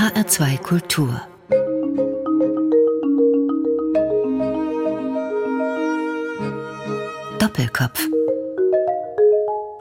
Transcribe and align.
HR2 0.00 0.56
Kultur 0.62 1.20
Doppelkopf 7.38 8.08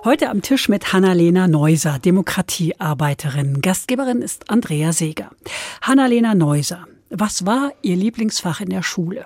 Heute 0.03 0.29
am 0.29 0.41
Tisch 0.41 0.67
mit 0.67 0.91
Hanna-Lena 0.91 1.47
Neuser, 1.47 1.99
Demokratiearbeiterin. 1.99 3.61
Gastgeberin 3.61 4.21
ist 4.21 4.49
Andrea 4.49 4.91
Seeger. 4.91 5.31
Hanna-Lena 5.83 6.35
Neuser, 6.35 6.85
was 7.09 7.45
war 7.45 7.71
Ihr 7.81 7.95
Lieblingsfach 7.95 8.59
in 8.59 8.71
der 8.71 8.83
Schule? 8.83 9.23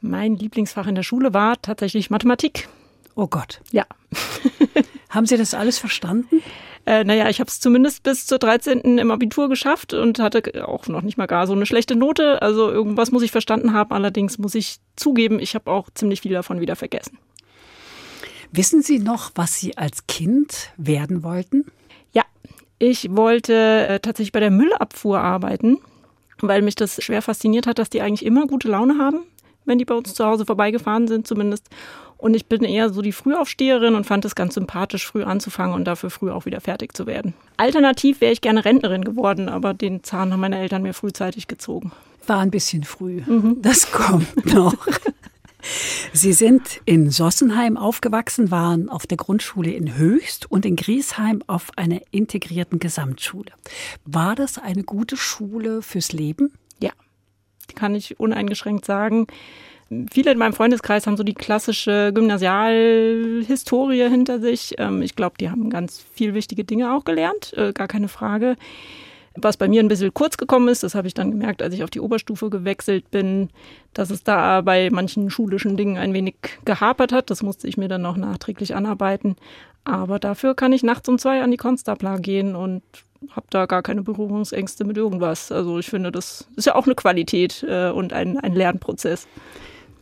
Mein 0.00 0.36
Lieblingsfach 0.36 0.86
in 0.86 0.94
der 0.94 1.02
Schule 1.02 1.34
war 1.34 1.60
tatsächlich 1.60 2.10
Mathematik. 2.10 2.68
Oh 3.16 3.26
Gott. 3.26 3.60
Ja. 3.72 3.86
Haben 5.08 5.26
Sie 5.26 5.36
das 5.36 5.52
alles 5.52 5.78
verstanden? 5.80 6.42
Äh, 6.86 7.02
naja, 7.02 7.28
ich 7.28 7.40
habe 7.40 7.48
es 7.48 7.58
zumindest 7.58 8.04
bis 8.04 8.26
zur 8.26 8.38
13. 8.38 8.80
im 8.98 9.10
Abitur 9.10 9.48
geschafft 9.48 9.92
und 9.92 10.20
hatte 10.20 10.66
auch 10.66 10.86
noch 10.86 11.02
nicht 11.02 11.18
mal 11.18 11.26
gar 11.26 11.48
so 11.48 11.52
eine 11.52 11.66
schlechte 11.66 11.96
Note. 11.96 12.40
Also 12.40 12.70
irgendwas 12.70 13.10
muss 13.10 13.24
ich 13.24 13.32
verstanden 13.32 13.72
haben. 13.72 13.92
Allerdings 13.92 14.38
muss 14.38 14.54
ich 14.54 14.76
zugeben, 14.94 15.40
ich 15.40 15.56
habe 15.56 15.70
auch 15.70 15.90
ziemlich 15.92 16.20
viel 16.20 16.32
davon 16.32 16.60
wieder 16.60 16.76
vergessen. 16.76 17.18
Wissen 18.52 18.82
Sie 18.82 19.00
noch, 19.00 19.32
was 19.34 19.58
Sie 19.58 19.76
als 19.76 20.06
Kind 20.06 20.70
werden 20.76 21.24
wollten? 21.24 21.64
Ja, 22.12 22.22
ich 22.78 23.14
wollte 23.14 23.52
äh, 23.88 23.98
tatsächlich 23.98 24.32
bei 24.32 24.40
der 24.40 24.52
Müllabfuhr 24.52 25.18
arbeiten, 25.18 25.78
weil 26.40 26.62
mich 26.62 26.76
das 26.76 27.02
schwer 27.02 27.20
fasziniert 27.20 27.66
hat, 27.66 27.80
dass 27.80 27.90
die 27.90 28.00
eigentlich 28.00 28.24
immer 28.24 28.46
gute 28.46 28.68
Laune 28.68 28.98
haben, 28.98 29.24
wenn 29.64 29.78
die 29.78 29.84
bei 29.84 29.94
uns 29.96 30.14
zu 30.14 30.24
Hause 30.24 30.46
vorbeigefahren 30.46 31.08
sind 31.08 31.26
zumindest. 31.26 31.68
Und 32.18 32.34
ich 32.34 32.46
bin 32.46 32.64
eher 32.64 32.90
so 32.90 33.02
die 33.02 33.12
Frühaufsteherin 33.12 33.94
und 33.94 34.04
fand 34.04 34.24
es 34.24 34.34
ganz 34.34 34.54
sympathisch, 34.54 35.06
früh 35.06 35.22
anzufangen 35.22 35.74
und 35.74 35.84
dafür 35.84 36.10
früh 36.10 36.30
auch 36.30 36.46
wieder 36.46 36.60
fertig 36.60 36.96
zu 36.96 37.06
werden. 37.06 37.34
Alternativ 37.56 38.20
wäre 38.20 38.32
ich 38.32 38.40
gerne 38.40 38.64
Rentnerin 38.64 39.04
geworden, 39.04 39.48
aber 39.48 39.74
den 39.74 40.02
Zahn 40.02 40.32
haben 40.32 40.40
meine 40.40 40.58
Eltern 40.58 40.82
mir 40.82 40.94
frühzeitig 40.94 41.46
gezogen. 41.46 41.92
War 42.26 42.40
ein 42.40 42.50
bisschen 42.50 42.84
früh. 42.84 43.22
Mhm. 43.26 43.58
Das 43.60 43.92
kommt 43.92 44.46
noch. 44.54 44.86
Sie 46.12 46.32
sind 46.32 46.80
in 46.84 47.10
Sossenheim 47.10 47.76
aufgewachsen, 47.76 48.50
waren 48.50 48.88
auf 48.88 49.06
der 49.06 49.16
Grundschule 49.16 49.72
in 49.72 49.96
Höchst 49.96 50.50
und 50.50 50.64
in 50.64 50.76
Griesheim 50.76 51.42
auf 51.46 51.70
einer 51.76 52.00
integrierten 52.12 52.78
Gesamtschule. 52.78 53.52
War 54.04 54.34
das 54.34 54.58
eine 54.58 54.84
gute 54.84 55.16
Schule 55.16 55.82
fürs 55.82 56.12
Leben? 56.12 56.52
Ja, 56.80 56.92
kann 57.74 57.94
ich 57.94 58.20
uneingeschränkt 58.20 58.84
sagen. 58.84 59.26
Viele 60.10 60.32
in 60.32 60.38
meinem 60.38 60.52
Freundeskreis 60.52 61.06
haben 61.06 61.16
so 61.16 61.22
die 61.22 61.34
klassische 61.34 62.10
Gymnasialhistorie 62.12 64.08
hinter 64.08 64.40
sich. 64.40 64.74
Ähm, 64.78 65.00
ich 65.00 65.14
glaube, 65.14 65.36
die 65.38 65.48
haben 65.48 65.70
ganz 65.70 66.04
viel 66.12 66.34
wichtige 66.34 66.64
Dinge 66.64 66.92
auch 66.92 67.04
gelernt, 67.04 67.52
äh, 67.56 67.72
gar 67.72 67.86
keine 67.86 68.08
Frage. 68.08 68.56
Was 69.36 69.56
bei 69.56 69.68
mir 69.68 69.82
ein 69.82 69.88
bisschen 69.88 70.14
kurz 70.14 70.38
gekommen 70.38 70.68
ist, 70.68 70.82
das 70.82 70.94
habe 70.94 71.06
ich 71.06 71.14
dann 71.14 71.30
gemerkt, 71.30 71.62
als 71.62 71.74
ich 71.74 71.84
auf 71.84 71.90
die 71.90 72.00
Oberstufe 72.00 72.48
gewechselt 72.50 73.10
bin, 73.10 73.50
dass 73.92 74.10
es 74.10 74.24
da 74.24 74.62
bei 74.62 74.88
manchen 74.90 75.30
schulischen 75.30 75.76
Dingen 75.76 75.98
ein 75.98 76.14
wenig 76.14 76.36
gehapert 76.64 77.12
hat. 77.12 77.30
Das 77.30 77.42
musste 77.42 77.68
ich 77.68 77.76
mir 77.76 77.88
dann 77.88 78.02
noch 78.02 78.16
nachträglich 78.16 78.74
anarbeiten. 78.74 79.36
Aber 79.84 80.18
dafür 80.18 80.54
kann 80.54 80.72
ich 80.72 80.82
nachts 80.82 81.08
um 81.08 81.18
zwei 81.18 81.42
an 81.42 81.50
die 81.50 81.58
Konstabler 81.58 82.18
gehen 82.18 82.56
und 82.56 82.82
habe 83.30 83.46
da 83.50 83.66
gar 83.66 83.82
keine 83.82 84.02
Berührungsängste 84.02 84.84
mit 84.84 84.96
irgendwas. 84.96 85.52
Also 85.52 85.78
ich 85.78 85.86
finde, 85.86 86.10
das 86.10 86.48
ist 86.56 86.64
ja 86.64 86.74
auch 86.74 86.86
eine 86.86 86.94
Qualität 86.94 87.64
äh, 87.68 87.90
und 87.90 88.12
ein, 88.12 88.38
ein 88.38 88.54
Lernprozess. 88.54 89.28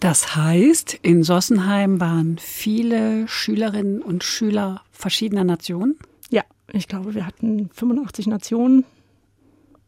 Das 0.04 0.36
heißt, 0.36 0.98
in 1.00 1.22
Sossenheim 1.22 1.98
waren 1.98 2.36
viele 2.36 3.26
Schülerinnen 3.26 4.02
und 4.02 4.22
Schüler 4.22 4.82
verschiedener 4.92 5.44
Nationen? 5.44 5.96
Ja, 6.28 6.42
ich 6.70 6.88
glaube, 6.88 7.14
wir 7.14 7.26
hatten 7.26 7.70
85 7.72 8.26
Nationen 8.26 8.84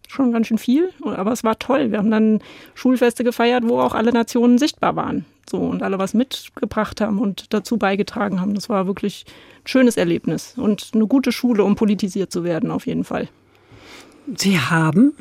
schon 0.08 0.32
ganz 0.32 0.46
schön 0.46 0.56
viel, 0.56 0.88
aber 1.04 1.32
es 1.32 1.44
war 1.44 1.58
toll. 1.58 1.90
Wir 1.90 1.98
haben 1.98 2.10
dann 2.10 2.40
Schulfeste 2.74 3.24
gefeiert, 3.24 3.64
wo 3.68 3.78
auch 3.78 3.92
alle 3.92 4.10
Nationen 4.10 4.56
sichtbar 4.56 4.96
waren. 4.96 5.26
So 5.50 5.58
und 5.58 5.82
alle 5.82 5.98
was 5.98 6.14
mitgebracht 6.14 7.02
haben 7.02 7.18
und 7.18 7.52
dazu 7.52 7.76
beigetragen 7.76 8.40
haben. 8.40 8.54
Das 8.54 8.70
war 8.70 8.86
wirklich 8.86 9.26
ein 9.64 9.68
schönes 9.68 9.98
Erlebnis 9.98 10.54
und 10.56 10.92
eine 10.94 11.06
gute 11.06 11.30
Schule, 11.30 11.62
um 11.62 11.74
politisiert 11.74 12.32
zu 12.32 12.42
werden, 12.42 12.70
auf 12.70 12.86
jeden 12.86 13.04
Fall. 13.04 13.28
Sie 14.34 14.58
haben 14.58 15.12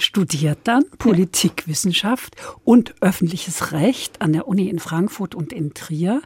studiert 0.00 0.58
dann 0.64 0.84
Politikwissenschaft 0.98 2.36
und 2.64 2.94
öffentliches 3.00 3.72
Recht 3.72 4.20
an 4.20 4.32
der 4.32 4.48
Uni 4.48 4.68
in 4.68 4.78
Frankfurt 4.78 5.34
und 5.34 5.52
in 5.52 5.74
Trier. 5.74 6.22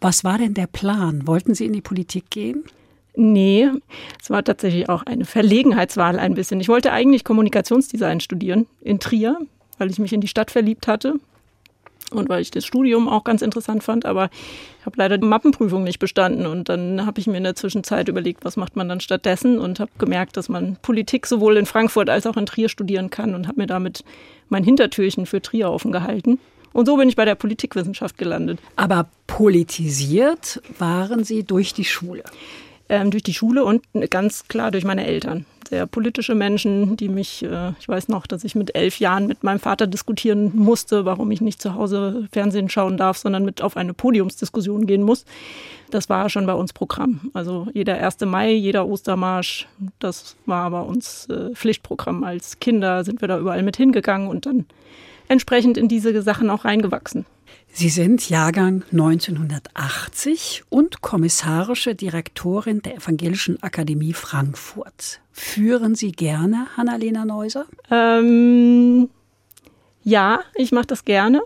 Was 0.00 0.24
war 0.24 0.38
denn 0.38 0.54
der 0.54 0.66
Plan? 0.66 1.26
Wollten 1.26 1.54
Sie 1.54 1.66
in 1.66 1.72
die 1.72 1.80
Politik 1.80 2.30
gehen? 2.30 2.64
Nee, 3.14 3.68
es 4.20 4.30
war 4.30 4.42
tatsächlich 4.42 4.88
auch 4.88 5.02
eine 5.02 5.24
Verlegenheitswahl 5.24 6.18
ein 6.18 6.34
bisschen. 6.34 6.60
Ich 6.60 6.68
wollte 6.68 6.92
eigentlich 6.92 7.24
Kommunikationsdesign 7.24 8.20
studieren 8.20 8.66
in 8.80 9.00
Trier, 9.00 9.38
weil 9.78 9.90
ich 9.90 9.98
mich 9.98 10.12
in 10.12 10.22
die 10.22 10.28
Stadt 10.28 10.50
verliebt 10.50 10.88
hatte 10.88 11.16
und 12.12 12.28
weil 12.28 12.42
ich 12.42 12.50
das 12.50 12.64
Studium 12.64 13.08
auch 13.08 13.24
ganz 13.24 13.42
interessant 13.42 13.82
fand, 13.82 14.06
aber 14.06 14.30
ich 14.80 14.86
habe 14.86 14.96
leider 14.98 15.18
die 15.18 15.26
Mappenprüfung 15.26 15.84
nicht 15.84 15.98
bestanden 15.98 16.46
und 16.46 16.68
dann 16.68 17.06
habe 17.06 17.20
ich 17.20 17.26
mir 17.26 17.36
in 17.36 17.44
der 17.44 17.54
Zwischenzeit 17.54 18.08
überlegt, 18.08 18.44
was 18.44 18.56
macht 18.56 18.76
man 18.76 18.88
dann 18.88 19.00
stattdessen 19.00 19.58
und 19.58 19.80
habe 19.80 19.90
gemerkt, 19.98 20.36
dass 20.36 20.48
man 20.48 20.76
Politik 20.82 21.26
sowohl 21.26 21.56
in 21.56 21.66
Frankfurt 21.66 22.10
als 22.10 22.26
auch 22.26 22.36
in 22.36 22.46
Trier 22.46 22.68
studieren 22.68 23.10
kann 23.10 23.34
und 23.34 23.48
habe 23.48 23.60
mir 23.60 23.66
damit 23.66 24.04
mein 24.48 24.64
Hintertürchen 24.64 25.26
für 25.26 25.40
Trier 25.40 25.70
offen 25.70 25.92
gehalten. 25.92 26.38
Und 26.72 26.86
so 26.86 26.96
bin 26.96 27.08
ich 27.08 27.16
bei 27.16 27.24
der 27.24 27.34
Politikwissenschaft 27.34 28.16
gelandet. 28.16 28.58
Aber 28.76 29.08
politisiert 29.26 30.62
waren 30.78 31.22
Sie 31.24 31.44
durch 31.44 31.74
die 31.74 31.84
Schule? 31.84 32.24
Ähm, 32.92 33.10
durch 33.10 33.22
die 33.22 33.32
Schule 33.32 33.64
und 33.64 33.82
ganz 34.10 34.48
klar 34.48 34.70
durch 34.70 34.84
meine 34.84 35.06
Eltern. 35.06 35.46
Sehr 35.66 35.86
politische 35.86 36.34
Menschen, 36.34 36.96
die 36.98 37.08
mich, 37.08 37.42
äh, 37.42 37.70
ich 37.80 37.88
weiß 37.88 38.08
noch, 38.08 38.26
dass 38.26 38.44
ich 38.44 38.54
mit 38.54 38.74
elf 38.74 38.98
Jahren 38.98 39.26
mit 39.26 39.42
meinem 39.42 39.60
Vater 39.60 39.86
diskutieren 39.86 40.52
musste, 40.54 41.06
warum 41.06 41.30
ich 41.30 41.40
nicht 41.40 41.62
zu 41.62 41.74
Hause 41.74 42.28
Fernsehen 42.32 42.68
schauen 42.68 42.98
darf, 42.98 43.16
sondern 43.16 43.46
mit 43.46 43.62
auf 43.62 43.78
eine 43.78 43.94
Podiumsdiskussion 43.94 44.86
gehen 44.86 45.02
muss. 45.02 45.24
Das 45.90 46.10
war 46.10 46.28
schon 46.28 46.44
bei 46.44 46.52
uns 46.52 46.74
Programm. 46.74 47.30
Also 47.32 47.66
jeder 47.72 47.96
1. 47.96 48.20
Mai, 48.26 48.52
jeder 48.52 48.86
Ostermarsch, 48.86 49.66
das 49.98 50.36
war 50.44 50.70
bei 50.70 50.82
uns 50.82 51.26
äh, 51.30 51.54
Pflichtprogramm. 51.54 52.24
Als 52.24 52.60
Kinder 52.60 53.04
sind 53.04 53.22
wir 53.22 53.28
da 53.28 53.38
überall 53.38 53.62
mit 53.62 53.78
hingegangen 53.78 54.28
und 54.28 54.44
dann 54.44 54.66
entsprechend 55.32 55.76
in 55.76 55.88
diese 55.88 56.22
Sachen 56.22 56.50
auch 56.50 56.64
reingewachsen. 56.64 57.26
Sie 57.74 57.88
sind 57.88 58.28
Jahrgang 58.28 58.84
1980 58.92 60.64
und 60.68 61.00
kommissarische 61.00 61.94
Direktorin 61.94 62.82
der 62.82 62.96
Evangelischen 62.96 63.62
Akademie 63.62 64.12
Frankfurt. 64.12 65.20
Führen 65.32 65.94
Sie 65.94 66.12
gerne 66.12 66.66
Hannalena 66.76 67.24
Neuser? 67.24 67.64
Ähm, 67.90 69.08
ja, 70.04 70.40
ich 70.54 70.70
mache 70.70 70.86
das 70.86 71.04
gerne. 71.04 71.40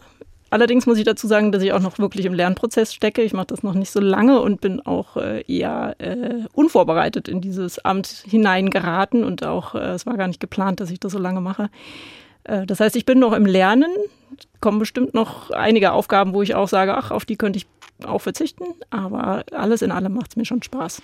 Allerdings 0.51 0.87
muss 0.87 0.99
ich 0.99 1.05
dazu 1.05 1.27
sagen, 1.27 1.53
dass 1.53 1.63
ich 1.63 1.73
auch 1.73 1.81
noch 1.81 1.99
wirklich 1.99 2.25
im 2.25 2.35
Lernprozess 2.35 2.93
stecke. 2.95 3.23
Ich 3.23 3.33
mache 3.33 3.47
das 3.47 3.63
noch 3.63 3.75
nicht 3.75 3.91
so 3.91 4.01
lange 4.01 4.41
und 4.41 4.61
bin 4.61 4.81
auch 4.81 5.17
äh, 5.17 5.43
eher 5.47 5.95
äh, 5.99 6.45
unvorbereitet 6.53 7.29
in 7.29 7.41
dieses 7.41 7.79
Amt 7.85 8.07
hineingeraten 8.07 9.25
und 9.25 9.45
auch 9.45 9.75
äh, 9.75 9.91
es 9.91 10.07
war 10.07 10.17
gar 10.17 10.29
nicht 10.29 10.41
geplant, 10.41 10.81
dass 10.81 10.91
ich 10.91 11.01
das 11.01 11.13
so 11.13 11.19
lange 11.19 11.41
mache. 11.41 11.69
Äh, 12.47 12.67
das 12.67 12.81
heißt, 12.81 12.97
ich 12.97 13.05
bin 13.05 13.19
noch 13.19 13.33
im 13.33 13.47
Lernen, 13.47 13.91
kommen 14.61 14.79
bestimmt 14.79 15.15
noch 15.15 15.51
einige 15.51 15.93
Aufgaben, 15.93 16.33
wo 16.33 16.43
ich 16.43 16.55
auch 16.55 16.69
sage, 16.69 16.97
ach, 16.97 17.11
auf 17.11 17.25
die 17.25 17.37
könnte 17.37 17.59
ich 17.59 17.67
auch 18.05 18.21
verzichten, 18.21 18.65
aber 18.91 19.45
alles 19.53 19.83
in 19.83 19.91
allem 19.91 20.15
macht 20.15 20.31
es 20.31 20.37
mir 20.37 20.45
schon 20.45 20.63
Spaß. 20.63 21.01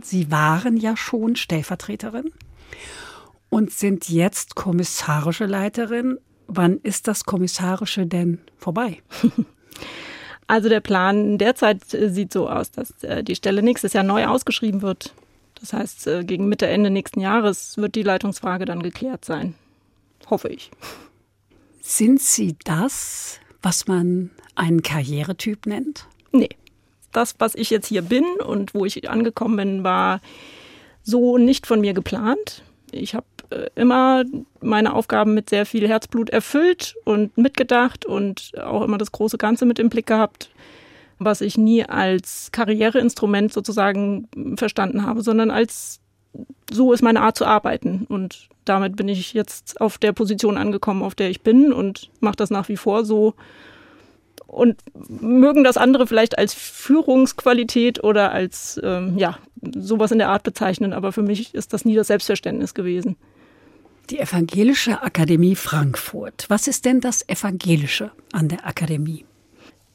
Sie 0.00 0.30
waren 0.30 0.76
ja 0.76 0.96
schon 0.96 1.36
Stellvertreterin 1.36 2.30
und 3.50 3.70
sind 3.70 4.08
jetzt 4.08 4.54
kommissarische 4.54 5.46
Leiterin. 5.46 6.18
Wann 6.46 6.78
ist 6.82 7.08
das 7.08 7.24
Kommissarische 7.24 8.06
denn 8.06 8.40
vorbei? 8.56 8.98
Also 10.46 10.68
der 10.68 10.80
Plan 10.80 11.38
derzeit 11.38 11.94
äh, 11.94 12.10
sieht 12.10 12.30
so 12.30 12.50
aus, 12.50 12.70
dass 12.70 13.02
äh, 13.02 13.24
die 13.24 13.34
Stelle 13.34 13.62
nächstes 13.62 13.94
Jahr 13.94 14.04
neu 14.04 14.26
ausgeschrieben 14.26 14.82
wird. 14.82 15.14
Das 15.58 15.72
heißt, 15.72 16.10
gegen 16.24 16.50
Mitte, 16.50 16.66
Ende 16.66 16.90
nächsten 16.90 17.18
Jahres 17.18 17.78
wird 17.78 17.94
die 17.94 18.02
Leitungsfrage 18.02 18.66
dann 18.66 18.82
geklärt 18.82 19.24
sein. 19.24 19.54
Hoffe 20.30 20.48
ich. 20.48 20.70
Sind 21.80 22.20
Sie 22.20 22.56
das, 22.64 23.40
was 23.62 23.86
man 23.86 24.30
einen 24.54 24.82
Karrieretyp 24.82 25.66
nennt? 25.66 26.06
Nee. 26.32 26.50
Das, 27.12 27.36
was 27.38 27.54
ich 27.54 27.70
jetzt 27.70 27.86
hier 27.86 28.02
bin 28.02 28.24
und 28.44 28.74
wo 28.74 28.84
ich 28.84 29.08
angekommen 29.08 29.56
bin, 29.56 29.84
war 29.84 30.20
so 31.02 31.38
nicht 31.38 31.66
von 31.66 31.80
mir 31.80 31.94
geplant. 31.94 32.64
Ich 32.90 33.14
habe 33.14 33.26
äh, 33.50 33.68
immer 33.74 34.24
meine 34.60 34.94
Aufgaben 34.94 35.34
mit 35.34 35.50
sehr 35.50 35.66
viel 35.66 35.86
Herzblut 35.86 36.30
erfüllt 36.30 36.96
und 37.04 37.36
mitgedacht 37.36 38.04
und 38.06 38.52
auch 38.58 38.82
immer 38.82 38.98
das 38.98 39.12
große 39.12 39.38
Ganze 39.38 39.66
mit 39.66 39.78
im 39.78 39.90
Blick 39.90 40.06
gehabt, 40.06 40.50
was 41.18 41.40
ich 41.40 41.56
nie 41.56 41.84
als 41.84 42.50
Karriereinstrument 42.50 43.52
sozusagen 43.52 44.28
verstanden 44.56 45.04
habe, 45.04 45.22
sondern 45.22 45.50
als 45.50 46.00
so 46.70 46.92
ist 46.92 47.02
meine 47.02 47.20
Art 47.20 47.36
zu 47.36 47.44
arbeiten. 47.44 48.06
Und 48.08 48.48
damit 48.64 48.96
bin 48.96 49.08
ich 49.08 49.34
jetzt 49.34 49.80
auf 49.80 49.98
der 49.98 50.12
Position 50.12 50.56
angekommen, 50.56 51.02
auf 51.02 51.14
der 51.14 51.30
ich 51.30 51.42
bin 51.42 51.72
und 51.72 52.10
mache 52.20 52.36
das 52.36 52.50
nach 52.50 52.68
wie 52.68 52.76
vor 52.76 53.04
so. 53.04 53.34
Und 54.46 54.76
mögen 55.20 55.64
das 55.64 55.76
andere 55.76 56.06
vielleicht 56.06 56.38
als 56.38 56.54
Führungsqualität 56.54 58.04
oder 58.04 58.32
als, 58.32 58.80
ähm, 58.82 59.18
ja, 59.18 59.38
sowas 59.76 60.12
in 60.12 60.18
der 60.18 60.28
Art 60.28 60.42
bezeichnen, 60.42 60.92
aber 60.92 61.12
für 61.12 61.22
mich 61.22 61.54
ist 61.54 61.72
das 61.72 61.84
nie 61.84 61.94
das 61.94 62.06
Selbstverständnis 62.06 62.74
gewesen. 62.74 63.16
Die 64.10 64.18
Evangelische 64.18 65.02
Akademie 65.02 65.56
Frankfurt. 65.56 66.44
Was 66.48 66.68
ist 66.68 66.84
denn 66.84 67.00
das 67.00 67.26
Evangelische 67.26 68.12
an 68.32 68.48
der 68.48 68.66
Akademie? 68.66 69.24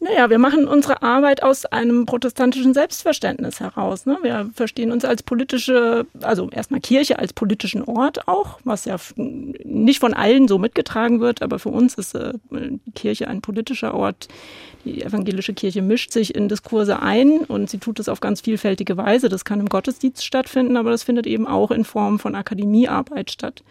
Naja, 0.01 0.29
wir 0.29 0.39
machen 0.39 0.65
unsere 0.65 1.01
Arbeit 1.01 1.43
aus 1.43 1.65
einem 1.65 2.05
protestantischen 2.05 2.73
Selbstverständnis 2.73 3.59
heraus. 3.59 4.05
Ne? 4.05 4.17
Wir 4.21 4.49
verstehen 4.53 4.93
uns 4.93 5.03
als 5.03 5.23
politische, 5.23 6.05
also 6.21 6.49
erstmal 6.51 6.79
Kirche 6.79 7.19
als 7.19 7.33
politischen 7.33 7.83
Ort 7.83 8.25
auch, 8.29 8.59
was 8.63 8.85
ja 8.85 8.95
nicht 9.17 9.99
von 9.99 10.13
allen 10.13 10.47
so 10.47 10.57
mitgetragen 10.57 11.19
wird, 11.19 11.41
aber 11.41 11.59
für 11.59 11.69
uns 11.69 11.95
ist 11.95 12.15
äh, 12.15 12.31
die 12.49 12.91
Kirche 12.95 13.27
ein 13.27 13.41
politischer 13.41 13.93
Ort. 13.93 14.29
Die 14.85 15.03
evangelische 15.03 15.53
Kirche 15.53 15.81
mischt 15.81 16.13
sich 16.13 16.33
in 16.33 16.47
Diskurse 16.47 17.01
ein 17.01 17.39
und 17.39 17.69
sie 17.69 17.79
tut 17.79 17.99
es 17.99 18.07
auf 18.07 18.21
ganz 18.21 18.39
vielfältige 18.39 18.95
Weise. 18.95 19.27
Das 19.27 19.43
kann 19.43 19.59
im 19.59 19.67
Gottesdienst 19.67 20.23
stattfinden, 20.23 20.77
aber 20.77 20.91
das 20.91 21.03
findet 21.03 21.27
eben 21.27 21.45
auch 21.45 21.71
in 21.71 21.83
Form 21.83 22.19
von 22.19 22.35
Akademiearbeit 22.35 23.31
statt. 23.31 23.63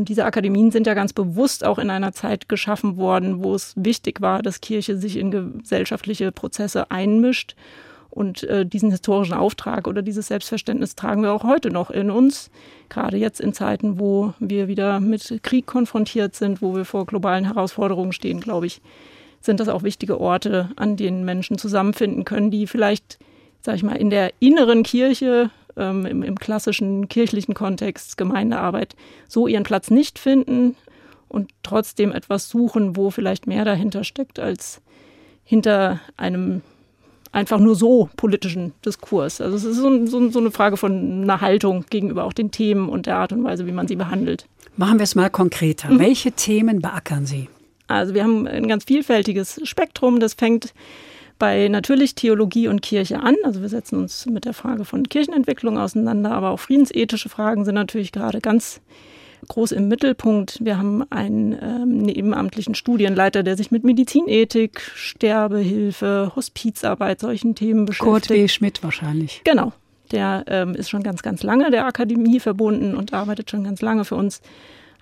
Und 0.00 0.08
diese 0.08 0.24
Akademien 0.24 0.70
sind 0.70 0.86
ja 0.86 0.94
ganz 0.94 1.12
bewusst 1.12 1.62
auch 1.62 1.78
in 1.78 1.90
einer 1.90 2.12
Zeit 2.12 2.48
geschaffen 2.48 2.96
worden, 2.96 3.44
wo 3.44 3.54
es 3.54 3.74
wichtig 3.76 4.22
war, 4.22 4.40
dass 4.40 4.62
Kirche 4.62 4.96
sich 4.96 5.18
in 5.18 5.30
gesellschaftliche 5.30 6.32
Prozesse 6.32 6.90
einmischt. 6.90 7.54
Und 8.08 8.44
äh, 8.44 8.64
diesen 8.64 8.90
historischen 8.90 9.34
Auftrag 9.34 9.86
oder 9.86 10.00
dieses 10.00 10.28
Selbstverständnis 10.28 10.94
tragen 10.94 11.22
wir 11.22 11.34
auch 11.34 11.44
heute 11.44 11.68
noch 11.68 11.90
in 11.90 12.10
uns. 12.10 12.50
Gerade 12.88 13.18
jetzt 13.18 13.42
in 13.42 13.52
Zeiten, 13.52 14.00
wo 14.00 14.32
wir 14.38 14.68
wieder 14.68 15.00
mit 15.00 15.40
Krieg 15.42 15.66
konfrontiert 15.66 16.34
sind, 16.34 16.62
wo 16.62 16.74
wir 16.74 16.86
vor 16.86 17.04
globalen 17.04 17.44
Herausforderungen 17.44 18.12
stehen, 18.12 18.40
glaube 18.40 18.64
ich, 18.64 18.80
sind 19.42 19.60
das 19.60 19.68
auch 19.68 19.82
wichtige 19.82 20.18
Orte, 20.18 20.70
an 20.76 20.96
denen 20.96 21.26
Menschen 21.26 21.58
zusammenfinden 21.58 22.24
können, 22.24 22.50
die 22.50 22.66
vielleicht, 22.66 23.18
sag 23.60 23.76
ich 23.76 23.82
mal, 23.82 23.96
in 23.96 24.08
der 24.08 24.32
inneren 24.40 24.82
Kirche 24.82 25.50
ähm, 25.80 26.06
im, 26.06 26.22
im 26.22 26.38
klassischen 26.38 27.08
kirchlichen 27.08 27.54
Kontext 27.54 28.16
Gemeindearbeit 28.16 28.94
so 29.28 29.46
ihren 29.46 29.64
Platz 29.64 29.90
nicht 29.90 30.18
finden 30.18 30.76
und 31.28 31.50
trotzdem 31.62 32.12
etwas 32.12 32.48
suchen, 32.48 32.96
wo 32.96 33.10
vielleicht 33.10 33.46
mehr 33.46 33.64
dahinter 33.64 34.04
steckt 34.04 34.38
als 34.38 34.80
hinter 35.44 36.00
einem 36.16 36.62
einfach 37.32 37.58
nur 37.58 37.76
so 37.76 38.08
politischen 38.16 38.72
Diskurs. 38.84 39.40
Also 39.40 39.56
es 39.56 39.64
ist 39.64 39.76
so, 39.76 40.06
so, 40.06 40.30
so, 40.30 40.38
eine 40.38 40.50
Frage 40.50 40.76
von 40.76 41.22
einer 41.22 41.40
Haltung 41.40 41.84
gegenüber 41.88 42.24
auch 42.24 42.32
den 42.32 42.50
Themen 42.50 42.88
und 42.88 43.06
der 43.06 43.16
Art 43.16 43.32
und 43.32 43.44
Weise, 43.44 43.66
wie 43.66 43.72
man 43.72 43.86
sie 43.86 43.96
behandelt. 43.96 44.46
Machen 44.76 44.98
wir 44.98 45.04
es 45.04 45.14
mal 45.14 45.30
konkreter. 45.30 45.90
Mhm. 45.90 45.98
Welche 45.98 46.32
Themen 46.32 46.80
beackern 46.80 47.26
Sie? 47.26 47.48
Also 47.86 48.14
wir 48.14 48.22
haben 48.22 48.46
ein 48.46 48.68
ganz 48.68 48.84
vielfältiges 48.84 49.60
Spektrum. 49.64 50.20
Das 50.20 50.34
fängt 50.34 50.72
bei 51.40 51.66
natürlich 51.66 52.14
Theologie 52.14 52.68
und 52.68 52.82
Kirche 52.82 53.18
an. 53.18 53.34
Also 53.42 53.62
wir 53.62 53.68
setzen 53.68 53.98
uns 53.98 54.26
mit 54.26 54.44
der 54.44 54.54
Frage 54.54 54.84
von 54.84 55.08
Kirchenentwicklung 55.08 55.78
auseinander, 55.78 56.30
aber 56.30 56.50
auch 56.50 56.60
friedensethische 56.60 57.28
Fragen 57.28 57.64
sind 57.64 57.74
natürlich 57.74 58.12
gerade 58.12 58.40
ganz 58.40 58.80
groß 59.48 59.72
im 59.72 59.88
Mittelpunkt. 59.88 60.58
Wir 60.62 60.78
haben 60.78 61.02
einen 61.10 61.52
ähm, 61.60 61.98
nebenamtlichen 61.98 62.74
Studienleiter, 62.74 63.42
der 63.42 63.56
sich 63.56 63.70
mit 63.70 63.84
Medizinethik, 63.84 64.82
Sterbehilfe, 64.94 66.32
Hospizarbeit, 66.36 67.20
solchen 67.20 67.54
Themen 67.54 67.86
beschäftigt. 67.86 68.28
Kurt 68.28 68.30
W. 68.30 68.46
Schmidt 68.46 68.84
wahrscheinlich. 68.84 69.40
Genau. 69.44 69.72
Der 70.12 70.44
ähm, 70.46 70.74
ist 70.74 70.90
schon 70.90 71.02
ganz, 71.02 71.22
ganz 71.22 71.42
lange 71.42 71.70
der 71.70 71.86
Akademie 71.86 72.38
verbunden 72.38 72.94
und 72.94 73.14
arbeitet 73.14 73.50
schon 73.50 73.64
ganz 73.64 73.80
lange 73.80 74.04
für 74.04 74.16
uns. 74.16 74.42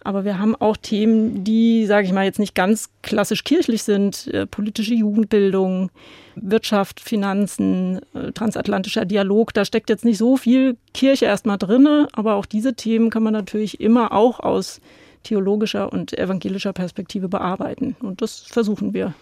Aber 0.05 0.25
wir 0.25 0.39
haben 0.39 0.55
auch 0.57 0.77
Themen, 0.77 1.45
die, 1.45 1.87
sage 1.87 2.07
ich 2.07 2.13
mal, 2.13 2.25
jetzt 2.25 2.39
nicht 2.39 2.55
ganz 2.55 2.89
klassisch 3.03 3.45
kirchlich 3.45 3.83
sind. 3.83 4.29
Äh, 4.29 4.47
politische 4.47 4.95
Jugendbildung, 4.95 5.91
Wirtschaft, 6.37 7.01
Finanzen, 7.01 8.01
äh, 8.15 8.33
transatlantischer 8.33 9.05
Dialog. 9.05 9.53
Da 9.55 9.65
steckt 9.65 9.91
jetzt 9.91 10.05
nicht 10.05 10.19
so 10.19 10.37
viel 10.37 10.77
Kirche 10.95 11.27
erstmal 11.27 11.59
drin, 11.59 12.07
aber 12.13 12.35
auch 12.35 12.47
diese 12.47 12.75
Themen 12.75 13.11
kann 13.11 13.23
man 13.23 13.33
natürlich 13.33 13.81
immer 13.81 14.13
auch 14.13 14.41
aus 14.41 14.81
theologischer 15.25 15.93
und 15.93 16.17
evangelischer 16.17 16.73
Perspektive 16.73 17.29
bearbeiten. 17.29 17.97
Und 18.01 18.23
das 18.23 18.41
versuchen 18.41 18.95
wir. 18.95 19.15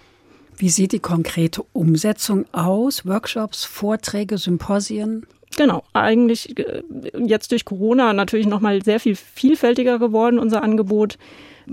Wie 0.59 0.71
sieht 0.71 0.93
die 0.93 1.01
konkrete 1.01 1.63
Umsetzung 1.73 2.47
aus? 2.53 3.05
Workshops, 3.05 3.65
Vorträge, 3.65 4.39
Symposien? 4.39 5.27
Genau, 5.57 5.83
eigentlich 5.95 6.59
äh, 6.59 6.83
jetzt 7.19 7.51
durch 7.51 7.65
Corona 7.65 8.13
natürlich 8.13 8.47
nochmal 8.47 8.83
sehr 8.83 9.01
viel 9.01 9.17
vielfältiger 9.17 9.99
geworden, 9.99 10.39
unser 10.39 10.63
Angebot. 10.63 11.17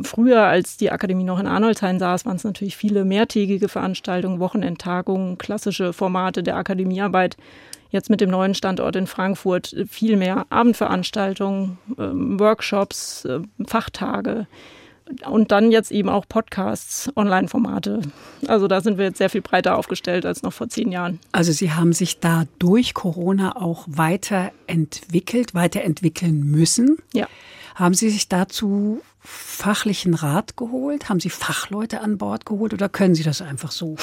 Früher, 0.04 0.44
als 0.44 0.78
die 0.78 0.90
Akademie 0.90 1.26
noch 1.26 1.40
in 1.40 1.46
Arnoldshain 1.46 2.00
saß, 2.00 2.26
waren 2.26 2.38
es 2.38 2.46
natürlich 2.46 2.78
viele 2.78 3.06
mehrtägige 3.06 3.68
Veranstaltungen, 3.68 4.40
Wochenendtagungen, 4.40 5.38
klassische 5.38 5.94
Formate 5.94 6.42
der 6.42 6.56
Akademiearbeit. 6.56 7.38
Jetzt 7.92 8.10
mit 8.10 8.22
dem 8.22 8.32
neuen 8.32 8.56
Standort 8.56 8.96
in 8.96 9.06
Frankfurt 9.06 9.76
viel 9.88 10.18
mehr 10.18 10.48
Abendveranstaltungen, 10.50 11.78
ähm, 12.00 12.40
Workshops, 12.40 13.26
äh, 13.26 13.42
Fachtage 13.68 14.48
und 15.26 15.52
dann 15.52 15.72
jetzt 15.72 15.92
eben 15.92 16.10
auch 16.10 16.26
Podcasts, 16.28 17.12
Online-Formate. 17.16 18.02
Also 18.48 18.68
da 18.68 18.82
sind 18.82 18.98
wir 18.98 19.06
jetzt 19.06 19.18
sehr 19.18 19.30
viel 19.30 19.42
breiter 19.42 19.78
aufgestellt 19.78 20.26
als 20.26 20.44
noch 20.44 20.54
vor 20.54 20.70
zehn 20.70 20.92
Jahren. 20.92 21.20
Also 21.32 21.52
Sie 21.52 21.72
haben 21.74 21.94
sich 21.94 22.20
da 22.20 22.46
durch 22.60 22.94
Corona 22.94 23.56
auch 23.56 23.86
weiterentwickelt, 23.88 25.54
weiterentwickeln 25.54 26.44
müssen. 26.44 26.98
Ja. 27.14 27.28
Haben 27.76 27.94
Sie 27.94 28.10
sich 28.10 28.30
dazu 28.30 29.02
fachlichen 29.20 30.14
Rat 30.14 30.58
geholt? 30.58 31.10
Haben 31.10 31.20
Sie 31.20 31.30
Fachleute 31.30 32.02
an 32.02 32.18
Bord 32.18 32.46
geholt 32.46 32.74
oder 32.74 32.90
können 32.90 33.16
Sie 33.16 33.24
das 33.24 33.42
einfach 33.42 33.72
so? 33.72 33.96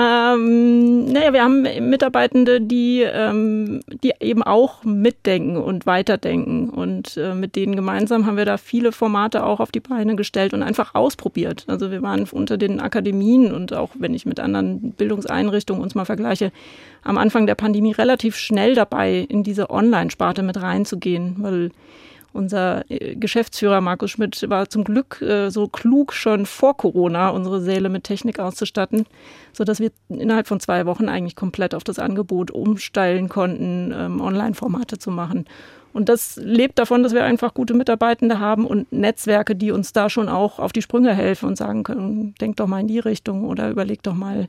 Ähm, 0.00 1.12
naja, 1.12 1.32
wir 1.34 1.42
haben 1.42 1.62
Mitarbeitende, 1.90 2.60
die, 2.60 3.02
ähm, 3.02 3.80
die 4.02 4.12
eben 4.20 4.42
auch 4.42 4.82
mitdenken 4.82 5.58
und 5.58 5.84
weiterdenken. 5.84 6.70
Und 6.70 7.18
äh, 7.18 7.34
mit 7.34 7.54
denen 7.54 7.76
gemeinsam 7.76 8.24
haben 8.24 8.38
wir 8.38 8.46
da 8.46 8.56
viele 8.56 8.92
Formate 8.92 9.44
auch 9.44 9.60
auf 9.60 9.70
die 9.72 9.80
Beine 9.80 10.16
gestellt 10.16 10.54
und 10.54 10.62
einfach 10.62 10.94
ausprobiert. 10.94 11.64
Also 11.66 11.90
wir 11.90 12.00
waren 12.00 12.26
unter 12.30 12.56
den 12.56 12.80
Akademien 12.80 13.52
und 13.52 13.74
auch 13.74 13.90
wenn 13.98 14.14
ich 14.14 14.24
mit 14.24 14.40
anderen 14.40 14.92
Bildungseinrichtungen 14.92 15.82
uns 15.82 15.94
mal 15.94 16.06
vergleiche, 16.06 16.50
am 17.02 17.18
Anfang 17.18 17.46
der 17.46 17.54
Pandemie 17.54 17.92
relativ 17.92 18.36
schnell 18.36 18.74
dabei, 18.74 19.26
in 19.28 19.42
diese 19.42 19.68
Online-Sparte 19.68 20.42
mit 20.42 20.62
reinzugehen, 20.62 21.36
weil 21.40 21.70
unser 22.32 22.88
äh, 22.90 23.16
Geschäftsführer 23.16 23.80
Markus 23.80 24.12
Schmidt 24.12 24.48
war 24.48 24.68
zum 24.68 24.84
Glück 24.84 25.20
äh, 25.22 25.50
so 25.50 25.68
klug, 25.68 26.12
schon 26.12 26.46
vor 26.46 26.76
Corona 26.76 27.30
unsere 27.30 27.60
Säle 27.60 27.88
mit 27.88 28.04
Technik 28.04 28.38
auszustatten, 28.38 29.06
sodass 29.52 29.80
wir 29.80 29.90
innerhalb 30.08 30.46
von 30.46 30.60
zwei 30.60 30.86
Wochen 30.86 31.08
eigentlich 31.08 31.36
komplett 31.36 31.74
auf 31.74 31.84
das 31.84 31.98
Angebot 31.98 32.50
umsteilen 32.50 33.28
konnten, 33.28 33.92
ähm, 33.94 34.20
Online-Formate 34.20 34.98
zu 34.98 35.10
machen. 35.10 35.46
Und 35.92 36.08
das 36.08 36.36
lebt 36.36 36.78
davon, 36.78 37.02
dass 37.02 37.14
wir 37.14 37.24
einfach 37.24 37.52
gute 37.52 37.74
Mitarbeitende 37.74 38.38
haben 38.38 38.64
und 38.64 38.92
Netzwerke, 38.92 39.56
die 39.56 39.72
uns 39.72 39.92
da 39.92 40.08
schon 40.08 40.28
auch 40.28 40.60
auf 40.60 40.72
die 40.72 40.82
Sprünge 40.82 41.14
helfen 41.14 41.48
und 41.48 41.56
sagen 41.56 41.82
können, 41.82 42.34
denk 42.40 42.56
doch 42.56 42.68
mal 42.68 42.80
in 42.80 42.86
die 42.86 43.00
Richtung 43.00 43.44
oder 43.44 43.70
überleg 43.70 44.02
doch 44.04 44.14
mal 44.14 44.48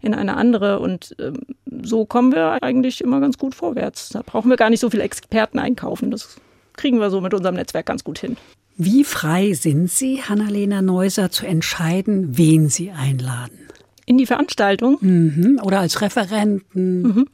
in 0.00 0.14
eine 0.14 0.36
andere. 0.36 0.80
Und 0.80 1.14
ähm, 1.20 1.42
so 1.82 2.04
kommen 2.04 2.32
wir 2.32 2.62
eigentlich 2.62 3.00
immer 3.00 3.20
ganz 3.20 3.38
gut 3.38 3.54
vorwärts. 3.54 4.08
Da 4.08 4.22
brauchen 4.26 4.50
wir 4.50 4.56
gar 4.56 4.70
nicht 4.70 4.80
so 4.80 4.90
viele 4.90 5.04
Experten 5.04 5.60
einkaufen. 5.60 6.10
Das 6.10 6.40
kriegen 6.76 6.98
wir 7.00 7.10
so 7.10 7.20
mit 7.20 7.34
unserem 7.34 7.54
Netzwerk 7.56 7.86
ganz 7.86 8.04
gut 8.04 8.18
hin. 8.18 8.36
Wie 8.76 9.04
frei 9.04 9.52
sind 9.52 9.90
Sie, 9.90 10.22
Hannalena 10.22 10.82
Neuser, 10.82 11.30
zu 11.30 11.46
entscheiden, 11.46 12.36
wen 12.36 12.68
Sie 12.68 12.90
einladen? 12.90 13.58
In 14.06 14.18
die 14.18 14.26
Veranstaltung? 14.26 14.98
Mhm. 15.00 15.60
Oder 15.62 15.80
als 15.80 16.00
Referenten? 16.00 17.02
Mhm. 17.02 17.28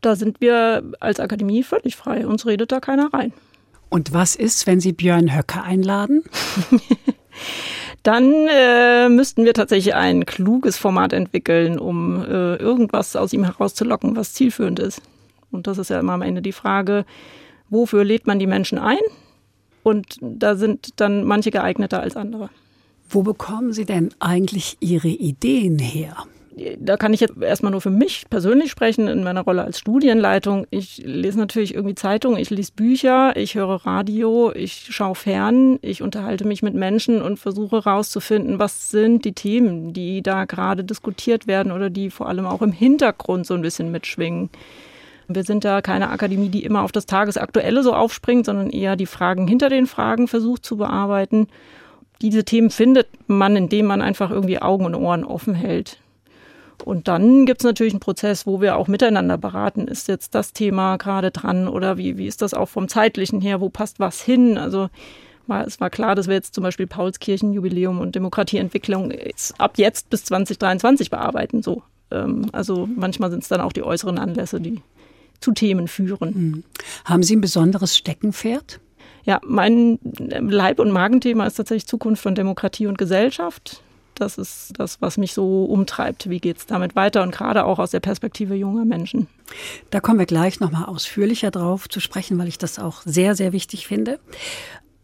Da 0.00 0.16
sind 0.16 0.40
wir 0.40 0.82
als 1.00 1.20
Akademie 1.20 1.62
völlig 1.62 1.96
frei. 1.96 2.26
Uns 2.26 2.46
redet 2.46 2.72
da 2.72 2.80
keiner 2.80 3.12
rein. 3.12 3.32
Und 3.90 4.12
was 4.12 4.36
ist, 4.36 4.66
wenn 4.66 4.80
Sie 4.80 4.92
Björn 4.92 5.36
Höcke 5.36 5.62
einladen? 5.62 6.24
Dann 8.02 8.32
äh, 8.50 9.08
müssten 9.08 9.44
wir 9.44 9.54
tatsächlich 9.54 9.94
ein 9.94 10.26
kluges 10.26 10.76
Format 10.76 11.12
entwickeln, 11.12 11.78
um 11.78 12.22
äh, 12.22 12.56
irgendwas 12.56 13.16
aus 13.16 13.32
ihm 13.32 13.44
herauszulocken, 13.44 14.14
was 14.14 14.34
zielführend 14.34 14.78
ist. 14.78 15.00
Und 15.50 15.66
das 15.66 15.78
ist 15.78 15.90
ja 15.90 16.00
immer 16.00 16.12
am 16.12 16.22
Ende 16.22 16.42
die 16.42 16.52
Frage, 16.52 17.06
wofür 17.74 18.04
lädt 18.04 18.26
man 18.26 18.38
die 18.38 18.46
Menschen 18.46 18.78
ein? 18.78 18.98
Und 19.82 20.16
da 20.22 20.56
sind 20.56 21.00
dann 21.00 21.24
manche 21.24 21.50
geeigneter 21.50 22.00
als 22.00 22.16
andere. 22.16 22.48
Wo 23.10 23.22
bekommen 23.22 23.72
Sie 23.72 23.84
denn 23.84 24.10
eigentlich 24.18 24.78
Ihre 24.80 25.08
Ideen 25.08 25.78
her? 25.78 26.16
Da 26.78 26.96
kann 26.96 27.12
ich 27.12 27.20
jetzt 27.20 27.34
erstmal 27.40 27.72
nur 27.72 27.80
für 27.80 27.90
mich 27.90 28.26
persönlich 28.30 28.70
sprechen, 28.70 29.08
in 29.08 29.24
meiner 29.24 29.42
Rolle 29.42 29.64
als 29.64 29.80
Studienleitung. 29.80 30.66
Ich 30.70 30.98
lese 30.98 31.36
natürlich 31.38 31.74
irgendwie 31.74 31.96
Zeitungen, 31.96 32.38
ich 32.38 32.48
lese 32.50 32.70
Bücher, 32.76 33.36
ich 33.36 33.56
höre 33.56 33.84
Radio, 33.84 34.52
ich 34.54 34.86
schaue 34.90 35.16
fern, 35.16 35.80
ich 35.82 36.00
unterhalte 36.00 36.46
mich 36.46 36.62
mit 36.62 36.74
Menschen 36.74 37.22
und 37.22 37.40
versuche 37.40 37.84
herauszufinden, 37.84 38.60
was 38.60 38.90
sind 38.90 39.24
die 39.24 39.32
Themen, 39.32 39.92
die 39.92 40.22
da 40.22 40.44
gerade 40.44 40.84
diskutiert 40.84 41.48
werden 41.48 41.72
oder 41.72 41.90
die 41.90 42.08
vor 42.08 42.28
allem 42.28 42.46
auch 42.46 42.62
im 42.62 42.72
Hintergrund 42.72 43.46
so 43.46 43.54
ein 43.54 43.62
bisschen 43.62 43.90
mitschwingen. 43.90 44.48
Wir 45.28 45.44
sind 45.44 45.64
da 45.64 45.80
keine 45.80 46.10
Akademie, 46.10 46.48
die 46.48 46.64
immer 46.64 46.82
auf 46.82 46.92
das 46.92 47.06
Tagesaktuelle 47.06 47.82
so 47.82 47.94
aufspringt, 47.94 48.46
sondern 48.46 48.70
eher 48.70 48.96
die 48.96 49.06
Fragen 49.06 49.46
hinter 49.46 49.68
den 49.68 49.86
Fragen 49.86 50.28
versucht 50.28 50.64
zu 50.64 50.76
bearbeiten. 50.76 51.48
Diese 52.22 52.44
Themen 52.44 52.70
findet 52.70 53.08
man, 53.26 53.56
indem 53.56 53.86
man 53.86 54.02
einfach 54.02 54.30
irgendwie 54.30 54.60
Augen 54.60 54.84
und 54.84 54.94
Ohren 54.94 55.24
offen 55.24 55.54
hält. 55.54 55.98
Und 56.84 57.08
dann 57.08 57.46
gibt 57.46 57.60
es 57.60 57.64
natürlich 57.64 57.92
einen 57.92 58.00
Prozess, 58.00 58.46
wo 58.46 58.60
wir 58.60 58.76
auch 58.76 58.88
miteinander 58.88 59.38
beraten. 59.38 59.88
Ist 59.88 60.08
jetzt 60.08 60.34
das 60.34 60.52
Thema 60.52 60.96
gerade 60.96 61.30
dran 61.30 61.68
oder 61.68 61.96
wie, 61.96 62.18
wie 62.18 62.26
ist 62.26 62.42
das 62.42 62.52
auch 62.52 62.68
vom 62.68 62.88
zeitlichen 62.88 63.40
her? 63.40 63.60
Wo 63.60 63.68
passt 63.68 64.00
was 64.00 64.20
hin? 64.20 64.58
Also 64.58 64.90
war, 65.46 65.66
es 65.66 65.80
war 65.80 65.90
klar, 65.90 66.14
dass 66.14 66.26
wir 66.26 66.34
jetzt 66.34 66.54
zum 66.54 66.64
Beispiel 66.64 66.86
Paulskirchenjubiläum 66.86 68.00
und 68.00 68.14
Demokratieentwicklung 68.14 69.12
ab 69.58 69.74
jetzt 69.76 70.10
bis 70.10 70.24
2023 70.24 71.10
bearbeiten. 71.10 71.62
So. 71.62 71.82
Ähm, 72.10 72.46
also 72.52 72.88
manchmal 72.94 73.30
sind 73.30 73.42
es 73.42 73.48
dann 73.48 73.60
auch 73.60 73.72
die 73.72 73.82
äußeren 73.82 74.18
Anlässe, 74.18 74.60
die 74.60 74.82
zu 75.40 75.52
Themen 75.52 75.88
führen. 75.88 76.32
Mhm. 76.34 76.64
Haben 77.04 77.22
Sie 77.22 77.36
ein 77.36 77.40
besonderes 77.40 77.96
Steckenpferd? 77.96 78.80
Ja, 79.24 79.40
mein 79.44 79.98
Leib- 80.02 80.80
und 80.80 80.90
Magenthema 80.90 81.46
ist 81.46 81.54
tatsächlich 81.54 81.86
Zukunft 81.86 82.22
von 82.22 82.34
Demokratie 82.34 82.86
und 82.86 82.98
Gesellschaft. 82.98 83.82
Das 84.14 84.38
ist 84.38 84.74
das, 84.78 85.00
was 85.00 85.16
mich 85.16 85.32
so 85.32 85.64
umtreibt. 85.64 86.30
Wie 86.30 86.38
geht 86.38 86.58
es 86.58 86.66
damit 86.66 86.94
weiter 86.94 87.22
und 87.22 87.32
gerade 87.32 87.64
auch 87.64 87.78
aus 87.78 87.90
der 87.90 88.00
Perspektive 88.00 88.54
junger 88.54 88.84
Menschen? 88.84 89.26
Da 89.90 90.00
kommen 90.00 90.18
wir 90.18 90.26
gleich 90.26 90.60
nochmal 90.60 90.84
ausführlicher 90.84 91.50
drauf 91.50 91.88
zu 91.88 92.00
sprechen, 92.00 92.38
weil 92.38 92.48
ich 92.48 92.58
das 92.58 92.78
auch 92.78 93.02
sehr, 93.04 93.34
sehr 93.34 93.52
wichtig 93.52 93.86
finde. 93.86 94.20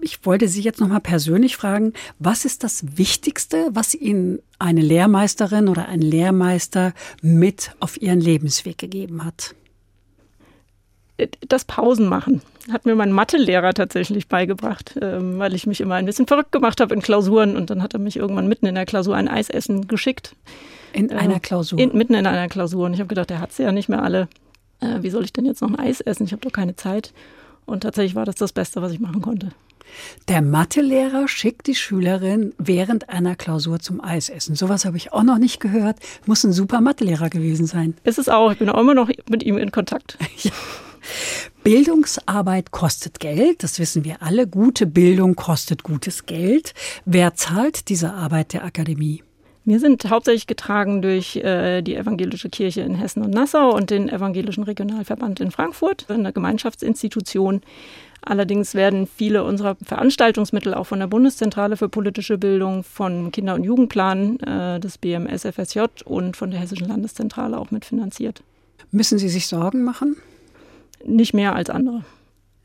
Ich 0.03 0.25
wollte 0.25 0.49
Sie 0.49 0.63
jetzt 0.63 0.81
nochmal 0.81 1.01
persönlich 1.01 1.57
fragen, 1.57 1.93
was 2.19 2.45
ist 2.45 2.63
das 2.63 2.97
Wichtigste, 2.97 3.69
was 3.73 3.95
Ihnen 3.95 4.41
eine 4.59 4.81
Lehrmeisterin 4.81 5.69
oder 5.69 5.89
ein 5.89 6.01
Lehrmeister 6.01 6.95
mit 7.21 7.73
auf 7.81 8.01
Ihren 8.01 8.21
Lebensweg 8.21 8.79
gegeben 8.79 9.25
hat? 9.25 9.55
Das 11.49 11.65
Pausen 11.65 12.09
machen 12.09 12.43
hat 12.73 12.87
mir 12.87 12.95
mein 12.95 13.13
Mathelehrer 13.13 13.75
tatsächlich 13.75 14.29
beigebracht, 14.29 14.99
ähm, 15.01 15.39
weil 15.39 15.55
ich 15.55 15.67
mich 15.67 15.81
immer 15.81 15.97
ein 15.97 16.07
bisschen 16.07 16.27
verrückt 16.27 16.53
gemacht 16.53 16.81
habe 16.81 16.95
in 16.95 17.03
Klausuren 17.03 17.57
und 17.57 17.71
dann 17.71 17.83
hat 17.83 17.95
er 17.95 18.01
mich 18.01 18.17
irgendwann 18.17 18.49
mitten 18.49 18.67
in 18.67 18.75
der 18.75 18.87
Klausur 18.87 19.17
ein 19.17 19.29
Eis 19.29 19.51
essen 19.51 19.89
geschickt. 19.89 20.35
In 20.93 21.11
einer 21.13 21.35
ähm, 21.35 21.43
Klausur? 21.43 21.79
In, 21.79 21.97
mitten 21.97 22.15
in 22.15 22.27
einer 22.27 22.49
Klausur 22.49 22.87
und 22.87 22.95
ich 22.95 23.01
habe 23.01 23.09
gedacht, 23.09 23.31
der 23.31 23.41
hat 23.41 23.53
sie 23.53 23.63
ja 23.63 23.73
nicht 23.73 23.89
mehr 23.89 24.03
alle. 24.03 24.29
Äh, 24.81 25.03
wie 25.03 25.11
soll 25.11 25.25
ich 25.25 25.33
denn 25.33 25.45
jetzt 25.45 25.63
noch 25.63 25.69
ein 25.69 25.79
Eis 25.79 26.01
essen? 26.01 26.25
Ich 26.25 26.33
habe 26.33 26.43
doch 26.43 26.53
keine 26.53 26.77
Zeit. 26.77 27.13
Und 27.67 27.83
tatsächlich 27.83 28.15
war 28.15 28.25
das 28.25 28.35
das 28.37 28.53
Beste, 28.53 28.83
was 28.83 28.93
ich 28.93 29.01
machen 29.01 29.23
konnte. 29.23 29.51
Der 30.29 30.41
Mathelehrer 30.41 31.27
schickt 31.27 31.67
die 31.67 31.75
Schülerin 31.75 32.55
während 32.59 33.09
einer 33.09 33.35
Klausur 33.35 33.81
zum 33.81 34.03
Eisessen. 34.03 34.55
Sowas 34.55 34.85
habe 34.85 34.97
ich 34.97 35.13
auch 35.13 35.25
noch 35.25 35.39
nicht 35.39 35.61
gehört. 35.61 35.99
Muss 36.27 36.45
ein 36.45 36.53
super 36.53 36.81
Mathelehrer 36.81 37.29
gewesen 37.29 37.67
sein. 37.67 37.95
Ist 38.05 38.19
es 38.19 38.29
auch. 38.29 38.53
Ich 38.53 38.59
bin 38.59 38.69
auch 38.69 38.81
immer 38.81 38.95
noch 38.95 39.11
mit 39.29 39.43
ihm 39.43 39.59
in 39.59 39.73
Kontakt. 39.73 40.17
ja. 40.39 40.53
Bildungsarbeit 41.63 42.71
kostet 42.71 43.21
Geld, 43.21 43.63
das 43.63 43.79
wissen 43.79 44.05
wir 44.05 44.23
alle. 44.23 44.47
Gute 44.47 44.87
Bildung 44.87 45.37
kostet 45.37 45.83
gutes 45.83 46.25
Geld. 46.25 46.73
Wer 47.05 47.35
zahlt 47.35 47.91
diese 47.91 48.15
Arbeit 48.15 48.55
der 48.55 48.65
Akademie? 48.65 49.23
Wir 49.67 49.79
sind 49.79 50.09
hauptsächlich 50.09 50.47
getragen 50.47 51.03
durch 51.03 51.37
äh, 51.37 51.83
die 51.83 51.95
Evangelische 51.95 52.49
Kirche 52.49 52.81
in 52.81 52.95
Hessen 52.95 53.23
und 53.23 53.31
Nassau 53.31 53.75
und 53.75 53.91
den 53.91 54.09
Evangelischen 54.09 54.65
Regionalverband 54.65 55.39
in 55.41 55.51
Frankfurt, 55.51 56.07
eine 56.09 56.33
Gemeinschaftsinstitution. 56.33 57.61
Allerdings 58.23 58.75
werden 58.75 59.07
viele 59.07 59.45
unserer 59.45 59.77
Veranstaltungsmittel 59.83 60.73
auch 60.73 60.85
von 60.85 60.99
der 60.99 61.07
Bundeszentrale 61.09 61.77
für 61.77 61.89
politische 61.89 62.39
Bildung, 62.39 62.85
von 62.85 63.33
Kinder- 63.33 63.55
und 63.55 63.65
Jugendplan 63.65 64.41
äh, 64.41 64.81
des 64.81 64.97
BMSFSJ 64.97 65.81
und 66.07 66.39
von 66.39 66.51
der 66.51 66.61
Hessischen 66.61 66.89
Landeszentrale 66.89 67.59
auch 67.59 67.71
mitfinanziert. 67.71 68.43
Müssen 68.91 69.19
Sie 69.19 69.29
sich 69.29 69.47
Sorgen 69.47 69.85
machen? 69.85 70.17
Nicht 71.05 71.35
mehr 71.35 71.55
als 71.55 71.71
andere. 71.71 72.05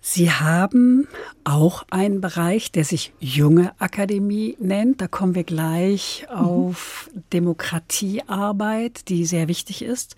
Sie 0.08 0.30
haben 0.30 1.08
auch 1.46 1.84
einen 1.90 2.22
Bereich, 2.22 2.72
der 2.72 2.86
sich 2.86 3.12
Junge 3.20 3.72
Akademie 3.80 4.56
nennt. 4.60 5.02
Da 5.02 5.08
kommen 5.08 5.34
wir 5.34 5.44
gleich 5.44 6.28
mhm. 6.30 6.38
auf 6.38 7.10
Demokratiearbeit, 7.34 9.10
die 9.10 9.26
sehr 9.26 9.48
wichtig 9.48 9.82
ist. 9.82 10.16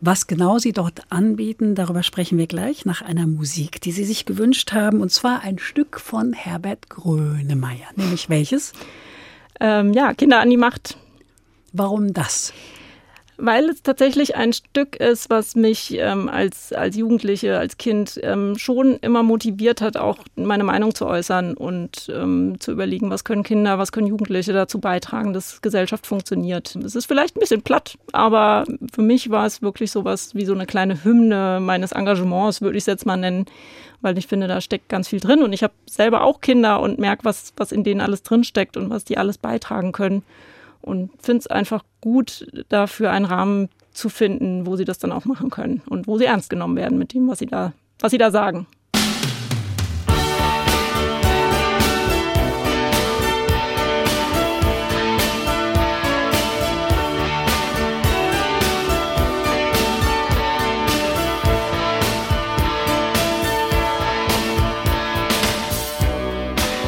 Was 0.00 0.28
genau 0.28 0.58
Sie 0.58 0.70
dort 0.70 1.10
anbieten, 1.10 1.74
darüber 1.74 2.04
sprechen 2.04 2.38
wir 2.38 2.46
gleich 2.46 2.84
nach 2.84 3.02
einer 3.02 3.26
Musik, 3.26 3.80
die 3.80 3.90
Sie 3.90 4.04
sich 4.04 4.26
gewünscht 4.26 4.72
haben. 4.72 5.00
Und 5.00 5.10
zwar 5.10 5.40
ein 5.40 5.58
Stück 5.58 5.98
von 5.98 6.32
Herbert 6.32 6.88
Grönemeyer. 6.88 7.88
Nämlich 7.96 8.28
welches? 8.28 8.74
Ähm, 9.58 9.92
ja, 9.92 10.14
Kinder 10.14 10.38
an 10.38 10.50
die 10.50 10.56
Macht. 10.56 10.98
Warum 11.72 12.12
das? 12.12 12.52
Weil 13.38 13.68
es 13.68 13.82
tatsächlich 13.82 14.34
ein 14.34 14.54
Stück 14.54 14.96
ist, 14.96 15.28
was 15.28 15.56
mich 15.56 15.94
ähm, 15.98 16.28
als, 16.28 16.72
als 16.72 16.96
Jugendliche, 16.96 17.58
als 17.58 17.76
Kind 17.76 18.18
ähm, 18.22 18.56
schon 18.56 18.96
immer 19.02 19.22
motiviert 19.22 19.82
hat, 19.82 19.98
auch 19.98 20.18
meine 20.36 20.64
Meinung 20.64 20.94
zu 20.94 21.06
äußern 21.06 21.54
und 21.54 22.10
ähm, 22.14 22.56
zu 22.60 22.72
überlegen, 22.72 23.10
was 23.10 23.24
können 23.24 23.42
Kinder, 23.42 23.78
was 23.78 23.92
können 23.92 24.06
Jugendliche 24.06 24.54
dazu 24.54 24.80
beitragen, 24.80 25.34
dass 25.34 25.60
Gesellschaft 25.60 26.06
funktioniert. 26.06 26.76
Es 26.76 26.94
ist 26.94 27.06
vielleicht 27.06 27.36
ein 27.36 27.40
bisschen 27.40 27.60
platt, 27.60 27.98
aber 28.12 28.64
für 28.94 29.02
mich 29.02 29.30
war 29.30 29.44
es 29.44 29.60
wirklich 29.60 29.90
sowas 29.90 30.34
wie 30.34 30.46
so 30.46 30.54
eine 30.54 30.64
kleine 30.64 31.04
Hymne 31.04 31.58
meines 31.60 31.92
Engagements, 31.92 32.62
würde 32.62 32.78
ich 32.78 32.82
es 32.82 32.86
jetzt 32.86 33.04
mal 33.04 33.18
nennen, 33.18 33.44
weil 34.00 34.16
ich 34.16 34.28
finde, 34.28 34.48
da 34.48 34.62
steckt 34.62 34.88
ganz 34.88 35.08
viel 35.08 35.20
drin 35.20 35.42
und 35.42 35.52
ich 35.52 35.62
habe 35.62 35.74
selber 35.84 36.22
auch 36.22 36.40
Kinder 36.40 36.80
und 36.80 36.98
merke, 36.98 37.24
was, 37.24 37.52
was 37.58 37.70
in 37.70 37.84
denen 37.84 38.00
alles 38.00 38.22
drin 38.22 38.44
steckt 38.44 38.78
und 38.78 38.88
was 38.88 39.04
die 39.04 39.18
alles 39.18 39.36
beitragen 39.36 39.92
können 39.92 40.22
und 40.86 41.10
finde 41.20 41.40
es 41.40 41.46
einfach 41.48 41.84
gut, 42.00 42.46
dafür 42.68 43.10
einen 43.10 43.24
Rahmen 43.24 43.68
zu 43.92 44.08
finden, 44.08 44.66
wo 44.66 44.76
sie 44.76 44.84
das 44.84 44.98
dann 44.98 45.12
auch 45.12 45.24
machen 45.24 45.50
können 45.50 45.82
und 45.88 46.06
wo 46.06 46.16
sie 46.16 46.26
ernst 46.26 46.48
genommen 46.48 46.76
werden 46.76 46.96
mit 46.96 47.12
dem, 47.12 47.28
was 47.28 47.40
sie 47.40 47.46
da, 47.46 47.72
was 47.98 48.12
sie 48.12 48.18
da 48.18 48.30
sagen. 48.30 48.66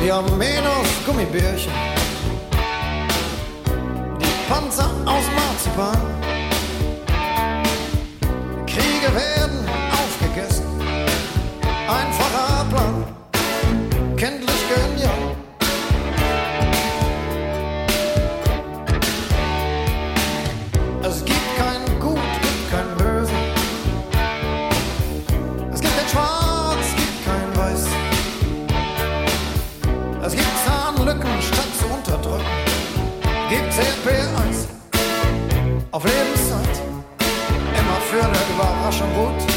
Wir 0.01 0.15
haben 0.15 0.39
Menos 0.39 0.87
Gummibärchen 1.05 1.88
Panzer 4.79 4.91
aus 5.07 5.25
Marzipan. 5.35 5.99
Kriege 8.67 9.13
werden 9.13 9.68
auf 35.91 36.05
Lebenszeit, 36.05 36.83
immer 37.79 38.01
für 38.11 38.23
eine 38.23 38.39
Überraschung 38.55 39.09
gut. 39.15 39.48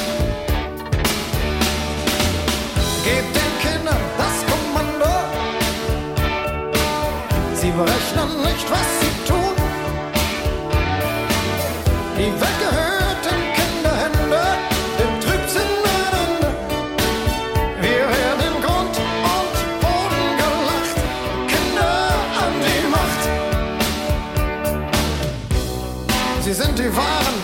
Sie 26.93 27.40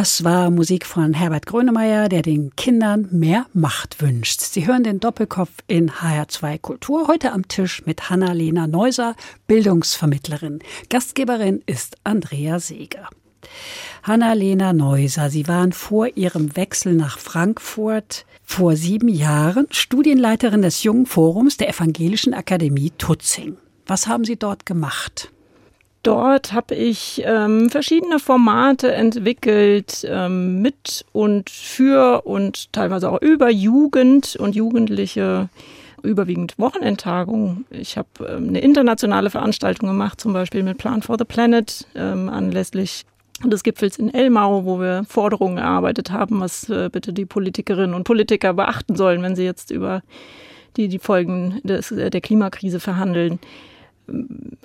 Das 0.00 0.24
war 0.24 0.50
Musik 0.50 0.86
von 0.86 1.12
Herbert 1.12 1.44
Grönemeyer, 1.44 2.08
der 2.08 2.22
den 2.22 2.56
Kindern 2.56 3.08
mehr 3.10 3.44
Macht 3.52 4.00
wünscht. 4.00 4.40
Sie 4.40 4.66
hören 4.66 4.82
den 4.82 4.98
Doppelkopf 4.98 5.50
in 5.66 5.90
HR2 5.90 6.58
Kultur. 6.58 7.06
Heute 7.06 7.32
am 7.32 7.48
Tisch 7.48 7.84
mit 7.84 8.08
Hanna-Lena 8.08 8.66
Neuser, 8.66 9.14
Bildungsvermittlerin. 9.46 10.60
Gastgeberin 10.88 11.62
ist 11.66 11.98
Andrea 12.02 12.60
Seeger. 12.60 13.10
Hanna-Lena 14.02 14.72
Neuser, 14.72 15.28
Sie 15.28 15.46
waren 15.48 15.74
vor 15.74 16.08
Ihrem 16.16 16.56
Wechsel 16.56 16.94
nach 16.94 17.18
Frankfurt 17.18 18.24
vor 18.42 18.76
sieben 18.76 19.08
Jahren 19.08 19.66
Studienleiterin 19.70 20.62
des 20.62 20.82
Jungen 20.82 21.04
Forums 21.04 21.58
der 21.58 21.68
Evangelischen 21.68 22.32
Akademie 22.32 22.90
Tutzing. 22.96 23.58
Was 23.84 24.06
haben 24.06 24.24
Sie 24.24 24.38
dort 24.38 24.64
gemacht? 24.64 25.30
Dort 26.02 26.54
habe 26.54 26.74
ich 26.74 27.22
ähm, 27.26 27.68
verschiedene 27.68 28.18
Formate 28.18 28.94
entwickelt 28.94 30.06
ähm, 30.08 30.62
mit 30.62 31.04
und 31.12 31.50
für 31.50 32.22
und 32.24 32.72
teilweise 32.72 33.10
auch 33.10 33.20
über 33.20 33.50
Jugend 33.50 34.34
und 34.36 34.54
Jugendliche, 34.54 35.50
überwiegend 36.02 36.58
Wochenendtagungen. 36.58 37.66
Ich 37.70 37.98
habe 37.98 38.08
ähm, 38.26 38.48
eine 38.48 38.60
internationale 38.60 39.28
Veranstaltung 39.28 39.90
gemacht, 39.90 40.18
zum 40.22 40.32
Beispiel 40.32 40.62
mit 40.62 40.78
Plan 40.78 41.02
for 41.02 41.16
the 41.18 41.26
Planet 41.26 41.86
ähm, 41.94 42.30
anlässlich 42.30 43.04
des 43.44 43.62
Gipfels 43.62 43.98
in 43.98 44.12
Elmau, 44.12 44.64
wo 44.64 44.80
wir 44.80 45.04
Forderungen 45.06 45.58
erarbeitet 45.58 46.10
haben, 46.10 46.40
was 46.40 46.68
äh, 46.70 46.88
bitte 46.90 47.12
die 47.12 47.26
Politikerinnen 47.26 47.94
und 47.94 48.04
Politiker 48.04 48.54
beachten 48.54 48.96
sollen, 48.96 49.22
wenn 49.22 49.36
sie 49.36 49.44
jetzt 49.44 49.70
über 49.70 50.02
die, 50.78 50.88
die 50.88 50.98
Folgen 50.98 51.60
des, 51.62 51.90
äh, 51.90 52.08
der 52.08 52.22
Klimakrise 52.22 52.80
verhandeln 52.80 53.38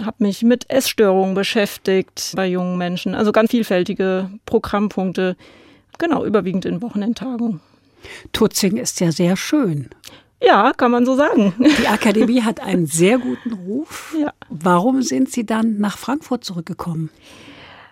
habe 0.03 0.23
mich 0.23 0.43
mit 0.43 0.69
Essstörungen 0.69 1.35
beschäftigt 1.35 2.33
bei 2.35 2.47
jungen 2.47 2.77
Menschen. 2.77 3.15
Also 3.15 3.31
ganz 3.31 3.51
vielfältige 3.51 4.29
Programmpunkte, 4.45 5.35
genau, 5.97 6.25
überwiegend 6.25 6.65
in 6.65 6.81
Wochenendtagungen. 6.81 7.61
Tutzing 8.33 8.77
ist 8.77 8.99
ja 8.99 9.11
sehr 9.11 9.35
schön. 9.35 9.89
Ja, 10.41 10.73
kann 10.73 10.91
man 10.91 11.05
so 11.05 11.15
sagen. 11.15 11.53
Die 11.57 11.87
Akademie 11.87 12.41
hat 12.41 12.59
einen 12.59 12.85
sehr 12.85 13.17
guten 13.17 13.53
Ruf. 13.53 14.15
Ja. 14.19 14.33
Warum 14.49 15.01
sind 15.01 15.31
Sie 15.31 15.45
dann 15.45 15.79
nach 15.79 15.97
Frankfurt 15.97 16.43
zurückgekommen? 16.43 17.09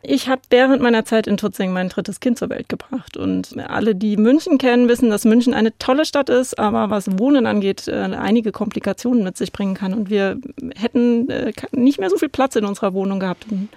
Ich 0.05 0.27
habe 0.27 0.41
während 0.49 0.81
meiner 0.81 1.05
Zeit 1.05 1.27
in 1.27 1.37
Tutzing 1.37 1.71
mein 1.71 1.87
drittes 1.87 2.19
Kind 2.19 2.37
zur 2.37 2.49
Welt 2.49 2.67
gebracht. 2.67 3.15
Und 3.15 3.57
alle, 3.57 3.95
die 3.95 4.17
München 4.17 4.57
kennen, 4.57 4.89
wissen, 4.89 5.09
dass 5.09 5.23
München 5.23 5.53
eine 5.53 5.77
tolle 5.77 6.03
Stadt 6.03 6.29
ist, 6.29 6.59
aber 6.59 6.89
was 6.89 7.17
Wohnen 7.17 7.45
angeht, 7.45 7.87
äh, 7.87 7.93
einige 7.93 8.51
Komplikationen 8.51 9.23
mit 9.23 9.37
sich 9.37 9.53
bringen 9.53 9.75
kann. 9.75 9.93
Und 9.93 10.09
wir 10.09 10.37
hätten 10.75 11.29
äh, 11.29 11.53
nicht 11.71 12.01
mehr 12.01 12.09
so 12.09 12.17
viel 12.17 12.27
Platz 12.27 12.57
in 12.57 12.65
unserer 12.65 12.93
Wohnung 12.93 13.21
gehabt 13.21 13.45
und 13.49 13.69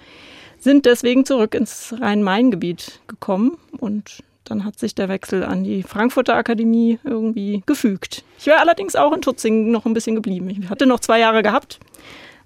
sind 0.59 0.85
deswegen 0.85 1.23
zurück 1.23 1.55
ins 1.55 1.95
Rhein-Main-Gebiet 1.97 2.99
gekommen. 3.07 3.57
Und 3.77 4.21
dann 4.43 4.65
hat 4.65 4.77
sich 4.77 4.95
der 4.95 5.07
Wechsel 5.07 5.45
an 5.45 5.63
die 5.63 5.81
Frankfurter 5.81 6.35
Akademie 6.35 6.99
irgendwie 7.05 7.63
gefügt. 7.65 8.25
Ich 8.37 8.47
wäre 8.47 8.59
allerdings 8.59 8.97
auch 8.97 9.13
in 9.13 9.21
Tutzing 9.21 9.71
noch 9.71 9.85
ein 9.85 9.93
bisschen 9.93 10.15
geblieben. 10.15 10.49
Ich 10.49 10.69
hatte 10.69 10.87
noch 10.87 10.99
zwei 10.99 11.19
Jahre 11.19 11.41
gehabt, 11.41 11.79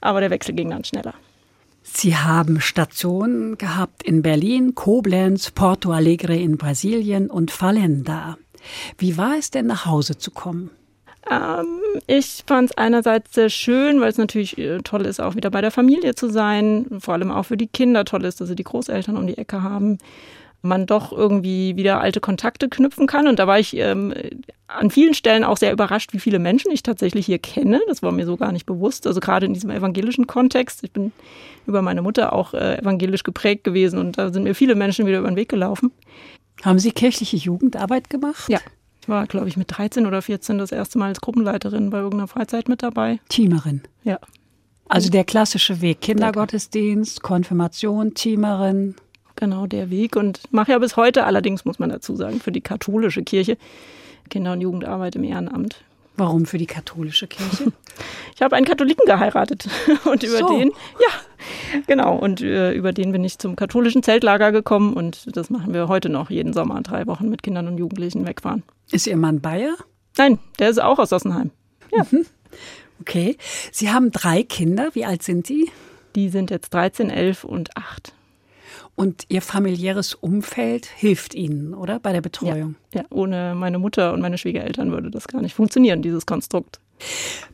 aber 0.02 0.20
der 0.20 0.30
Wechsel 0.30 0.54
ging 0.54 0.70
dann 0.70 0.84
schneller. 0.84 1.16
Sie 1.94 2.16
haben 2.16 2.62
Stationen 2.62 3.58
gehabt 3.58 4.02
in 4.04 4.22
Berlin, 4.22 4.76
Koblenz, 4.76 5.52
Porto 5.52 5.92
Alegre 5.92 6.36
in 6.36 6.58
Brasilien 6.58 7.30
und 7.30 7.52
Fallenda. 7.52 8.38
Wie 8.98 9.18
war 9.18 9.38
es 9.38 9.52
denn, 9.52 9.68
nach 9.68 9.86
Hause 9.86 10.18
zu 10.18 10.32
kommen? 10.32 10.72
Ähm, 11.30 11.80
ich 12.08 12.44
fand 12.48 12.72
es 12.72 12.78
einerseits 12.78 13.34
sehr 13.34 13.50
schön, 13.50 14.00
weil 14.00 14.10
es 14.10 14.18
natürlich 14.18 14.58
äh, 14.58 14.80
toll 14.80 15.06
ist, 15.06 15.20
auch 15.20 15.36
wieder 15.36 15.52
bei 15.52 15.62
der 15.62 15.70
Familie 15.70 16.16
zu 16.16 16.30
sein. 16.30 16.88
Vor 17.00 17.14
allem 17.14 17.32
auch 17.32 17.44
für 17.44 17.58
die 17.58 17.68
Kinder 17.68 18.06
toll 18.06 18.26
ist, 18.26 18.42
dass 18.42 18.48
sie 18.48 18.56
die 18.56 18.64
Großeltern 18.64 19.18
um 19.18 19.28
die 19.28 19.38
Ecke 19.38 19.62
haben. 19.62 19.98
Man 20.62 20.86
doch 20.86 21.12
irgendwie 21.12 21.76
wieder 21.76 22.02
alte 22.02 22.20
Kontakte 22.20 22.70
knüpfen 22.70 23.08
kann. 23.08 23.28
Und 23.28 23.40
da 23.40 23.48
war 23.48 23.60
ich 23.60 23.76
ähm, 23.76 24.14
an 24.68 24.92
vielen 24.92 25.14
Stellen 25.14 25.44
auch 25.44 25.58
sehr 25.58 25.72
überrascht, 25.72 26.14
wie 26.14 26.20
viele 26.20 26.40
Menschen 26.40 26.72
ich 26.72 26.84
tatsächlich 26.84 27.26
hier 27.26 27.40
kenne. 27.40 27.82
Das 27.88 28.04
war 28.04 28.12
mir 28.12 28.26
so 28.26 28.38
gar 28.38 28.52
nicht 28.52 28.66
bewusst. 28.66 29.08
Also 29.08 29.20
gerade 29.20 29.46
in 29.46 29.54
diesem 29.54 29.70
evangelischen 29.72 30.28
Kontext. 30.28 30.84
Ich 30.84 30.92
bin 30.92 31.12
über 31.66 31.82
meine 31.82 32.02
Mutter 32.02 32.34
auch 32.34 32.54
äh, 32.54 32.78
evangelisch 32.78 33.24
geprägt 33.24 33.64
gewesen 33.64 34.00
und 34.00 34.18
da 34.18 34.32
sind 34.32 34.44
mir 34.44 34.56
viele 34.56 34.76
Menschen 34.76 35.06
wieder 35.06 35.20
über 35.20 35.30
den 35.30 35.36
Weg 35.36 35.50
gelaufen. 35.50 35.92
Haben 36.64 36.80
Sie 36.80 36.92
kirchliche 36.92 37.38
Jugendarbeit 37.38 38.10
gemacht? 38.10 38.48
Ja. 38.50 38.60
Ich 39.02 39.10
war, 39.10 39.26
glaube 39.26 39.48
ich, 39.48 39.58
mit 39.58 39.76
13 39.76 40.06
oder 40.06 40.22
14 40.22 40.60
das 40.60 40.72
erste 40.72 41.00
Mal 41.00 41.08
als 41.08 41.22
Gruppenleiterin 41.22 41.90
bei 41.90 41.98
irgendeiner 41.98 42.28
Freizeit 42.28 42.70
mit 42.70 42.84
dabei. 42.84 43.20
Teamerin. 43.30 43.82
Ja. 44.04 44.20
Also 44.88 45.10
der 45.10 45.24
klassische 45.24 45.82
Weg. 45.82 46.02
Kindergottesdienst, 46.02 47.24
Konfirmation, 47.24 48.14
Teamerin. 48.14 48.96
Genau 49.42 49.66
der 49.66 49.90
Weg 49.90 50.16
und 50.16 50.40
mache 50.52 50.72
ja 50.72 50.78
bis 50.78 50.96
heute, 50.98 51.24
allerdings 51.26 51.66
muss 51.66 51.80
man 51.80 51.90
dazu 51.90 52.16
sagen, 52.16 52.40
für 52.40 52.52
die 52.52 52.62
katholische 52.62 53.24
Kirche 53.24 53.58
Kinder- 54.30 54.54
und 54.54 54.62
Jugendarbeit 54.62 55.16
im 55.16 55.24
Ehrenamt. 55.24 55.84
Warum 56.16 56.46
für 56.46 56.60
die 56.60 56.68
katholische 56.68 57.28
Kirche? 57.28 57.74
Ich 58.36 58.42
habe 58.42 58.56
einen 58.56 58.66
Katholiken 58.66 59.06
geheiratet 59.06 59.68
und 60.06 60.24
über 60.24 60.38
So. 60.40 60.58
den, 60.58 60.70
ja, 60.70 61.82
genau, 61.86 62.16
und 62.16 62.42
äh, 62.42 62.72
über 62.74 62.92
den 62.94 63.12
bin 63.12 63.24
ich 63.24 63.38
zum 63.38 63.56
katholischen 63.56 64.02
Zeltlager 64.02 64.52
gekommen 64.52 64.94
und 64.94 65.36
das 65.36 65.50
machen 65.52 65.74
wir 65.74 65.88
heute 65.88 66.10
noch 66.10 66.30
jeden 66.32 66.54
Sommer, 66.54 66.82
drei 66.82 67.06
Wochen 67.08 67.30
mit 67.30 67.44
Kindern 67.44 67.68
und 67.68 67.78
Jugendlichen 67.78 68.26
wegfahren. 68.26 68.64
Ist 68.92 69.06
Ihr 69.06 69.18
Mann 69.18 69.42
Bayer? 69.42 69.76
Nein, 70.18 70.40
der 70.58 70.70
ist 70.70 70.82
auch 70.82 70.98
aus 70.98 71.10
Sossenheim. 71.10 71.52
Ja, 71.92 72.06
Okay. 73.02 73.38
Sie 73.72 73.92
haben 73.92 74.12
drei 74.12 74.44
Kinder. 74.44 74.90
Wie 74.94 75.06
alt 75.06 75.24
sind 75.24 75.50
die? 75.50 75.70
die 76.16 76.30
sind 76.30 76.52
jetzt 76.52 76.74
13, 76.74 77.10
11 77.10 77.44
und 77.44 77.76
8. 77.78 78.14
Und 79.02 79.26
Ihr 79.30 79.42
familiäres 79.42 80.14
Umfeld 80.14 80.86
hilft 80.86 81.34
Ihnen, 81.34 81.74
oder? 81.74 82.00
Bei 82.00 82.14
der 82.14 82.22
Betreuung. 82.22 82.76
Ja, 82.94 83.04
ohne 83.10 83.56
meine 83.56 83.80
Mutter 83.80 84.14
und 84.14 84.22
meine 84.22 84.38
Schwiegereltern 84.38 84.92
würde 84.92 85.10
das 85.10 85.28
gar 85.28 85.42
nicht 85.42 85.56
funktionieren, 85.56 86.04
dieses 86.04 86.28
Konstrukt. 86.28 86.80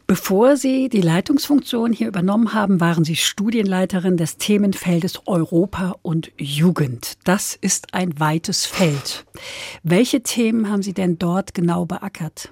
Bevor 0.07 0.57
Sie 0.57 0.89
die 0.89 0.99
Leitungsfunktion 0.99 1.93
hier 1.93 2.10
übernommen 2.10 2.53
haben, 2.53 2.81
waren 2.81 3.05
Sie 3.05 3.15
Studienleiterin 3.15 4.17
des 4.17 4.36
Themenfeldes 4.36 5.21
Europa 5.25 5.95
und 6.01 6.33
Jugend. 6.38 7.13
Das 7.23 7.55
ist 7.55 7.93
ein 7.93 8.19
weites 8.19 8.65
Feld. 8.65 9.25
Welche 9.83 10.23
Themen 10.23 10.69
haben 10.69 10.81
Sie 10.81 10.93
denn 10.93 11.17
dort 11.17 11.53
genau 11.53 11.86
beackert? 11.86 12.49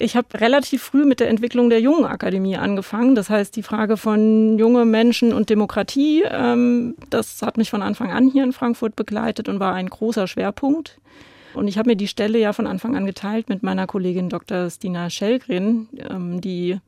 Ich 0.00 0.14
habe 0.14 0.40
relativ 0.40 0.82
früh 0.82 1.04
mit 1.04 1.18
der 1.18 1.28
Entwicklung 1.28 1.70
der 1.70 1.80
Jungen 1.80 2.04
Akademie 2.04 2.56
angefangen. 2.56 3.16
Das 3.16 3.30
heißt, 3.30 3.56
die 3.56 3.64
Frage 3.64 3.96
von 3.96 4.56
junge 4.56 4.84
Menschen 4.84 5.32
und 5.32 5.50
Demokratie, 5.50 6.22
ähm, 6.22 6.94
das 7.10 7.42
hat 7.42 7.56
mich 7.56 7.70
von 7.70 7.82
Anfang 7.82 8.12
an 8.12 8.30
hier 8.30 8.44
in 8.44 8.52
Frankfurt 8.52 8.94
begleitet 8.94 9.48
und 9.48 9.58
war 9.58 9.74
ein 9.74 9.88
großer 9.88 10.28
Schwerpunkt. 10.28 10.98
Und 11.54 11.66
ich 11.66 11.78
habe 11.78 11.88
mir 11.88 11.96
die 11.96 12.06
Stelle 12.06 12.38
ja 12.38 12.52
von 12.52 12.68
Anfang 12.68 12.96
an 12.96 13.06
geteilt 13.06 13.48
mit 13.48 13.64
meiner 13.64 13.88
Kollegin 13.88 14.28
Dr. 14.28 14.70
Stina 14.70 15.10
Schellgren, 15.10 15.88
ähm, 16.08 16.40
die 16.40 16.78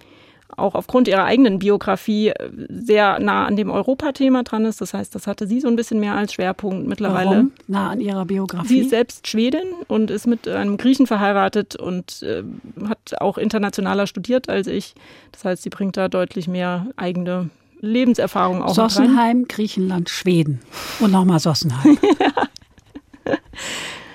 auch 0.57 0.75
aufgrund 0.75 1.09
ihrer 1.09 1.25
eigenen 1.25 1.59
Biografie 1.59 2.29
äh, 2.29 2.51
sehr 2.69 3.19
nah 3.21 3.47
an 3.47 3.57
dem 3.57 3.71
Europathema 3.71 4.43
dran 4.43 4.65
ist. 4.65 4.81
Das 4.81 4.95
heißt, 4.95 5.15
das 5.15 5.27
hatte 5.27 5.47
sie 5.47 5.61
so 5.61 5.69
ein 5.69 5.77
bisschen 5.77 6.01
mehr 6.01 6.15
als 6.15 6.35
Schwerpunkt 6.35 6.87
mittlerweile. 6.87 7.31
Warum? 7.31 7.53
Nah 7.67 7.91
an 7.91 8.01
Ihrer 8.01 8.23
Sie 8.23 8.27
Biografie? 8.27 8.81
ist 8.81 8.91
selbst 8.91 9.27
Schwedin 9.27 9.67
und 9.89 10.11
ist 10.11 10.27
mit 10.27 10.49
einem 10.49 10.77
Griechen 10.77 11.07
verheiratet 11.07 11.77
und 11.77 12.23
äh, 12.23 12.43
hat 12.89 13.21
auch 13.21 13.39
internationaler 13.39 14.07
studiert 14.07 14.49
als 14.49 14.67
ich. 14.67 14.95
Das 15.33 15.45
heißt, 15.45 15.63
sie 15.63 15.71
bringt 15.71 15.97
da 15.97 16.09
deutlich 16.09 16.49
mehr 16.49 16.87
eigene 16.97 17.51
Lebenserfahrung 17.81 18.63
auch. 18.63 18.75
Sossenheim, 18.75 19.47
Griechenland, 19.49 20.11
Schweden. 20.11 20.61
Und 21.01 21.13
nochmal 21.13 21.41
Sossenheim. 21.41 21.99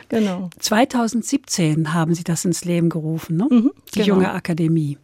Genau. 0.09 0.49
2017 0.59 1.93
haben 1.93 2.13
Sie 2.13 2.23
das 2.23 2.45
ins 2.45 2.63
Leben 2.63 2.89
gerufen, 2.89 3.37
ne? 3.37 3.47
die 3.49 3.99
genau. 3.99 4.07
junge 4.07 4.31
Akademie. 4.31 4.97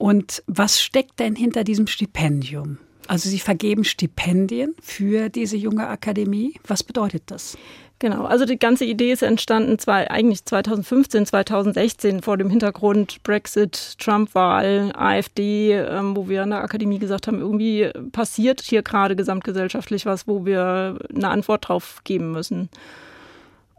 Und 0.00 0.42
was 0.46 0.80
steckt 0.80 1.20
denn 1.20 1.36
hinter 1.36 1.62
diesem 1.62 1.86
Stipendium? 1.86 2.78
Also 3.06 3.28
Sie 3.28 3.38
vergeben 3.38 3.84
Stipendien 3.84 4.74
für 4.80 5.28
diese 5.28 5.58
junge 5.58 5.88
Akademie. 5.88 6.54
Was 6.66 6.82
bedeutet 6.82 7.24
das? 7.26 7.58
Genau, 7.98 8.24
also 8.24 8.46
die 8.46 8.58
ganze 8.58 8.86
Idee 8.86 9.12
ist 9.12 9.20
entstanden 9.20 9.78
zwar 9.78 10.10
eigentlich 10.10 10.42
2015, 10.46 11.26
2016 11.26 12.22
vor 12.22 12.38
dem 12.38 12.48
Hintergrund 12.48 13.22
Brexit, 13.24 13.98
Trump-Wahl, 13.98 14.90
AfD, 14.96 15.74
ähm, 15.74 16.16
wo 16.16 16.30
wir 16.30 16.44
an 16.44 16.50
der 16.50 16.62
Akademie 16.64 16.98
gesagt 16.98 17.26
haben, 17.26 17.38
irgendwie 17.38 17.90
passiert 18.10 18.62
hier 18.62 18.82
gerade 18.82 19.16
gesamtgesellschaftlich 19.16 20.06
was, 20.06 20.26
wo 20.26 20.46
wir 20.46 20.98
eine 21.14 21.28
Antwort 21.28 21.68
drauf 21.68 22.00
geben 22.04 22.32
müssen. 22.32 22.70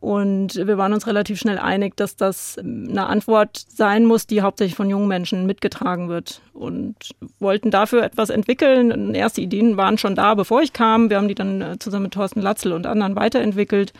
Und 0.01 0.55
wir 0.55 0.79
waren 0.79 0.93
uns 0.93 1.05
relativ 1.05 1.39
schnell 1.39 1.59
einig, 1.59 1.95
dass 1.95 2.15
das 2.15 2.57
eine 2.57 3.05
Antwort 3.05 3.63
sein 3.69 4.05
muss, 4.05 4.25
die 4.25 4.41
hauptsächlich 4.41 4.75
von 4.75 4.89
jungen 4.89 5.07
Menschen 5.07 5.45
mitgetragen 5.45 6.09
wird. 6.09 6.41
Und 6.53 6.95
wollten 7.39 7.69
dafür 7.69 8.03
etwas 8.03 8.31
entwickeln. 8.31 9.13
Erste 9.13 9.41
Ideen 9.41 9.77
waren 9.77 9.99
schon 9.99 10.15
da, 10.15 10.33
bevor 10.33 10.63
ich 10.63 10.73
kam. 10.73 11.11
Wir 11.11 11.17
haben 11.17 11.27
die 11.27 11.35
dann 11.35 11.61
äh, 11.61 11.77
zusammen 11.77 12.03
mit 12.03 12.13
Thorsten 12.13 12.41
Latzel 12.41 12.73
und 12.73 12.87
anderen 12.87 13.15
weiterentwickelt 13.15 13.93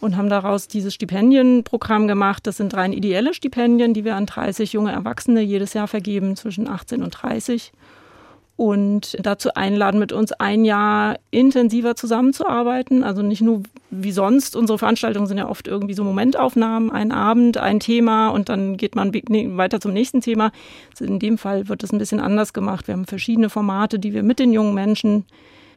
und 0.00 0.16
haben 0.16 0.28
daraus 0.28 0.68
dieses 0.68 0.94
Stipendienprogramm 0.94 2.06
gemacht. 2.06 2.46
Das 2.46 2.58
sind 2.58 2.74
rein 2.74 2.92
ideelle 2.92 3.34
Stipendien, 3.34 3.94
die 3.94 4.04
wir 4.04 4.14
an 4.14 4.26
30 4.26 4.72
junge 4.72 4.92
Erwachsene 4.92 5.40
jedes 5.40 5.74
Jahr 5.74 5.88
vergeben, 5.88 6.36
zwischen 6.36 6.68
18 6.68 7.02
und 7.02 7.10
30 7.10 7.72
und 8.56 9.16
dazu 9.20 9.54
einladen, 9.54 9.98
mit 9.98 10.12
uns 10.12 10.32
ein 10.32 10.64
Jahr 10.64 11.18
intensiver 11.30 11.96
zusammenzuarbeiten. 11.96 13.02
Also 13.02 13.22
nicht 13.22 13.40
nur 13.40 13.62
wie 13.90 14.12
sonst. 14.12 14.56
Unsere 14.56 14.78
Veranstaltungen 14.78 15.26
sind 15.26 15.38
ja 15.38 15.48
oft 15.48 15.66
irgendwie 15.68 15.94
so 15.94 16.04
Momentaufnahmen, 16.04 16.90
ein 16.90 17.12
Abend, 17.12 17.58
ein 17.58 17.80
Thema 17.80 18.28
und 18.28 18.48
dann 18.48 18.76
geht 18.76 18.94
man 18.94 19.12
weiter 19.12 19.80
zum 19.80 19.92
nächsten 19.92 20.20
Thema. 20.20 20.52
Also 20.90 21.04
in 21.04 21.18
dem 21.18 21.38
Fall 21.38 21.68
wird 21.68 21.82
das 21.82 21.92
ein 21.92 21.98
bisschen 21.98 22.20
anders 22.20 22.52
gemacht. 22.52 22.86
Wir 22.86 22.94
haben 22.94 23.06
verschiedene 23.06 23.50
Formate, 23.50 23.98
die 23.98 24.12
wir 24.12 24.22
mit 24.22 24.38
den 24.38 24.52
jungen 24.52 24.74
Menschen 24.74 25.24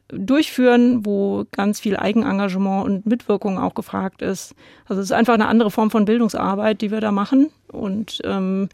durchführen, 0.09 1.05
wo 1.05 1.45
ganz 1.51 1.79
viel 1.79 1.97
Eigenengagement 1.97 2.85
und 2.85 3.05
Mitwirkung 3.05 3.57
auch 3.57 3.73
gefragt 3.73 4.21
ist. 4.21 4.53
Also 4.85 5.01
es 5.01 5.07
ist 5.07 5.11
einfach 5.11 5.33
eine 5.33 5.47
andere 5.47 5.71
Form 5.71 5.89
von 5.89 6.05
Bildungsarbeit, 6.05 6.81
die 6.81 6.91
wir 6.91 7.01
da 7.01 7.11
machen. 7.11 7.49
Und 7.71 8.21
ähm, 8.23 8.69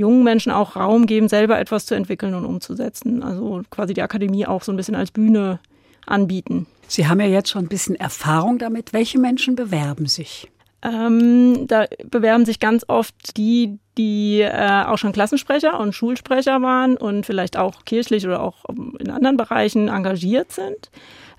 jungen 0.00 0.24
Menschen 0.24 0.50
auch 0.50 0.76
Raum 0.76 1.06
geben, 1.06 1.28
selber 1.28 1.58
etwas 1.58 1.86
zu 1.86 1.94
entwickeln 1.94 2.34
und 2.34 2.44
umzusetzen. 2.44 3.22
Also 3.22 3.62
quasi 3.70 3.94
die 3.94 4.02
Akademie 4.02 4.46
auch 4.46 4.62
so 4.62 4.72
ein 4.72 4.76
bisschen 4.76 4.96
als 4.96 5.10
Bühne 5.10 5.60
anbieten. 6.06 6.66
Sie 6.88 7.06
haben 7.06 7.20
ja 7.20 7.26
jetzt 7.26 7.50
schon 7.50 7.66
ein 7.66 7.68
bisschen 7.68 7.94
Erfahrung 7.94 8.58
damit. 8.58 8.92
Welche 8.92 9.18
Menschen 9.18 9.54
bewerben 9.54 10.06
sich? 10.06 10.48
Ähm, 10.82 11.66
da 11.68 11.86
bewerben 12.04 12.46
sich 12.46 12.58
ganz 12.58 12.84
oft 12.88 13.36
die, 13.36 13.78
die 13.98 14.40
äh, 14.40 14.84
auch 14.86 14.96
schon 14.96 15.12
Klassensprecher 15.12 15.78
und 15.78 15.94
Schulsprecher 15.94 16.62
waren 16.62 16.96
und 16.96 17.26
vielleicht 17.26 17.58
auch 17.58 17.84
kirchlich 17.84 18.26
oder 18.26 18.42
auch 18.42 18.64
in 18.98 19.10
anderen 19.10 19.36
Bereichen 19.36 19.88
engagiert 19.88 20.52
sind. 20.52 20.90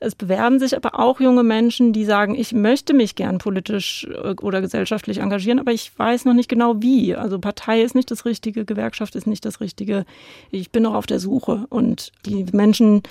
Es 0.04 0.16
bewerben 0.16 0.58
sich 0.58 0.76
aber 0.76 1.00
auch 1.00 1.20
junge 1.20 1.44
Menschen, 1.44 1.94
die 1.94 2.06
sagen, 2.06 2.34
ich 2.34 2.54
möchte 2.54 2.96
mich 2.96 3.14
gern 3.14 3.38
politisch 3.38 4.08
äh, 4.12 4.34
oder 4.42 4.60
gesellschaftlich 4.60 5.20
engagieren, 5.20 5.60
aber 5.60 5.74
ich 5.74 5.92
weiß 5.96 6.26
noch 6.26 6.34
nicht 6.34 6.50
genau 6.50 6.82
wie. 6.82 7.16
Also 7.16 7.38
Partei 7.38 7.84
ist 7.84 7.94
nicht 7.94 8.10
das 8.10 8.26
Richtige, 8.26 8.66
Gewerkschaft 8.66 9.16
ist 9.16 9.28
nicht 9.28 9.46
das 9.46 9.62
Richtige. 9.62 10.06
Ich 10.50 10.72
bin 10.72 10.82
noch 10.84 10.96
auf 10.96 11.06
der 11.06 11.20
Suche. 11.20 11.68
Und 11.70 12.12
die 12.26 12.48
Menschen 12.52 13.04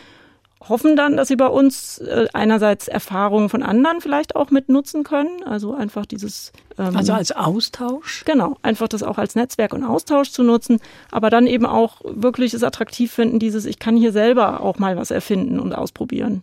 hoffen 0.68 0.96
dann, 0.96 1.16
dass 1.16 1.29
sie 1.29 1.37
bei 1.37 1.46
uns 1.46 1.98
äh, 1.98 2.26
einerseits 2.33 2.88
Erfahrungen 2.88 3.50
von 3.50 3.62
anderen 3.62 4.00
vielleicht 4.00 4.35
auch 4.35 4.50
mitnutzen 4.50 5.05
können. 5.05 5.44
Also 5.44 5.72
einfach 5.72 6.07
dieses. 6.07 6.50
Ähm, 6.76 6.96
also 6.96 7.12
als 7.12 7.31
Austausch? 7.31 8.24
Genau, 8.24 8.57
einfach 8.62 8.88
das 8.88 9.05
auch 9.05 9.16
als 9.16 9.37
Netzwerk 9.37 9.74
und 9.74 9.85
Austausch 9.85 10.33
zu 10.33 10.42
nutzen, 10.42 10.81
aber 11.12 11.31
dann 11.31 11.46
eben 11.46 11.66
auch 11.66 12.00
wirklich 12.05 12.53
es 12.53 12.64
attraktiv 12.64 13.12
finden, 13.12 13.38
dieses, 13.38 13.64
ich 13.64 13.79
kann 13.79 13.96
hier 13.96 14.11
selber 14.11 14.61
auch 14.61 14.81
mal 14.81 14.96
was 14.96 15.12
erfinden 15.12 15.61
und 15.61 15.72
ausprobieren 15.72 16.42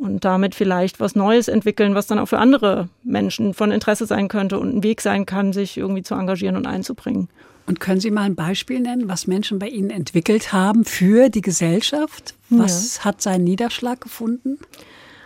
und 0.00 0.24
damit 0.24 0.54
vielleicht 0.54 0.98
was 0.98 1.14
Neues 1.14 1.48
entwickeln, 1.48 1.94
was 1.94 2.06
dann 2.06 2.18
auch 2.18 2.26
für 2.26 2.38
andere 2.38 2.88
Menschen 3.02 3.54
von 3.54 3.70
Interesse 3.70 4.06
sein 4.06 4.28
könnte 4.28 4.58
und 4.58 4.74
ein 4.74 4.82
Weg 4.82 5.00
sein 5.00 5.26
kann, 5.26 5.52
sich 5.52 5.76
irgendwie 5.76 6.02
zu 6.02 6.14
engagieren 6.14 6.56
und 6.56 6.66
einzubringen. 6.66 7.28
Und 7.66 7.78
können 7.78 8.00
Sie 8.00 8.10
mal 8.10 8.22
ein 8.22 8.34
Beispiel 8.34 8.80
nennen, 8.80 9.08
was 9.08 9.26
Menschen 9.26 9.58
bei 9.58 9.68
Ihnen 9.68 9.90
entwickelt 9.90 10.52
haben 10.52 10.84
für 10.84 11.28
die 11.28 11.42
Gesellschaft? 11.42 12.34
Was 12.48 12.96
ja. 12.96 13.04
hat 13.04 13.22
seinen 13.22 13.44
Niederschlag 13.44 14.00
gefunden? 14.00 14.58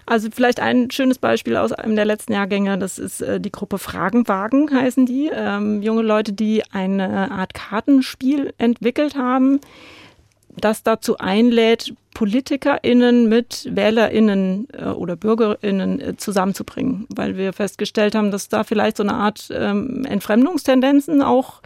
Also 0.06 0.28
vielleicht 0.30 0.60
ein 0.60 0.90
schönes 0.90 1.18
Beispiel 1.18 1.56
aus 1.56 1.72
einem 1.72 1.96
der 1.96 2.04
letzten 2.04 2.34
Jahrgänge, 2.34 2.76
das 2.76 2.98
ist 2.98 3.22
äh, 3.22 3.40
die 3.40 3.50
Gruppe 3.52 3.78
Fragenwagen 3.78 4.70
heißen 4.70 5.06
die. 5.06 5.30
Ähm, 5.32 5.80
junge 5.80 6.02
Leute, 6.02 6.34
die 6.34 6.62
eine 6.72 7.30
Art 7.30 7.54
Kartenspiel 7.54 8.52
entwickelt 8.58 9.14
haben, 9.16 9.60
das 10.50 10.82
dazu 10.82 11.16
einlädt, 11.16 11.94
PolitikerInnen 12.14 13.29
mit 13.29 13.68
WählerInnen 13.70 14.68
äh, 14.72 14.87
oder 14.87 15.16
BürgerInnen 15.16 16.00
äh, 16.00 16.16
zusammenzubringen, 16.16 17.07
weil 17.14 17.37
wir 17.37 17.53
festgestellt 17.53 18.14
haben, 18.14 18.31
dass 18.31 18.48
da 18.48 18.64
vielleicht 18.64 18.96
so 18.96 19.03
eine 19.03 19.14
Art 19.14 19.48
ähm, 19.50 20.05
Entfremdungstendenzen 20.07 21.22
auch 21.22 21.61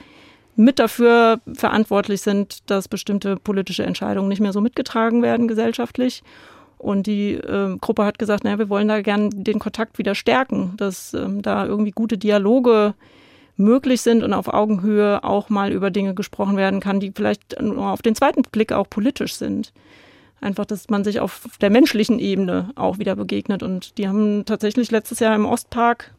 mit 0.57 0.81
dafür 0.81 1.41
verantwortlich 1.55 2.23
sind, 2.23 2.69
dass 2.69 2.89
bestimmte 2.89 3.37
politische 3.37 3.85
Entscheidungen 3.85 4.29
nicht 4.29 4.41
mehr 4.41 4.53
so 4.53 4.61
mitgetragen 4.61 5.23
werden 5.23 5.47
gesellschaftlich. 5.47 6.25
Und 6.79 7.07
die 7.07 7.35
äh, 7.35 7.77
Gruppe 7.81 8.05
hat 8.05 8.19
gesagt, 8.19 8.43
naja, 8.43 8.59
wir 8.59 8.69
wollen 8.69 8.89
da 8.89 9.01
gern 9.03 9.31
den 9.31 9.59
Kontakt 9.59 9.99
wieder 9.99 10.15
stärken, 10.15 10.75
dass 10.77 11.15
ähm, 11.15 11.43
da 11.43 11.67
irgendwie 11.67 11.91
gute 11.93 12.19
Dialoge 12.19 12.95
möglich 13.57 14.01
sind 14.01 14.23
und 14.23 14.33
auf 14.33 14.49
Augenhöhe 14.49 15.23
auch 15.25 15.49
mal 15.49 15.73
über 15.73 15.91
Dinge 15.91 16.15
gesprochen 16.15 16.57
werden 16.57 16.81
kann, 16.81 17.01
die 17.01 17.13
vielleicht 17.15 17.61
nur 17.61 17.89
auf 17.89 18.03
den 18.03 18.15
zweiten 18.15 18.43
Blick 18.43 18.73
auch 18.73 18.89
politisch 18.89 19.35
sind. 19.35 19.73
Einfach, 20.41 20.67
dass 20.67 20.89
man 20.89 21.05
sich 21.05 21.21
auf 21.21 21.49
der 21.61 21.71
menschlichen 21.71 22.19
Ebene 22.19 22.71
auch 22.77 22.99
wieder 22.99 23.17
begegnet. 23.17 23.63
Und 23.63 23.99
die 23.99 24.09
haben 24.09 24.45
tatsächlich 24.45 24.91
letztes 24.91 25.19
Jahr 25.19 25.35
im 25.35 25.47
Ostpark, 25.47 26.15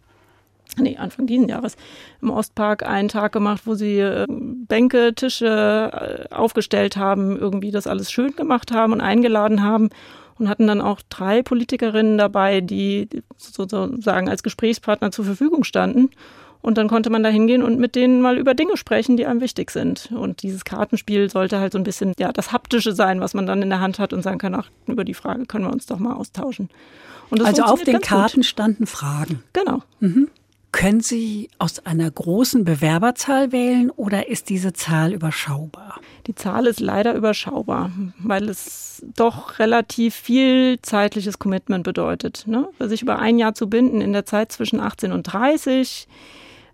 nee, 0.77 0.97
Anfang 0.97 1.25
diesen 1.25 1.47
Jahres, 1.47 1.77
im 2.21 2.29
Ostpark 2.29 2.83
einen 2.85 3.07
Tag 3.07 3.31
gemacht, 3.31 3.61
wo 3.65 3.75
sie 3.75 3.99
äh, 3.99 4.25
Bänke, 4.27 5.13
Tische 5.15 6.27
äh, 6.29 6.35
aufgestellt 6.35 6.97
haben, 6.97 7.37
irgendwie 7.37 7.71
das 7.71 7.87
alles 7.87 8.11
schön 8.11 8.35
gemacht 8.35 8.71
haben 8.71 8.91
und 8.93 9.01
eingeladen 9.01 9.63
haben 9.63 9.89
und 10.37 10.49
hatten 10.49 10.67
dann 10.67 10.81
auch 10.81 11.01
drei 11.09 11.41
Politikerinnen 11.41 12.17
dabei, 12.17 12.61
die 12.61 13.07
sozusagen 13.37 14.29
als 14.29 14.43
Gesprächspartner 14.43 15.11
zur 15.11 15.25
Verfügung 15.25 15.63
standen 15.63 16.09
und 16.61 16.77
dann 16.77 16.87
konnte 16.87 17.09
man 17.09 17.23
da 17.23 17.29
hingehen 17.29 17.63
und 17.63 17.79
mit 17.79 17.95
denen 17.95 18.21
mal 18.21 18.37
über 18.37 18.53
Dinge 18.53 18.75
sprechen, 18.75 19.15
die 19.15 19.25
einem 19.25 19.41
wichtig 19.41 19.71
sind. 19.71 20.11
Und 20.11 20.43
dieses 20.43 20.65
Kartenspiel 20.65 21.29
sollte 21.29 21.59
halt 21.59 21.73
so 21.73 21.79
ein 21.79 21.83
bisschen 21.83 22.13
ja 22.19 22.31
das 22.33 22.51
Haptische 22.51 22.93
sein, 22.93 23.21
was 23.21 23.33
man 23.33 23.45
dann 23.45 23.61
in 23.61 23.69
der 23.69 23.79
Hand 23.79 23.99
hat 23.99 24.11
und 24.11 24.21
sagen 24.21 24.39
kann, 24.39 24.53
ach, 24.55 24.69
über 24.87 25.05
die 25.05 25.13
Frage 25.13 25.45
können 25.45 25.65
wir 25.65 25.71
uns 25.71 25.85
doch 25.85 25.99
mal 25.99 26.15
austauschen. 26.15 26.69
also 27.31 27.63
auf 27.63 27.83
den 27.83 28.01
Karten 28.01 28.41
gut. 28.41 28.45
standen 28.45 28.87
Fragen. 28.87 29.43
Genau. 29.53 29.81
Mhm. 29.99 30.29
Können 30.71 31.01
Sie 31.01 31.49
aus 31.57 31.83
einer 31.85 32.11
großen 32.11 32.63
Bewerberzahl 32.63 33.51
wählen 33.51 33.89
oder 33.89 34.27
ist 34.27 34.49
diese 34.49 34.71
Zahl 34.71 35.13
überschaubar? 35.13 35.99
Die 36.27 36.35
Zahl 36.35 36.67
ist 36.67 36.79
leider 36.79 37.15
überschaubar, 37.15 37.91
weil 38.19 38.49
es 38.49 39.03
doch 39.15 39.57
relativ 39.57 40.13
viel 40.13 40.77
zeitliches 40.83 41.39
Commitment 41.39 41.83
bedeutet. 41.83 42.43
Ne? 42.45 42.67
Sich 42.81 43.01
über 43.01 43.17
ein 43.17 43.39
Jahr 43.39 43.55
zu 43.55 43.67
binden 43.67 43.99
in 43.99 44.13
der 44.13 44.27
Zeit 44.27 44.51
zwischen 44.51 44.79
18 44.79 45.11
und 45.11 45.23
30 45.23 46.07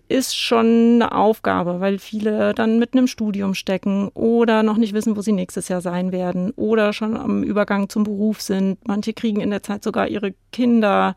ist 0.07 0.37
schon 0.37 0.95
eine 0.95 1.11
Aufgabe, 1.13 1.79
weil 1.79 1.99
viele 1.99 2.53
dann 2.53 2.79
mitten 2.79 2.97
im 2.99 3.07
Studium 3.07 3.55
stecken 3.55 4.09
oder 4.09 4.63
noch 4.63 4.77
nicht 4.77 4.93
wissen, 4.93 5.15
wo 5.17 5.21
sie 5.21 5.31
nächstes 5.31 5.67
Jahr 5.67 5.81
sein 5.81 6.11
werden 6.11 6.51
oder 6.51 6.93
schon 6.93 7.17
am 7.17 7.43
Übergang 7.43 7.89
zum 7.89 8.03
Beruf 8.03 8.41
sind. 8.41 8.77
Manche 8.87 9.13
kriegen 9.13 9.41
in 9.41 9.49
der 9.49 9.63
Zeit 9.63 9.83
sogar 9.83 10.07
ihre 10.07 10.33
Kinder. 10.51 11.15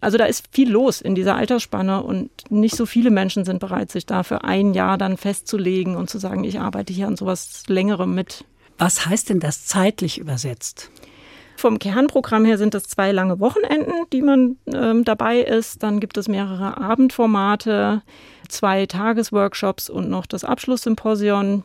Also 0.00 0.18
da 0.18 0.24
ist 0.24 0.48
viel 0.52 0.70
los 0.70 1.00
in 1.00 1.14
dieser 1.14 1.36
Altersspanne 1.36 2.02
und 2.02 2.30
nicht 2.50 2.76
so 2.76 2.86
viele 2.86 3.10
Menschen 3.10 3.44
sind 3.44 3.60
bereit, 3.60 3.90
sich 3.90 4.06
da 4.06 4.22
für 4.22 4.44
ein 4.44 4.74
Jahr 4.74 4.98
dann 4.98 5.16
festzulegen 5.16 5.96
und 5.96 6.10
zu 6.10 6.18
sagen, 6.18 6.44
ich 6.44 6.60
arbeite 6.60 6.92
hier 6.92 7.06
an 7.06 7.16
sowas 7.16 7.64
längerem 7.68 8.14
mit. 8.14 8.44
Was 8.78 9.06
heißt 9.06 9.30
denn 9.30 9.38
das 9.40 9.64
zeitlich 9.64 10.18
übersetzt? 10.18 10.90
Vom 11.62 11.78
Kernprogramm 11.78 12.44
her 12.44 12.58
sind 12.58 12.74
es 12.74 12.88
zwei 12.88 13.12
lange 13.12 13.38
Wochenenden, 13.38 13.92
die 14.12 14.20
man 14.20 14.56
ähm, 14.66 15.04
dabei 15.04 15.38
ist. 15.38 15.80
Dann 15.84 16.00
gibt 16.00 16.16
es 16.16 16.26
mehrere 16.26 16.76
Abendformate, 16.76 18.02
zwei 18.48 18.86
Tagesworkshops 18.86 19.88
und 19.88 20.10
noch 20.10 20.26
das 20.26 20.42
Abschlusssymposion. 20.42 21.62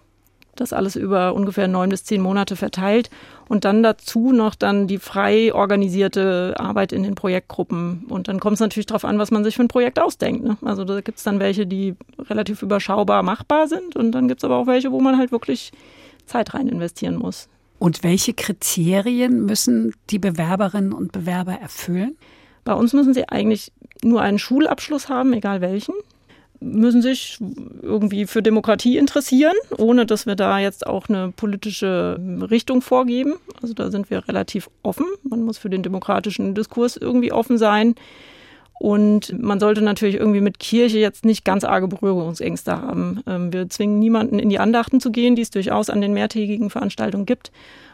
Das 0.56 0.72
alles 0.72 0.96
über 0.96 1.34
ungefähr 1.34 1.68
neun 1.68 1.90
bis 1.90 2.04
zehn 2.04 2.22
Monate 2.22 2.56
verteilt. 2.56 3.10
Und 3.50 3.66
dann 3.66 3.82
dazu 3.82 4.32
noch 4.32 4.54
dann 4.54 4.86
die 4.86 5.00
frei 5.00 5.52
organisierte 5.52 6.54
Arbeit 6.60 6.92
in 6.92 7.02
den 7.02 7.16
Projektgruppen. 7.16 8.06
Und 8.08 8.28
dann 8.28 8.40
kommt 8.40 8.54
es 8.54 8.60
natürlich 8.60 8.86
darauf 8.86 9.04
an, 9.04 9.18
was 9.18 9.32
man 9.32 9.44
sich 9.44 9.56
für 9.56 9.64
ein 9.64 9.68
Projekt 9.68 10.00
ausdenkt. 10.00 10.44
Ne? 10.44 10.58
Also 10.64 10.86
da 10.86 11.02
gibt 11.02 11.18
es 11.18 11.24
dann 11.24 11.40
welche, 11.40 11.66
die 11.66 11.96
relativ 12.20 12.62
überschaubar 12.62 13.24
machbar 13.24 13.68
sind. 13.68 13.96
Und 13.96 14.12
dann 14.12 14.28
gibt 14.28 14.42
es 14.42 14.46
aber 14.46 14.58
auch 14.58 14.68
welche, 14.68 14.92
wo 14.92 15.00
man 15.00 15.18
halt 15.18 15.32
wirklich 15.32 15.72
Zeit 16.28 16.54
rein 16.54 16.68
investieren 16.68 17.16
muss. 17.16 17.50
Und 17.80 18.04
welche 18.04 18.34
Kriterien 18.34 19.46
müssen 19.46 19.94
die 20.10 20.20
Bewerberinnen 20.20 20.94
und 20.94 21.12
Bewerber 21.12 21.54
erfüllen? 21.54 22.18
Bei 22.64 22.74
uns 22.74 22.94
müssen 22.94 23.14
sie 23.14 23.30
eigentlich 23.30 23.72
nur 24.04 24.22
einen 24.22 24.40
Schulabschluss 24.40 25.10
haben, 25.10 25.34
egal 25.34 25.62
welchen. 25.62 25.94
müssen 26.60 27.02
sich 27.02 27.38
irgendwie 27.82 28.26
für 28.26 28.42
Demokratie 28.42 28.98
interessieren, 28.98 29.56
ohne 29.78 30.06
dass 30.06 30.26
wir 30.26 30.36
da 30.36 30.60
jetzt 30.60 30.88
auch 30.88 31.08
eine 31.08 31.32
politische 31.32 32.20
Richtung 32.50 32.82
vorgeben. 32.82 33.36
Also 33.62 33.74
da 33.74 33.92
sind 33.92 34.10
wir 34.10 34.28
relativ 34.28 34.70
offen. 34.84 35.06
Man 35.24 35.44
muss 35.44 35.58
für 35.58 35.70
den 35.70 35.84
demokratischen 35.84 36.56
Diskurs 36.56 36.98
irgendwie 36.98 37.32
offen 37.32 37.58
sein. 37.58 37.96
Und 38.80 39.42
man 39.42 39.60
sollte 39.60 39.82
natürlich 39.82 40.16
irgendwie 40.16 40.42
mit 40.42 40.60
Kirche 40.60 41.00
jetzt 41.00 41.26
nicht 41.26 41.44
ganz 41.44 41.64
arge 41.64 41.88
Berührungsängste 41.88 42.80
haben. 42.80 43.22
Ähm, 43.26 43.52
wir 43.52 43.70
zwingen 43.70 44.00
niemanden 44.00 44.40
in 44.40 44.50
die 44.50 44.60
Andachten 44.60 45.00
zu 45.00 45.12
gehen, 45.12 45.36
die 45.36 45.42
es 45.42 45.50
durchaus 45.50 45.90
an 45.90 46.02
den 46.02 46.14
mehrtägigen 46.14 46.70
Veranstaltungen 46.70 47.26
gibt. 47.26 47.52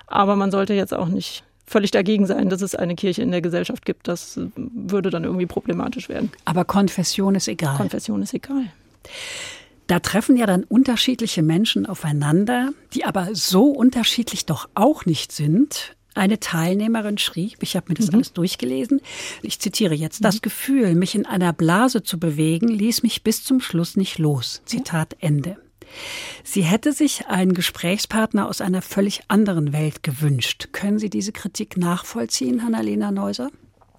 Aber 0.07 0.35
man 0.35 0.51
sollte 0.51 0.73
jetzt 0.73 0.93
auch 0.93 1.07
nicht 1.07 1.43
völlig 1.65 1.91
dagegen 1.91 2.25
sein, 2.25 2.49
dass 2.49 2.61
es 2.61 2.75
eine 2.75 2.95
Kirche 2.95 3.21
in 3.21 3.31
der 3.31 3.41
Gesellschaft 3.41 3.85
gibt. 3.85 4.07
Das 4.07 4.39
würde 4.55 5.09
dann 5.09 5.23
irgendwie 5.23 5.45
problematisch 5.45 6.09
werden. 6.09 6.31
Aber 6.45 6.65
Konfession 6.65 7.35
ist 7.35 7.47
egal. 7.47 7.77
Konfession 7.77 8.21
ist 8.21 8.33
egal. 8.33 8.65
Da 9.87 9.99
treffen 9.99 10.37
ja 10.37 10.45
dann 10.45 10.63
unterschiedliche 10.63 11.43
Menschen 11.43 11.85
aufeinander, 11.85 12.71
die 12.93 13.05
aber 13.05 13.29
so 13.33 13.67
unterschiedlich 13.67 14.45
doch 14.45 14.69
auch 14.75 15.05
nicht 15.05 15.31
sind. 15.31 15.95
Eine 16.15 16.39
Teilnehmerin 16.39 17.17
schrieb, 17.17 17.57
ich 17.61 17.75
habe 17.75 17.87
mir 17.89 17.95
das 17.95 18.07
mhm. 18.07 18.15
alles 18.15 18.33
durchgelesen, 18.33 19.01
ich 19.41 19.59
zitiere 19.59 19.95
jetzt, 19.95 20.21
mhm. 20.21 20.23
das 20.23 20.41
Gefühl, 20.41 20.95
mich 20.95 21.15
in 21.15 21.25
einer 21.25 21.53
Blase 21.53 22.03
zu 22.03 22.19
bewegen, 22.19 22.67
ließ 22.67 23.03
mich 23.03 23.23
bis 23.23 23.43
zum 23.43 23.59
Schluss 23.59 23.95
nicht 23.95 24.19
los. 24.19 24.61
Zitat 24.65 25.15
Ende. 25.19 25.57
Sie 26.43 26.61
hätte 26.61 26.91
sich 26.91 27.27
einen 27.27 27.53
Gesprächspartner 27.53 28.47
aus 28.47 28.61
einer 28.61 28.81
völlig 28.81 29.21
anderen 29.27 29.73
Welt 29.73 30.03
gewünscht. 30.03 30.69
Können 30.71 30.99
Sie 30.99 31.09
diese 31.09 31.31
Kritik 31.31 31.77
nachvollziehen, 31.77 32.63
Hannalena 32.63 33.11
Neuser? 33.11 33.49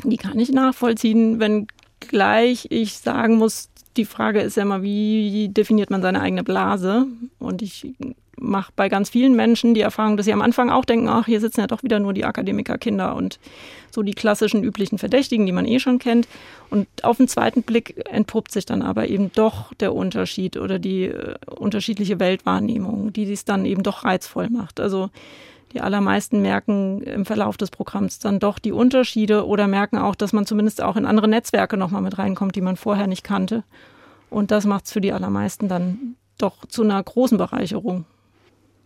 Die 0.03 0.17
kann 0.17 0.39
ich 0.39 0.51
nachvollziehen, 0.51 1.41
wenn 1.41 1.67
gleich 2.01 2.67
ich 2.71 2.99
sagen 2.99 3.37
muss, 3.37 3.71
die 3.97 4.05
Frage 4.05 4.41
ist 4.41 4.57
ja 4.57 4.65
immer, 4.65 4.83
wie 4.83 5.49
definiert 5.51 5.91
man 5.91 6.03
seine 6.03 6.21
eigene 6.21 6.43
Blase? 6.43 7.07
Und 7.39 7.63
ich 7.63 7.95
mache 8.39 8.73
bei 8.77 8.89
ganz 8.89 9.11
vielen 9.11 9.35
Menschen 9.35 9.75
die 9.75 9.81
Erfahrung, 9.81 10.17
dass 10.17 10.27
sie 10.27 10.33
am 10.33 10.43
Anfang 10.43 10.71
auch 10.71 10.85
denken, 10.85 11.09
ach, 11.09 11.27
hier 11.27 11.41
sitzen 11.41 11.61
ja 11.61 11.67
doch 11.67 11.83
wieder 11.83 12.01
nur 12.01 12.13
die 12.13 12.25
Akademikerkinder 12.25 13.15
und 13.15 13.39
so 13.91 14.03
die 14.03 14.15
klassischen 14.15 14.63
üblichen 14.63 14.99
Verdächtigen, 14.99 15.47
die 15.47 15.53
man 15.53 15.67
eh 15.67 15.79
schon 15.79 15.99
kennt. 15.99 16.29
Und 16.71 16.87
auf 17.03 17.19
den 17.19 17.29
zweiten 17.29 17.63
Blick 17.63 18.05
entpuppt 18.11 18.53
sich 18.53 18.67
dann 18.67 18.83
aber 18.83 19.09
eben 19.09 19.31
doch 19.35 19.73
der 19.75 19.95
Unterschied 19.95 20.57
oder 20.57 20.79
die 20.79 21.05
äh, 21.05 21.35
unterschiedliche 21.59 22.21
Weltwahrnehmung, 22.21 23.13
die 23.13 23.31
es 23.33 23.45
dann 23.45 23.65
eben 23.65 23.83
doch 23.83 24.05
reizvoll 24.05 24.49
macht. 24.51 24.81
Also 24.81 25.11
die 25.73 25.81
allermeisten 25.81 26.41
merken 26.41 27.03
im 27.03 27.25
Verlauf 27.25 27.57
des 27.57 27.71
Programms 27.71 28.21
dann 28.21 28.39
doch 28.39 28.61
die 28.61 28.73
Unterschiede 28.73 29.47
oder 29.47 29.67
merken 29.67 29.99
auch, 29.99 30.15
dass 30.15 30.33
man 30.33 30.47
zumindest 30.47 30.81
auch 30.81 30.97
in 30.97 31.05
andere 31.05 31.27
Netzwerke 31.27 31.77
nochmal 31.77 32.03
mit 32.03 32.17
reinkommt, 32.17 32.55
die 32.55 32.61
man 32.61 32.77
vorher 32.77 33.09
nicht 33.09 33.25
kannte. 33.25 33.65
Und 34.31 34.51
das 34.51 34.67
macht 34.67 34.87
es 34.87 34.93
für 34.93 35.01
die 35.01 35.13
allermeisten 35.13 35.69
dann 35.69 36.17
doch 36.39 36.65
zu 36.67 36.83
einer 36.83 37.03
großen 37.03 37.39
Bereicherung. 37.39 38.05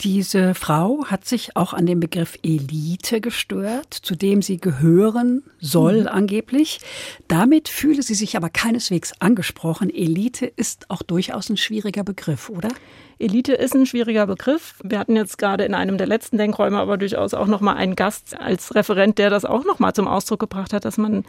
Diese 0.00 0.54
Frau 0.54 1.06
hat 1.06 1.24
sich 1.24 1.56
auch 1.56 1.72
an 1.72 1.84
den 1.84 1.98
Begriff 1.98 2.38
Elite 2.44 3.20
gestört, 3.20 3.92
zu 3.92 4.14
dem 4.14 4.42
sie 4.42 4.58
gehören 4.58 5.42
soll 5.60 6.02
mhm. 6.02 6.08
angeblich. 6.08 6.80
Damit 7.26 7.68
fühle 7.68 8.02
sie 8.02 8.14
sich 8.14 8.36
aber 8.36 8.48
keineswegs 8.48 9.12
angesprochen. 9.18 9.90
Elite 9.90 10.46
ist 10.46 10.88
auch 10.88 11.02
durchaus 11.02 11.50
ein 11.50 11.56
schwieriger 11.56 12.04
Begriff, 12.04 12.48
oder? 12.48 12.68
Elite 13.18 13.54
ist 13.54 13.74
ein 13.74 13.86
schwieriger 13.86 14.28
Begriff. 14.28 14.76
Wir 14.84 15.00
hatten 15.00 15.16
jetzt 15.16 15.36
gerade 15.36 15.64
in 15.64 15.74
einem 15.74 15.98
der 15.98 16.06
letzten 16.06 16.38
Denkräume 16.38 16.78
aber 16.78 16.96
durchaus 16.96 17.34
auch 17.34 17.48
noch 17.48 17.60
mal 17.60 17.74
einen 17.74 17.96
Gast 17.96 18.38
als 18.38 18.76
Referent, 18.76 19.18
der 19.18 19.30
das 19.30 19.44
auch 19.44 19.64
noch 19.64 19.80
mal 19.80 19.94
zum 19.94 20.06
Ausdruck 20.06 20.38
gebracht 20.38 20.72
hat, 20.72 20.84
dass 20.84 20.98
man 20.98 21.24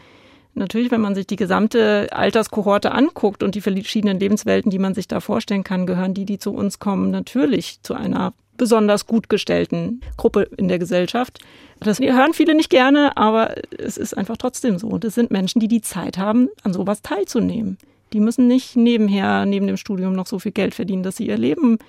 Natürlich, 0.56 0.90
wenn 0.90 1.00
man 1.00 1.14
sich 1.14 1.28
die 1.28 1.36
gesamte 1.36 2.08
Alterskohorte 2.12 2.92
anguckt 2.92 3.44
und 3.44 3.54
die 3.54 3.62
verschiedenen 3.62 4.20
Lebenswelten, 4.20 4.72
die 4.72 4.80
man 4.80 4.96
sich 4.96 5.08
da 5.08 5.20
vorstellen 5.20 5.64
kann, 5.64 5.86
gehören 5.86 6.16
die, 6.16 6.26
die 6.26 6.40
zu 6.40 6.52
uns 6.54 6.80
kommen, 6.80 7.12
natürlich 7.12 7.82
zu 7.84 7.94
einer 7.94 8.34
besonders 8.60 9.08
gut 9.08 9.30
gestellten 9.30 10.02
Gruppe 10.18 10.48
in 10.58 10.68
der 10.68 10.78
Gesellschaft. 10.78 11.40
Das 11.80 12.00
hören 12.00 12.34
viele 12.34 12.54
nicht 12.54 12.70
gerne, 12.70 13.18
aber 13.18 13.56
es 13.76 13.98
ist 13.98 14.16
einfach 14.16 14.38
trotzdem 14.38 14.78
so. 14.78 15.00
Das 15.00 15.16
sind 15.16 15.32
Menschen, 15.32 15.60
die 15.60 15.68
die 15.68 15.82
Zeit 15.82 16.20
haben, 16.20 16.50
an 16.64 16.74
sowas 16.74 17.02
teilzunehmen. 17.02 17.80
Die 18.14 18.20
müssen 18.20 18.48
nicht 18.48 18.76
nebenher, 18.76 19.46
neben 19.46 19.66
dem 19.66 19.78
Studium 19.78 20.14
noch 20.14 20.28
so 20.28 20.38
viel 20.38 20.52
Geld 20.52 20.76
verdienen, 20.76 21.04
dass 21.04 21.18
sie 21.18 21.28
ihr 21.28 21.38
Leben, 21.38 21.80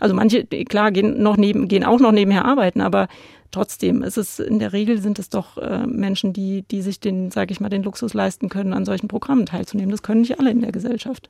also 0.00 0.14
manche, 0.14 0.44
klar, 0.44 0.90
gehen 0.90 1.22
noch 1.22 1.36
neben, 1.36 1.68
gehen 1.68 1.84
auch 1.84 2.00
noch 2.00 2.12
nebenher 2.12 2.44
arbeiten, 2.44 2.80
aber 2.80 3.08
trotzdem 3.50 4.02
ist 4.02 4.16
es, 4.16 4.38
in 4.38 4.58
der 4.58 4.72
Regel 4.72 5.00
sind 5.00 5.18
es 5.18 5.28
doch 5.28 5.58
äh, 5.58 5.86
Menschen, 5.86 6.32
die, 6.32 6.62
die 6.62 6.82
sich 6.82 7.00
den, 7.00 7.30
sage 7.30 7.52
ich 7.52 7.60
mal, 7.60 7.68
den 7.68 7.82
Luxus 7.82 8.14
leisten 8.14 8.48
können, 8.48 8.72
an 8.72 8.84
solchen 8.84 9.08
Programmen 9.08 9.46
teilzunehmen. 9.46 9.90
Das 9.90 10.02
können 10.02 10.22
nicht 10.22 10.38
alle 10.40 10.50
in 10.50 10.62
der 10.62 10.72
Gesellschaft. 10.72 11.28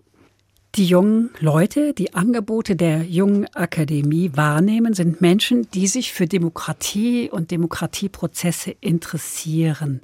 Die 0.76 0.86
jungen 0.86 1.30
Leute, 1.38 1.94
die 1.94 2.14
Angebote 2.14 2.74
der 2.74 3.04
Jungen 3.04 3.46
Akademie 3.54 4.32
wahrnehmen, 4.34 4.92
sind 4.92 5.20
Menschen, 5.20 5.68
die 5.72 5.86
sich 5.86 6.12
für 6.12 6.26
Demokratie 6.26 7.30
und 7.30 7.52
Demokratieprozesse 7.52 8.74
interessieren. 8.80 10.00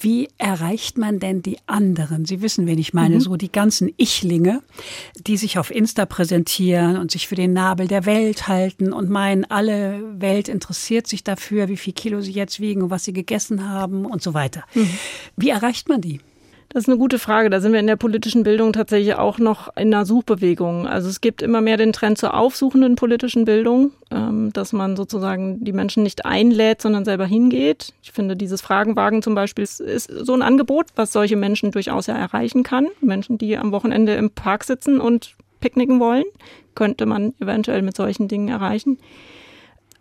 Wie 0.00 0.30
erreicht 0.38 0.96
man 0.96 1.18
denn 1.18 1.42
die 1.42 1.58
anderen? 1.66 2.24
Sie 2.24 2.40
wissen, 2.40 2.66
wen 2.66 2.78
ich 2.78 2.94
meine, 2.94 3.16
mhm. 3.16 3.20
so 3.20 3.36
die 3.36 3.52
ganzen 3.52 3.92
Ichlinge, 3.98 4.62
die 5.18 5.36
sich 5.36 5.58
auf 5.58 5.70
Insta 5.70 6.06
präsentieren 6.06 6.96
und 6.96 7.10
sich 7.10 7.28
für 7.28 7.34
den 7.34 7.52
Nabel 7.52 7.86
der 7.86 8.06
Welt 8.06 8.48
halten 8.48 8.94
und 8.94 9.10
meinen, 9.10 9.44
alle 9.44 10.02
Welt 10.18 10.48
interessiert 10.48 11.06
sich 11.06 11.24
dafür, 11.24 11.68
wie 11.68 11.76
viel 11.76 11.92
Kilo 11.92 12.22
sie 12.22 12.32
jetzt 12.32 12.58
wiegen 12.58 12.80
und 12.80 12.88
was 12.88 13.04
sie 13.04 13.12
gegessen 13.12 13.68
haben 13.68 14.06
und 14.06 14.22
so 14.22 14.32
weiter. 14.32 14.64
Mhm. 14.72 14.88
Wie 15.36 15.50
erreicht 15.50 15.90
man 15.90 16.00
die? 16.00 16.20
Das 16.76 16.84
ist 16.84 16.90
eine 16.90 16.98
gute 16.98 17.18
Frage. 17.18 17.48
Da 17.48 17.58
sind 17.62 17.72
wir 17.72 17.80
in 17.80 17.86
der 17.86 17.96
politischen 17.96 18.42
Bildung 18.42 18.74
tatsächlich 18.74 19.14
auch 19.14 19.38
noch 19.38 19.74
in 19.78 19.94
einer 19.94 20.04
Suchbewegung. 20.04 20.86
Also 20.86 21.08
es 21.08 21.22
gibt 21.22 21.40
immer 21.40 21.62
mehr 21.62 21.78
den 21.78 21.94
Trend 21.94 22.18
zur 22.18 22.34
aufsuchenden 22.34 22.96
politischen 22.96 23.46
Bildung, 23.46 23.92
ähm, 24.10 24.52
dass 24.52 24.74
man 24.74 24.94
sozusagen 24.94 25.64
die 25.64 25.72
Menschen 25.72 26.02
nicht 26.02 26.26
einlädt, 26.26 26.82
sondern 26.82 27.06
selber 27.06 27.24
hingeht. 27.24 27.94
Ich 28.02 28.12
finde, 28.12 28.36
dieses 28.36 28.60
Fragenwagen 28.60 29.22
zum 29.22 29.34
Beispiel 29.34 29.64
ist, 29.64 29.78
so 29.78 30.34
ein 30.34 30.42
Angebot, 30.42 30.88
was 30.96 31.14
solche 31.14 31.36
Menschen 31.36 31.70
durchaus 31.70 32.08
ja 32.08 32.14
erreichen 32.14 32.62
kann. 32.62 32.88
Menschen, 33.00 33.38
die 33.38 33.56
am 33.56 33.72
Wochenende 33.72 34.12
im 34.12 34.28
Park 34.28 34.62
sitzen 34.64 35.00
und 35.00 35.34
picknicken 35.60 35.98
wollen, 35.98 36.24
könnte 36.74 37.06
man 37.06 37.32
eventuell 37.40 37.80
mit 37.80 37.96
solchen 37.96 38.28
Dingen 38.28 38.48
erreichen. 38.48 38.98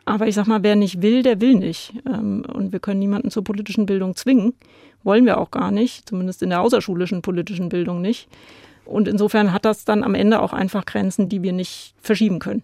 Aber 0.06 0.28
ich 0.28 0.36
sag 0.36 0.48
mal, 0.48 0.64
wer 0.64 0.76
nicht 0.76 1.02
will, 1.02 1.24
der 1.24 1.42
will 1.42 1.56
nicht. 1.56 1.94
Ähm, 2.08 2.44
und 2.54 2.72
wir 2.72 2.80
können 2.80 3.00
niemanden 3.00 3.32
zur 3.32 3.44
politischen 3.44 3.86
Bildung 3.86 4.16
zwingen. 4.16 4.54
Wollen 5.04 5.26
wir 5.26 5.40
auch 5.40 5.52
gar 5.52 5.72
nicht, 5.72 6.08
zumindest 6.08 6.42
in 6.44 6.50
der 6.50 6.62
außerschulischen 6.62 7.22
politischen 7.22 7.70
Bildung 7.70 8.02
nicht. 8.02 8.28
Und 8.86 9.08
insofern 9.08 9.52
hat 9.52 9.66
das 9.66 9.84
dann 9.84 10.04
am 10.04 10.16
Ende 10.16 10.42
auch 10.42 10.54
einfach 10.54 10.86
Grenzen, 10.86 11.28
die 11.28 11.42
wir 11.42 11.54
nicht 11.54 11.96
verschieben 12.00 12.40
können. 12.40 12.64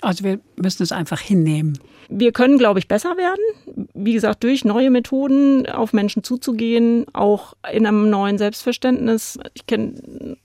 Also 0.00 0.24
wir 0.24 0.40
müssen 0.56 0.82
es 0.82 0.92
einfach 0.92 1.20
hinnehmen. 1.20 1.78
Wir 2.08 2.32
können, 2.32 2.58
glaube 2.58 2.78
ich, 2.78 2.88
besser 2.88 3.16
werden. 3.16 3.88
Wie 3.94 4.12
gesagt, 4.12 4.44
durch 4.44 4.64
neue 4.64 4.90
Methoden 4.90 5.66
auf 5.66 5.92
Menschen 5.92 6.22
zuzugehen, 6.22 7.06
auch 7.14 7.54
in 7.72 7.86
einem 7.86 8.10
neuen 8.10 8.36
Selbstverständnis. 8.36 9.38
Ich 9.54 9.66
kenne 9.66 10.36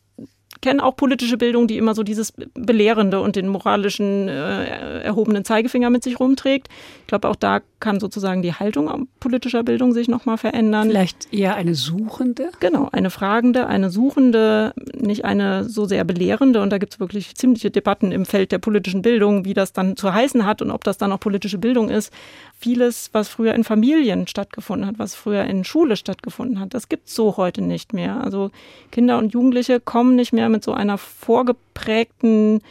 kenne 0.61 0.83
auch 0.83 0.95
politische 0.95 1.37
Bildung, 1.37 1.67
die 1.67 1.77
immer 1.77 1.95
so 1.95 2.03
dieses 2.03 2.33
Belehrende 2.53 3.19
und 3.21 3.35
den 3.35 3.47
moralischen 3.47 4.27
äh, 4.27 5.01
erhobenen 5.01 5.45
Zeigefinger 5.45 5.89
mit 5.89 6.03
sich 6.03 6.19
rumträgt. 6.19 6.67
Ich 7.01 7.07
glaube, 7.07 7.29
auch 7.29 7.35
da 7.35 7.61
kann 7.79 7.99
sozusagen 7.99 8.41
die 8.41 8.53
Haltung 8.53 9.07
politischer 9.19 9.63
Bildung 9.63 9.93
sich 9.93 10.09
nochmal 10.09 10.37
verändern. 10.37 10.89
Vielleicht 10.89 11.33
eher 11.33 11.55
eine 11.55 11.75
Suchende? 11.75 12.49
Genau, 12.59 12.89
eine 12.91 13.09
Fragende, 13.09 13.67
eine 13.67 13.89
Suchende, 13.89 14.73
nicht 14.93 15.23
eine 15.23 15.63
so 15.63 15.85
sehr 15.85 16.03
Belehrende. 16.03 16.61
Und 16.61 16.71
da 16.71 16.77
gibt 16.77 16.93
es 16.93 16.99
wirklich 16.99 17.35
ziemliche 17.35 17.71
Debatten 17.71 18.11
im 18.11 18.25
Feld 18.25 18.51
der 18.51 18.59
politischen 18.59 19.01
Bildung, 19.01 19.45
wie 19.45 19.53
das 19.53 19.71
dann 19.71 19.95
zu 19.95 20.13
heißen 20.13 20.45
hat 20.45 20.61
und 20.61 20.71
ob 20.71 20.83
das 20.83 20.97
dann 20.97 21.11
auch 21.11 21.19
politische 21.19 21.57
Bildung 21.57 21.89
ist 21.89 22.11
vieles, 22.59 23.09
was 23.13 23.29
früher 23.29 23.53
in 23.53 23.63
Familien 23.63 24.27
stattgefunden 24.27 24.85
hat, 24.85 24.99
was 24.99 25.15
früher 25.15 25.45
in 25.45 25.63
Schule 25.63 25.95
stattgefunden 25.95 26.59
hat, 26.59 26.73
das 26.73 26.89
gibt's 26.89 27.15
so 27.15 27.37
heute 27.37 27.61
nicht 27.61 27.93
mehr. 27.93 28.21
Also 28.21 28.51
Kinder 28.91 29.17
und 29.17 29.33
Jugendliche 29.33 29.79
kommen 29.79 30.15
nicht 30.15 30.33
mehr 30.33 30.48
mit 30.49 30.63
so 30.63 30.73
einer 30.73 30.97
vorgeprägten 30.97 32.61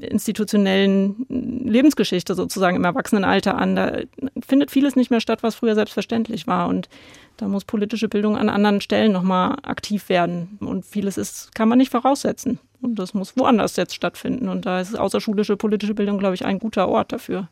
institutionellen 0.00 1.26
Lebensgeschichte 1.28 2.34
sozusagen 2.34 2.76
im 2.76 2.84
Erwachsenenalter 2.84 3.56
an. 3.56 3.76
Da 3.76 3.98
findet 4.44 4.70
vieles 4.70 4.96
nicht 4.96 5.10
mehr 5.10 5.20
statt, 5.20 5.42
was 5.42 5.54
früher 5.54 5.74
selbstverständlich 5.74 6.46
war. 6.46 6.68
Und 6.68 6.88
da 7.36 7.48
muss 7.48 7.64
politische 7.64 8.08
Bildung 8.08 8.36
an 8.36 8.48
anderen 8.48 8.80
Stellen 8.80 9.12
nochmal 9.12 9.56
aktiv 9.62 10.08
werden. 10.08 10.58
Und 10.60 10.84
vieles 10.84 11.18
ist, 11.18 11.54
kann 11.54 11.68
man 11.68 11.78
nicht 11.78 11.90
voraussetzen. 11.90 12.58
Und 12.80 12.98
das 12.98 13.14
muss 13.14 13.36
woanders 13.36 13.76
jetzt 13.76 13.94
stattfinden. 13.94 14.48
Und 14.48 14.66
da 14.66 14.80
ist 14.80 14.98
außerschulische 14.98 15.56
politische 15.56 15.94
Bildung, 15.94 16.18
glaube 16.18 16.34
ich, 16.34 16.44
ein 16.44 16.58
guter 16.58 16.88
Ort 16.88 17.12
dafür. 17.12 17.48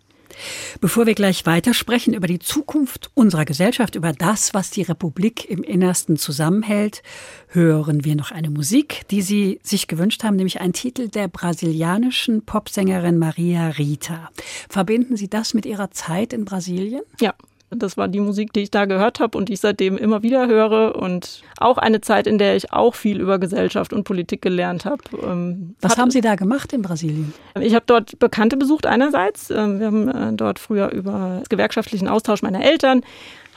Bevor 0.81 1.07
wir 1.07 1.15
gleich 1.15 1.47
weitersprechen 1.47 2.15
über 2.15 2.27
die 2.27 2.39
Zukunft 2.39 3.11
unserer 3.15 3.45
Gesellschaft, 3.45 3.95
über 3.95 4.13
das, 4.13 4.55
was 4.55 4.71
die 4.71 4.83
Republik 4.83 5.49
im 5.49 5.63
Innersten 5.63 6.17
zusammenhält, 6.17 7.03
hören 7.49 8.05
wir 8.05 8.17
noch 8.17 8.31
eine 8.31 8.51
Musik, 8.51 9.03
die 9.11 9.23
Sie 9.23 9.61
sich 9.63 9.89
gewünscht 9.89 10.25
haben, 10.25 10.37
nämlich 10.37 10.61
einen 10.61 10.73
Titel 10.73 11.09
der 11.09 11.29
brasilianischen 11.29 12.45
Popsängerin 12.45 13.19
Maria 13.19 13.69
Rita. 13.69 14.31
Verbinden 14.69 15.17
Sie 15.17 15.29
das 15.29 15.55
mit 15.55 15.67
Ihrer 15.67 15.91
Zeit 15.91 16.33
in 16.33 16.45
Brasilien? 16.45 17.03
Ja, 17.21 17.35
Das 17.71 17.97
war 17.97 18.09
die 18.09 18.19
Musik, 18.21 18.53
die 18.53 18.61
ich 18.61 18.71
da 18.73 18.85
gehört 18.85 19.21
habe 19.21 19.39
und 19.39 19.49
die 19.49 19.53
ich 19.53 19.61
seitdem 19.61 19.97
immer 19.97 20.23
wieder 20.25 20.49
höre. 20.49 20.97
Und 20.97 21.43
auch 21.59 21.79
eine 21.79 22.01
Zeit, 22.01 22.27
in 22.27 22.37
der 22.39 22.57
ich 22.57 22.73
auch 22.73 22.95
viel 22.97 23.21
über 23.21 23.39
Gesellschaft 23.39 23.93
und 23.93 24.03
Politik 24.05 24.43
gelernt 24.43 24.85
habe. 24.85 25.03
Ähm, 25.23 25.77
Was 25.81 25.93
hat- 25.93 25.99
haben 25.99 26.11
Sie 26.11 26.21
da 26.21 26.35
gemacht 26.35 26.73
in 26.73 26.83
Brasilien? 26.83 27.33
Ich 27.61 27.75
habe 27.77 27.85
dort 27.87 28.19
Bekannte 28.19 28.57
besucht 28.57 28.87
einerseits. 28.87 29.51
Ähm, 29.51 29.79
Wir 29.79 29.87
haben 29.87 30.09
äh, 30.09 30.33
dort 30.33 30.59
früher 30.59 30.91
über 30.91 31.43
gewerkschaftlichen 31.49 32.09
Austausch 32.09 32.43
meiner 32.43 32.63
Eltern 32.65 33.03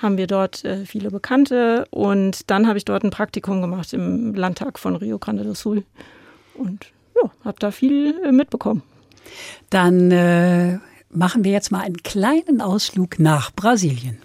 haben 0.02 0.18
wir 0.18 0.28
dort 0.28 0.66
äh, 0.66 0.86
viele 0.86 1.10
Bekannte 1.12 1.86
und 1.90 2.50
dann 2.52 2.68
habe 2.68 2.78
ich 2.78 2.84
dort 2.84 3.06
ein 3.06 3.10
Praktikum 3.10 3.62
gemacht 3.62 3.94
im 3.94 4.34
Landtag 4.36 4.78
von 4.78 4.98
Rio 4.98 5.18
Grande 5.18 5.46
do 5.46 5.54
Sul 5.54 5.84
und 6.56 6.88
ja, 7.16 7.32
habe 7.46 7.56
da 7.60 7.72
viel 7.72 8.14
äh, 8.26 8.34
mitbekommen. 8.34 8.84
Dann 9.70 10.12
äh, 10.12 10.80
machen 11.16 11.44
wir 11.44 11.52
jetzt 11.52 11.72
mal 11.72 11.82
einen 11.82 12.04
kleinen 12.04 12.62
Ausflug 12.62 13.20
nach 13.20 13.54
Brasilien. 13.54 14.18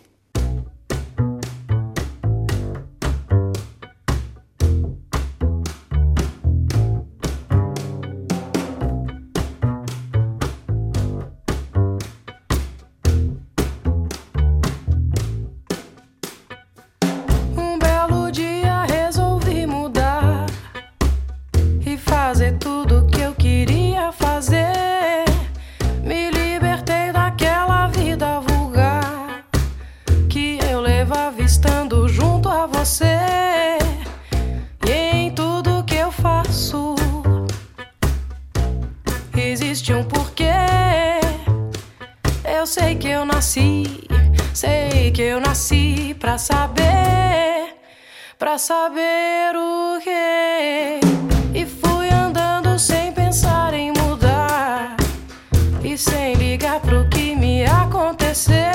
say 58.38 58.67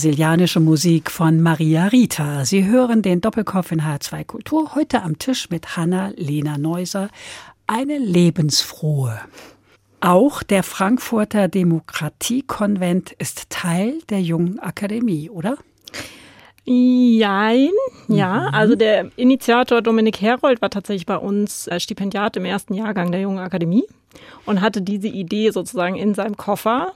Brasilianische 0.00 0.60
Musik 0.60 1.10
von 1.10 1.42
Maria 1.42 1.88
Rita. 1.88 2.46
Sie 2.46 2.64
hören 2.64 3.02
den 3.02 3.20
Doppelkopf 3.20 3.70
in 3.70 3.82
H2 3.82 4.24
Kultur. 4.24 4.74
Heute 4.74 5.02
am 5.02 5.18
Tisch 5.18 5.50
mit 5.50 5.76
Hanna-Lena 5.76 6.56
Neuser. 6.56 7.10
Eine 7.66 7.98
lebensfrohe. 7.98 9.20
Auch 10.00 10.42
der 10.42 10.62
Frankfurter 10.62 11.48
Demokratiekonvent 11.48 13.12
ist 13.18 13.50
Teil 13.50 13.98
der 14.08 14.22
Jungen 14.22 14.58
Akademie, 14.58 15.28
oder? 15.28 15.58
Jein, 16.64 17.68
ja. 18.08 18.48
Also 18.52 18.76
der 18.76 19.10
Initiator 19.16 19.82
Dominik 19.82 20.22
Herold 20.22 20.62
war 20.62 20.70
tatsächlich 20.70 21.04
bei 21.04 21.18
uns 21.18 21.68
Stipendiat 21.76 22.38
im 22.38 22.46
ersten 22.46 22.72
Jahrgang 22.72 23.12
der 23.12 23.20
Jungen 23.20 23.38
Akademie 23.38 23.84
und 24.46 24.62
hatte 24.62 24.80
diese 24.80 25.08
Idee 25.08 25.50
sozusagen 25.50 25.96
in 25.96 26.14
seinem 26.14 26.38
Koffer 26.38 26.94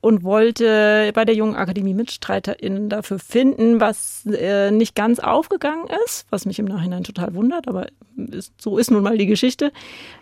und 0.00 0.22
wollte 0.22 1.12
bei 1.14 1.24
der 1.24 1.34
Jungen 1.34 1.54
Akademie 1.54 1.94
MitstreiterInnen 1.94 2.88
dafür 2.88 3.18
finden, 3.18 3.80
was 3.80 4.24
äh, 4.26 4.70
nicht 4.70 4.94
ganz 4.94 5.18
aufgegangen 5.18 5.86
ist, 6.06 6.26
was 6.30 6.46
mich 6.46 6.58
im 6.58 6.64
Nachhinein 6.64 7.04
total 7.04 7.34
wundert, 7.34 7.68
aber 7.68 7.86
ist, 8.16 8.52
so 8.60 8.78
ist 8.78 8.90
nun 8.90 9.02
mal 9.02 9.18
die 9.18 9.26
Geschichte. 9.26 9.72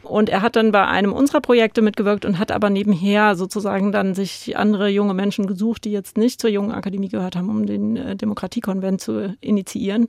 Und 0.02 0.28
er 0.28 0.42
hat 0.42 0.56
dann 0.56 0.72
bei 0.72 0.86
einem 0.86 1.12
unserer 1.12 1.40
Projekte 1.40 1.82
mitgewirkt 1.82 2.24
und 2.24 2.38
hat 2.38 2.52
aber 2.52 2.70
nebenher 2.70 3.36
sozusagen 3.36 3.92
dann 3.92 4.14
sich 4.14 4.56
andere 4.56 4.88
junge 4.88 5.14
Menschen 5.14 5.46
gesucht, 5.46 5.84
die 5.84 5.92
jetzt 5.92 6.16
nicht 6.16 6.40
zur 6.40 6.50
Jungen 6.50 6.72
Akademie 6.72 7.08
gehört 7.08 7.36
haben, 7.36 7.48
um 7.48 7.66
den 7.66 7.96
äh, 7.96 8.16
Demokratiekonvent 8.16 9.00
zu 9.00 9.36
initiieren. 9.40 10.08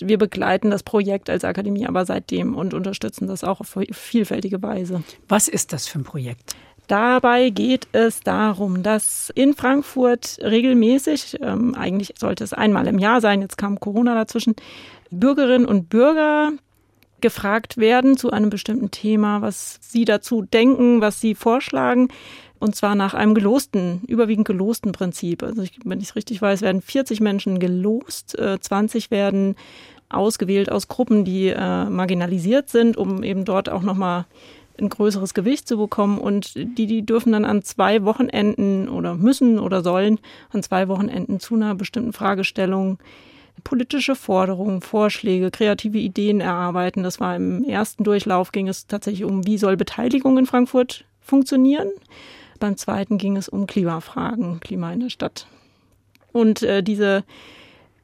Wir 0.00 0.18
begleiten 0.18 0.70
das 0.70 0.82
Projekt 0.82 1.28
als 1.28 1.44
Akademie 1.44 1.86
aber 1.86 2.04
seitdem 2.04 2.54
und 2.56 2.72
unterstützen 2.72 3.26
das 3.26 3.42
auch 3.42 3.60
auf 3.60 3.76
vielfältige 3.90 4.62
Weise. 4.62 5.02
Was 5.28 5.48
ist 5.48 5.72
das 5.72 5.88
für 5.88 5.98
ein 5.98 6.04
Projekt? 6.04 6.54
Dabei 6.88 7.50
geht 7.50 7.86
es 7.92 8.20
darum, 8.20 8.82
dass 8.82 9.30
in 9.34 9.54
Frankfurt 9.54 10.38
regelmäßig, 10.42 11.38
ähm, 11.42 11.74
eigentlich 11.74 12.14
sollte 12.18 12.42
es 12.42 12.54
einmal 12.54 12.86
im 12.86 12.98
Jahr 12.98 13.20
sein, 13.20 13.42
jetzt 13.42 13.58
kam 13.58 13.78
Corona 13.78 14.14
dazwischen, 14.14 14.56
Bürgerinnen 15.10 15.66
und 15.66 15.90
Bürger 15.90 16.52
gefragt 17.20 17.76
werden 17.76 18.16
zu 18.16 18.30
einem 18.30 18.48
bestimmten 18.48 18.90
Thema, 18.90 19.42
was 19.42 19.78
sie 19.82 20.04
dazu 20.04 20.42
denken, 20.42 21.00
was 21.00 21.20
sie 21.20 21.34
vorschlagen, 21.34 22.08
Und 22.60 22.74
zwar 22.74 22.96
nach 22.96 23.14
einem 23.14 23.34
gelosten, 23.34 24.02
überwiegend 24.08 24.46
gelosten 24.46 24.90
Prinzip. 24.90 25.44
Also 25.44 25.62
ich, 25.62 25.78
wenn 25.84 26.00
ich 26.00 26.08
es 26.08 26.16
richtig 26.16 26.42
weiß, 26.42 26.62
werden 26.62 26.82
40 26.82 27.20
Menschen 27.20 27.60
gelost, 27.60 28.36
äh, 28.36 28.58
20 28.58 29.12
werden 29.12 29.54
ausgewählt 30.08 30.72
aus 30.72 30.88
Gruppen, 30.88 31.24
die 31.24 31.48
äh, 31.48 31.84
marginalisiert 31.84 32.68
sind, 32.68 32.96
um 32.96 33.22
eben 33.22 33.44
dort 33.44 33.68
auch 33.68 33.82
nochmal 33.82 34.24
ein 34.80 34.88
größeres 34.88 35.34
Gewicht 35.34 35.68
zu 35.68 35.76
bekommen. 35.76 36.18
Und 36.18 36.54
die, 36.54 36.86
die 36.86 37.04
dürfen 37.04 37.32
dann 37.32 37.44
an 37.44 37.62
zwei 37.62 38.04
Wochenenden 38.04 38.88
oder 38.88 39.14
müssen 39.14 39.58
oder 39.58 39.82
sollen 39.82 40.18
an 40.50 40.62
zwei 40.62 40.88
Wochenenden 40.88 41.40
zu 41.40 41.54
einer 41.54 41.74
bestimmten 41.74 42.12
Fragestellung 42.12 42.98
politische 43.64 44.14
Forderungen, 44.14 44.80
Vorschläge, 44.80 45.50
kreative 45.50 45.98
Ideen 45.98 46.40
erarbeiten. 46.40 47.02
Das 47.02 47.20
war 47.20 47.36
im 47.36 47.64
ersten 47.64 48.04
Durchlauf 48.04 48.52
ging 48.52 48.68
es 48.68 48.86
tatsächlich 48.86 49.24
um, 49.24 49.46
wie 49.46 49.58
soll 49.58 49.76
Beteiligung 49.76 50.38
in 50.38 50.46
Frankfurt 50.46 51.04
funktionieren. 51.20 51.88
Beim 52.60 52.76
zweiten 52.76 53.18
ging 53.18 53.36
es 53.36 53.48
um 53.48 53.66
Klimafragen, 53.66 54.60
Klima 54.60 54.92
in 54.92 55.00
der 55.00 55.10
Stadt. 55.10 55.46
Und 56.32 56.62
äh, 56.62 56.82
diese 56.82 57.24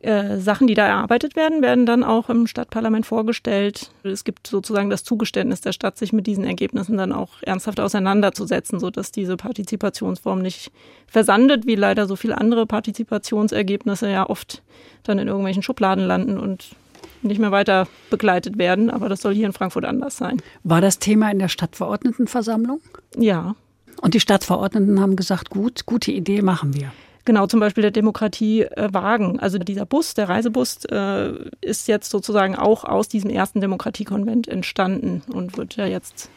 äh, 0.05 0.39
Sachen, 0.39 0.67
die 0.67 0.75
da 0.75 0.87
erarbeitet 0.87 1.37
werden, 1.37 1.63
werden 1.63 1.87
dann 1.87 2.05
auch 2.05 2.29
im 2.29 2.47
Stadtparlament 2.47 3.07
vorgestellt. 3.07 3.91
Es 4.03 4.25
gibt 4.25 4.47
sozusagen 4.47 4.91
das 4.91 5.05
Zugeständnis 5.05 5.61
der 5.61 5.73
Stadt, 5.73 5.97
sich 5.97 6.13
mit 6.13 6.27
diesen 6.27 6.45
Ergebnissen 6.45 6.97
dann 6.97 7.13
auch 7.13 7.43
ernsthaft 7.43 7.81
auseinanderzusetzen, 7.81 8.79
sodass 8.79 9.13
diese 9.13 9.37
Partizipationsform 9.37 10.41
nicht 10.41 10.71
versandet, 11.07 11.67
wie 11.67 11.75
leider 11.75 12.07
so 12.07 12.17
viele 12.17 12.39
andere 12.39 12.67
Partizipationsergebnisse 12.67 14.11
ja 14.11 14.29
oft 14.29 14.63
dann 15.03 15.19
in 15.19 15.29
irgendwelchen 15.29 15.63
Schubladen 15.63 16.05
landen 16.05 16.39
und 16.39 16.77
nicht 17.23 17.39
mehr 17.39 17.53
weiter 17.53 17.89
begleitet 18.11 18.59
werden. 18.59 18.91
Aber 18.91 19.09
das 19.09 19.23
soll 19.23 19.35
hier 19.35 19.47
in 19.47 19.53
Frankfurt 19.53 19.85
anders 19.85 20.17
sein. 20.17 20.43
War 20.63 20.81
das 20.81 20.99
Thema 20.99 21.31
in 21.31 21.39
der 21.39 21.49
Stadtverordnetenversammlung? 21.49 22.81
Ja. 23.17 23.57
Und 24.01 24.15
die 24.15 24.21
Stadtverordneten 24.21 25.01
haben 25.01 25.17
gesagt, 25.17 25.51
gut, 25.51 25.87
gute 25.87 26.13
Idee 26.13 26.43
machen 26.43 26.75
wir. 26.75 26.93
Genau, 27.25 27.47
zum 27.47 27.61
Beispiel 27.61 27.83
der 27.83 27.91
Demokratiewagen. 27.91 29.41
Also 29.41 29.59
dieser 29.59 29.87
Bus, 29.87 30.15
der 30.15 30.29
Reisebus, 30.29 30.85
äh, 30.87 31.33
ist 31.63 31.89
jetzt 31.89 32.11
sozusagen 32.11 32.55
auch 32.55 32.85
aus 32.85 33.09
diesem 33.09 33.31
ersten 33.31 33.61
Demokratiekonvent 33.61 34.47
entstanden 34.47 35.23
und 35.33 35.57
wird 35.57 35.77
ja 35.77 35.87
jetzt 35.87 36.29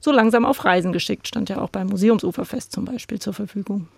so 0.00 0.10
langsam 0.10 0.44
auf 0.44 0.64
Reisen 0.64 0.92
geschickt. 0.92 1.28
Stand 1.28 1.50
ja 1.50 1.60
auch 1.60 1.68
beim 1.68 1.88
Museumsuferfest 1.88 2.72
zum 2.72 2.86
Beispiel 2.86 3.18
zur 3.18 3.34
Verfügung. 3.34 3.88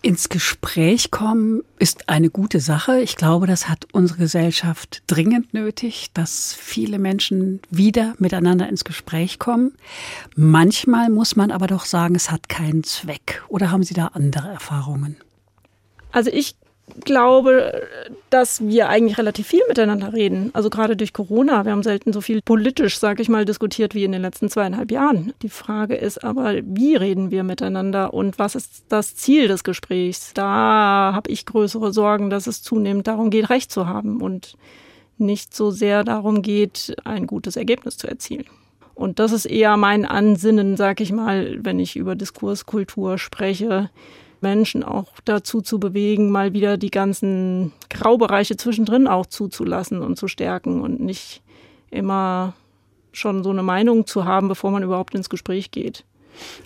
Ins 0.00 0.28
Gespräch 0.28 1.10
kommen 1.10 1.62
ist 1.80 2.08
eine 2.08 2.30
gute 2.30 2.60
Sache. 2.60 3.00
Ich 3.00 3.16
glaube, 3.16 3.48
das 3.48 3.68
hat 3.68 3.88
unsere 3.90 4.20
Gesellschaft 4.20 5.02
dringend 5.08 5.54
nötig, 5.54 6.10
dass 6.14 6.54
viele 6.54 7.00
Menschen 7.00 7.60
wieder 7.70 8.14
miteinander 8.18 8.68
ins 8.68 8.84
Gespräch 8.84 9.40
kommen. 9.40 9.72
Manchmal 10.36 11.10
muss 11.10 11.34
man 11.34 11.50
aber 11.50 11.66
doch 11.66 11.84
sagen, 11.84 12.14
es 12.14 12.30
hat 12.30 12.48
keinen 12.48 12.84
Zweck. 12.84 13.42
Oder 13.48 13.72
haben 13.72 13.82
Sie 13.82 13.94
da 13.94 14.08
andere 14.08 14.48
Erfahrungen? 14.48 15.16
Also 16.12 16.30
ich 16.30 16.56
glaube, 17.04 17.86
dass 18.30 18.66
wir 18.66 18.88
eigentlich 18.88 19.18
relativ 19.18 19.46
viel 19.46 19.62
miteinander 19.68 20.12
reden. 20.12 20.50
Also 20.54 20.70
gerade 20.70 20.96
durch 20.96 21.12
Corona. 21.12 21.64
Wir 21.64 21.72
haben 21.72 21.82
selten 21.82 22.12
so 22.12 22.20
viel 22.20 22.42
politisch, 22.42 22.98
sage 22.98 23.22
ich 23.22 23.28
mal, 23.28 23.44
diskutiert 23.44 23.94
wie 23.94 24.04
in 24.04 24.12
den 24.12 24.22
letzten 24.22 24.48
zweieinhalb 24.48 24.90
Jahren. 24.90 25.32
Die 25.42 25.48
Frage 25.48 25.94
ist 25.94 26.24
aber, 26.24 26.54
wie 26.64 26.96
reden 26.96 27.30
wir 27.30 27.44
miteinander 27.44 28.14
und 28.14 28.38
was 28.38 28.54
ist 28.54 28.84
das 28.88 29.16
Ziel 29.16 29.48
des 29.48 29.64
Gesprächs? 29.64 30.32
Da 30.34 31.12
habe 31.14 31.30
ich 31.30 31.46
größere 31.46 31.92
Sorgen, 31.92 32.30
dass 32.30 32.46
es 32.46 32.62
zunehmend 32.62 33.06
darum 33.06 33.30
geht, 33.30 33.50
Recht 33.50 33.70
zu 33.70 33.86
haben 33.86 34.20
und 34.20 34.56
nicht 35.18 35.54
so 35.54 35.70
sehr 35.70 36.04
darum 36.04 36.42
geht, 36.42 36.96
ein 37.04 37.26
gutes 37.26 37.56
Ergebnis 37.56 37.96
zu 37.96 38.06
erzielen. 38.06 38.46
Und 38.94 39.18
das 39.18 39.32
ist 39.32 39.46
eher 39.46 39.76
mein 39.76 40.04
Ansinnen, 40.04 40.76
sage 40.76 41.02
ich 41.04 41.12
mal, 41.12 41.58
wenn 41.62 41.78
ich 41.78 41.96
über 41.96 42.16
Diskurskultur 42.16 43.18
spreche 43.18 43.90
Menschen 44.42 44.82
auch 44.82 45.06
dazu 45.24 45.60
zu 45.60 45.78
bewegen, 45.78 46.30
mal 46.30 46.52
wieder 46.52 46.76
die 46.76 46.90
ganzen 46.90 47.72
Graubereiche 47.90 48.56
zwischendrin 48.56 49.06
auch 49.06 49.26
zuzulassen 49.26 50.00
und 50.00 50.16
zu 50.16 50.28
stärken 50.28 50.80
und 50.80 51.00
nicht 51.00 51.42
immer 51.90 52.54
schon 53.12 53.42
so 53.42 53.50
eine 53.50 53.62
Meinung 53.62 54.06
zu 54.06 54.24
haben, 54.24 54.48
bevor 54.48 54.70
man 54.70 54.82
überhaupt 54.82 55.14
ins 55.14 55.30
Gespräch 55.30 55.70
geht. 55.70 56.04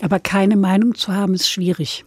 Aber 0.01 0.19
keine 0.19 0.55
Meinung 0.55 0.95
zu 0.95 1.13
haben, 1.13 1.33
ist 1.33 1.49
schwierig. 1.49 2.05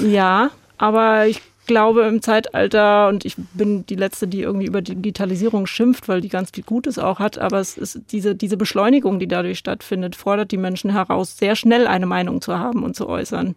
Ja, 0.00 0.50
aber 0.78 1.26
ich 1.26 1.42
glaube 1.66 2.02
im 2.02 2.22
Zeitalter, 2.22 3.08
und 3.08 3.24
ich 3.24 3.36
bin 3.54 3.86
die 3.86 3.94
Letzte, 3.94 4.26
die 4.26 4.42
irgendwie 4.42 4.66
über 4.66 4.82
Digitalisierung 4.82 5.66
schimpft, 5.66 6.08
weil 6.08 6.20
die 6.20 6.28
ganz 6.28 6.50
viel 6.52 6.64
Gutes 6.64 6.98
auch 6.98 7.18
hat, 7.18 7.38
aber 7.38 7.60
es 7.60 7.76
ist 7.76 8.00
diese, 8.10 8.34
diese 8.34 8.56
Beschleunigung, 8.56 9.18
die 9.18 9.28
dadurch 9.28 9.58
stattfindet, 9.58 10.16
fordert 10.16 10.50
die 10.50 10.56
Menschen 10.56 10.90
heraus, 10.90 11.36
sehr 11.36 11.54
schnell 11.54 11.86
eine 11.86 12.06
Meinung 12.06 12.40
zu 12.40 12.58
haben 12.58 12.82
und 12.82 12.96
zu 12.96 13.08
äußern 13.08 13.54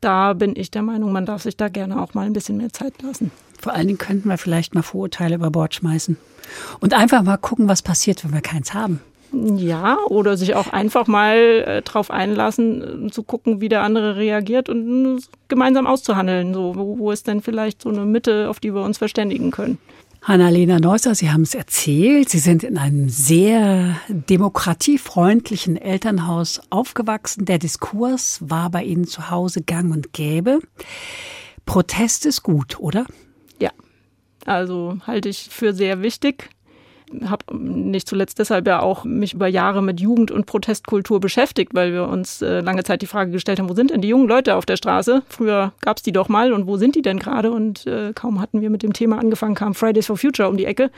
da 0.00 0.32
bin 0.32 0.54
ich 0.56 0.70
der 0.70 0.82
Meinung, 0.82 1.12
man 1.12 1.26
darf 1.26 1.42
sich 1.42 1.56
da 1.56 1.68
gerne 1.68 2.00
auch 2.00 2.14
mal 2.14 2.26
ein 2.26 2.32
bisschen 2.32 2.56
mehr 2.56 2.72
Zeit 2.72 3.02
lassen. 3.02 3.30
Vor 3.60 3.74
allen 3.74 3.88
Dingen 3.88 3.98
könnten 3.98 4.28
wir 4.28 4.38
vielleicht 4.38 4.74
mal 4.74 4.82
Vorurteile 4.82 5.34
über 5.34 5.50
Bord 5.50 5.74
schmeißen 5.74 6.16
und 6.80 6.94
einfach 6.94 7.22
mal 7.22 7.36
gucken, 7.36 7.68
was 7.68 7.82
passiert, 7.82 8.24
wenn 8.24 8.32
wir 8.32 8.40
keins 8.40 8.74
haben. 8.74 9.00
Ja, 9.30 9.98
oder 10.06 10.38
sich 10.38 10.54
auch 10.54 10.72
einfach 10.72 11.06
mal 11.06 11.36
äh, 11.36 11.82
drauf 11.82 12.10
einlassen, 12.10 13.08
äh, 13.08 13.10
zu 13.10 13.22
gucken, 13.22 13.60
wie 13.60 13.68
der 13.68 13.82
andere 13.82 14.16
reagiert 14.16 14.70
und 14.70 15.18
äh, 15.18 15.20
gemeinsam 15.48 15.86
auszuhandeln. 15.86 16.54
So, 16.54 16.76
wo, 16.76 16.98
wo 16.98 17.10
ist 17.10 17.26
denn 17.26 17.42
vielleicht 17.42 17.82
so 17.82 17.90
eine 17.90 18.06
Mitte, 18.06 18.48
auf 18.48 18.58
die 18.58 18.74
wir 18.74 18.82
uns 18.82 18.96
verständigen 18.96 19.50
können? 19.50 19.78
Hanna-Lena 20.22 20.78
Neusser, 20.80 21.14
Sie 21.14 21.30
haben 21.30 21.42
es 21.42 21.54
erzählt, 21.54 22.28
Sie 22.28 22.38
sind 22.38 22.62
in 22.62 22.76
einem 22.76 23.08
sehr 23.08 23.96
demokratiefreundlichen 24.08 25.76
Elternhaus 25.76 26.60
aufgewachsen. 26.70 27.44
Der 27.44 27.58
Diskurs 27.58 28.38
war 28.42 28.70
bei 28.70 28.84
Ihnen 28.84 29.06
zu 29.06 29.30
Hause 29.30 29.62
gang 29.62 29.92
und 29.92 30.12
gäbe. 30.12 30.58
Protest 31.64 32.26
ist 32.26 32.42
gut, 32.42 32.78
oder? 32.78 33.06
Ja, 33.60 33.70
also 34.44 34.98
halte 35.06 35.28
ich 35.28 35.48
für 35.50 35.72
sehr 35.72 36.02
wichtig 36.02 36.50
habe 37.26 37.56
nicht 37.56 38.08
zuletzt 38.08 38.38
deshalb 38.38 38.66
ja 38.66 38.80
auch 38.80 39.04
mich 39.04 39.34
über 39.34 39.46
Jahre 39.46 39.82
mit 39.82 40.00
Jugend- 40.00 40.30
und 40.30 40.46
Protestkultur 40.46 41.20
beschäftigt, 41.20 41.74
weil 41.74 41.92
wir 41.92 42.08
uns 42.08 42.42
äh, 42.42 42.60
lange 42.60 42.84
Zeit 42.84 43.02
die 43.02 43.06
Frage 43.06 43.30
gestellt 43.30 43.58
haben, 43.58 43.68
wo 43.68 43.74
sind 43.74 43.90
denn 43.90 44.00
die 44.00 44.08
jungen 44.08 44.28
Leute 44.28 44.56
auf 44.56 44.66
der 44.66 44.76
Straße? 44.76 45.22
Früher 45.28 45.72
gab 45.80 45.98
es 45.98 46.02
die 46.02 46.12
doch 46.12 46.28
mal 46.28 46.52
und 46.52 46.66
wo 46.66 46.76
sind 46.76 46.94
die 46.94 47.02
denn 47.02 47.18
gerade? 47.18 47.50
Und 47.50 47.86
äh, 47.86 48.12
kaum 48.14 48.40
hatten 48.40 48.60
wir 48.60 48.70
mit 48.70 48.82
dem 48.82 48.92
Thema 48.92 49.18
angefangen, 49.18 49.54
kam 49.54 49.74
Fridays 49.74 50.06
for 50.06 50.16
Future 50.16 50.48
um 50.48 50.56
die 50.56 50.64
Ecke. 50.64 50.90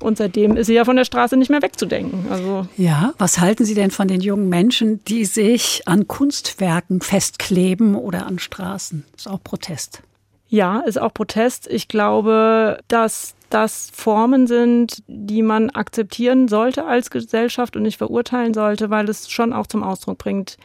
Und 0.00 0.18
seitdem 0.18 0.56
ist 0.56 0.66
sie 0.66 0.74
ja 0.74 0.84
von 0.84 0.96
der 0.96 1.04
Straße 1.04 1.36
nicht 1.36 1.50
mehr 1.50 1.62
wegzudenken. 1.62 2.26
Also 2.30 2.66
ja, 2.76 3.14
was 3.18 3.38
halten 3.40 3.64
Sie 3.64 3.74
denn 3.74 3.90
von 3.90 4.08
den 4.08 4.20
jungen 4.20 4.48
Menschen, 4.48 5.02
die 5.04 5.24
sich 5.24 5.82
an 5.86 6.08
Kunstwerken 6.08 7.00
festkleben 7.00 7.94
oder 7.94 8.26
an 8.26 8.38
Straßen? 8.38 9.04
Ist 9.16 9.28
auch 9.28 9.42
Protest. 9.42 10.02
Ja, 10.48 10.80
ist 10.80 11.00
auch 11.00 11.14
Protest. 11.14 11.68
Ich 11.68 11.88
glaube, 11.88 12.78
dass 12.88 13.34
das 13.54 13.88
Formen 13.94 14.48
sind, 14.48 15.04
die 15.06 15.42
man 15.42 15.70
akzeptieren 15.70 16.48
sollte 16.48 16.86
als 16.86 17.10
Gesellschaft 17.10 17.76
und 17.76 17.84
nicht 17.84 17.98
verurteilen 17.98 18.52
sollte, 18.52 18.90
weil 18.90 19.08
es 19.08 19.30
schon 19.30 19.52
auch 19.52 19.68
zum 19.68 19.84
Ausdruck 19.84 20.18
bringt, 20.18 20.56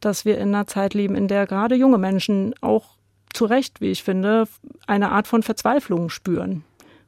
dass 0.00 0.26
wir 0.26 0.36
in 0.36 0.48
einer 0.48 0.66
Zeit 0.66 0.92
leben, 0.92 1.14
in 1.14 1.26
der 1.26 1.46
gerade 1.46 1.74
junge 1.74 1.96
Menschen 1.96 2.54
auch 2.60 2.96
zu 3.32 3.46
Recht, 3.46 3.80
wie 3.80 3.90
ich 3.90 4.02
finde, 4.02 4.46
eine 4.86 5.10
Art 5.10 5.26
von 5.26 5.42
Verzweiflung 5.42 6.10
spüren. 6.10 6.64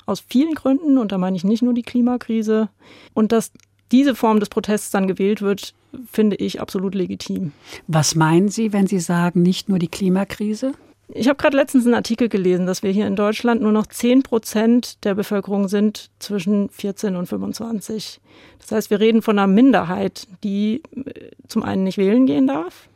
Aus 0.06 0.24
vielen 0.26 0.54
Gründen, 0.54 0.96
und 0.96 1.12
da 1.12 1.18
meine 1.18 1.36
ich 1.36 1.44
nicht 1.44 1.62
nur 1.62 1.74
die 1.74 1.82
Klimakrise. 1.82 2.70
Und 3.12 3.30
dass 3.30 3.52
diese 3.92 4.14
Form 4.14 4.40
des 4.40 4.48
Protests 4.48 4.90
dann 4.90 5.06
gewählt 5.06 5.42
wird, 5.42 5.74
finde 6.10 6.36
ich 6.36 6.62
absolut 6.62 6.94
legitim. 6.94 7.52
Was 7.88 8.14
meinen 8.14 8.48
Sie, 8.48 8.72
wenn 8.72 8.86
Sie 8.86 9.00
sagen, 9.00 9.42
nicht 9.42 9.68
nur 9.68 9.78
die 9.78 9.88
Klimakrise? 9.88 10.72
Ich 11.08 11.28
habe 11.28 11.36
gerade 11.36 11.56
letztens 11.56 11.84
einen 11.84 11.94
Artikel 11.94 12.28
gelesen, 12.28 12.66
dass 12.66 12.82
wir 12.82 12.90
hier 12.90 13.06
in 13.06 13.14
Deutschland 13.14 13.62
nur 13.62 13.70
noch 13.70 13.86
10 13.86 14.22
Prozent 14.24 15.04
der 15.04 15.14
Bevölkerung 15.14 15.68
sind 15.68 16.10
zwischen 16.18 16.68
14 16.70 17.14
und 17.14 17.26
25. 17.26 18.20
Das 18.58 18.72
heißt, 18.72 18.90
wir 18.90 18.98
reden 18.98 19.22
von 19.22 19.38
einer 19.38 19.46
Minderheit, 19.46 20.26
die 20.42 20.82
äh, 20.94 21.30
zum 21.46 21.62
einen 21.62 21.84
nicht 21.84 21.98
wählen 21.98 22.26
gehen 22.26 22.48
darf, 22.48 22.88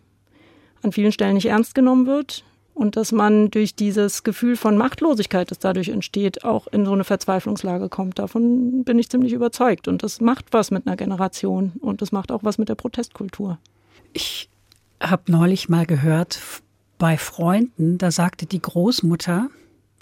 an 0.82 0.92
vielen 0.92 1.12
Stellen 1.12 1.34
nicht 1.34 1.46
ernst 1.46 1.74
genommen 1.74 2.06
wird 2.06 2.44
und 2.80 2.96
dass 2.96 3.12
man 3.12 3.50
durch 3.50 3.74
dieses 3.74 4.22
Gefühl 4.22 4.56
von 4.56 4.76
Machtlosigkeit, 4.78 5.50
das 5.50 5.58
dadurch 5.58 5.90
entsteht, 5.90 6.44
auch 6.44 6.66
in 6.68 6.86
so 6.86 6.92
eine 6.92 7.04
Verzweiflungslage 7.04 7.90
kommt. 7.90 8.18
Davon 8.18 8.84
bin 8.84 8.98
ich 8.98 9.10
ziemlich 9.10 9.34
überzeugt. 9.34 9.86
Und 9.86 10.02
das 10.02 10.20
macht 10.22 10.46
was 10.52 10.70
mit 10.70 10.86
einer 10.86 10.96
Generation 10.96 11.72
und 11.80 12.00
das 12.00 12.10
macht 12.10 12.32
auch 12.32 12.42
was 12.42 12.56
mit 12.56 12.70
der 12.70 12.76
Protestkultur. 12.76 13.58
Ich 14.14 14.48
habe 14.98 15.30
neulich 15.30 15.68
mal 15.68 15.84
gehört 15.84 16.38
bei 17.00 17.16
Freunden, 17.16 17.96
da 17.96 18.10
sagte 18.10 18.44
die 18.44 18.60
Großmutter, 18.60 19.48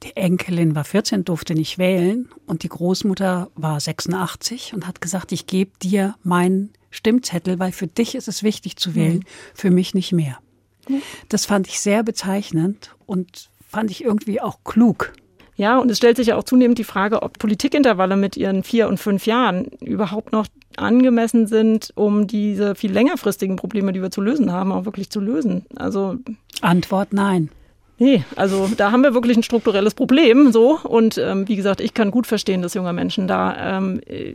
die 0.02 0.16
Enkelin 0.16 0.74
war 0.74 0.82
14, 0.82 1.24
durfte 1.24 1.54
nicht 1.54 1.78
wählen 1.78 2.28
und 2.46 2.64
die 2.64 2.68
Großmutter 2.68 3.50
war 3.54 3.78
86 3.80 4.74
und 4.74 4.86
hat 4.86 5.00
gesagt, 5.00 5.30
ich 5.30 5.46
gebe 5.46 5.70
dir 5.80 6.16
meinen 6.24 6.72
Stimmzettel, 6.90 7.60
weil 7.60 7.70
für 7.70 7.86
dich 7.86 8.16
ist 8.16 8.26
es 8.26 8.42
wichtig 8.42 8.76
zu 8.76 8.96
wählen, 8.96 9.18
mhm. 9.18 9.24
für 9.54 9.70
mich 9.70 9.94
nicht 9.94 10.12
mehr. 10.12 10.40
Mhm. 10.88 11.00
Das 11.28 11.46
fand 11.46 11.68
ich 11.68 11.78
sehr 11.78 12.02
bezeichnend 12.02 12.96
und 13.06 13.48
fand 13.66 13.92
ich 13.92 14.02
irgendwie 14.02 14.40
auch 14.40 14.64
klug. 14.64 15.12
Ja, 15.58 15.78
und 15.78 15.90
es 15.90 15.96
stellt 15.98 16.16
sich 16.16 16.28
ja 16.28 16.36
auch 16.36 16.44
zunehmend 16.44 16.78
die 16.78 16.84
Frage, 16.84 17.22
ob 17.22 17.40
Politikintervalle 17.40 18.16
mit 18.16 18.36
ihren 18.36 18.62
vier 18.62 18.86
und 18.86 18.98
fünf 18.98 19.26
Jahren 19.26 19.64
überhaupt 19.80 20.30
noch 20.30 20.46
angemessen 20.76 21.48
sind, 21.48 21.92
um 21.96 22.28
diese 22.28 22.76
viel 22.76 22.92
längerfristigen 22.92 23.56
Probleme, 23.56 23.92
die 23.92 24.00
wir 24.00 24.12
zu 24.12 24.20
lösen 24.20 24.52
haben, 24.52 24.70
auch 24.70 24.84
wirklich 24.84 25.10
zu 25.10 25.18
lösen. 25.18 25.66
Also 25.74 26.14
Antwort 26.60 27.12
nein. 27.12 27.50
Nee, 27.98 28.22
also 28.36 28.70
da 28.76 28.92
haben 28.92 29.02
wir 29.02 29.14
wirklich 29.14 29.36
ein 29.36 29.42
strukturelles 29.42 29.94
Problem 29.94 30.52
so. 30.52 30.78
Und 30.78 31.18
ähm, 31.18 31.48
wie 31.48 31.56
gesagt, 31.56 31.80
ich 31.80 31.92
kann 31.92 32.12
gut 32.12 32.28
verstehen, 32.28 32.62
dass 32.62 32.74
junge 32.74 32.92
Menschen 32.92 33.26
da 33.26 33.78
ähm, 33.78 34.00
äh, 34.06 34.34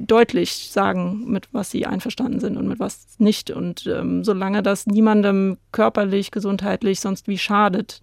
deutlich 0.00 0.70
sagen, 0.72 1.22
mit 1.28 1.46
was 1.52 1.70
sie 1.70 1.86
einverstanden 1.86 2.40
sind 2.40 2.56
und 2.56 2.66
mit 2.66 2.80
was 2.80 3.06
nicht. 3.18 3.52
Und 3.52 3.86
ähm, 3.86 4.24
solange 4.24 4.64
das 4.64 4.88
niemandem 4.88 5.58
körperlich, 5.70 6.32
gesundheitlich 6.32 6.98
sonst 6.98 7.28
wie 7.28 7.38
schadet, 7.38 8.02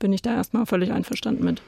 bin 0.00 0.12
ich 0.12 0.22
da 0.22 0.34
erstmal 0.34 0.66
völlig 0.66 0.90
einverstanden 0.90 1.44
mit. 1.44 1.62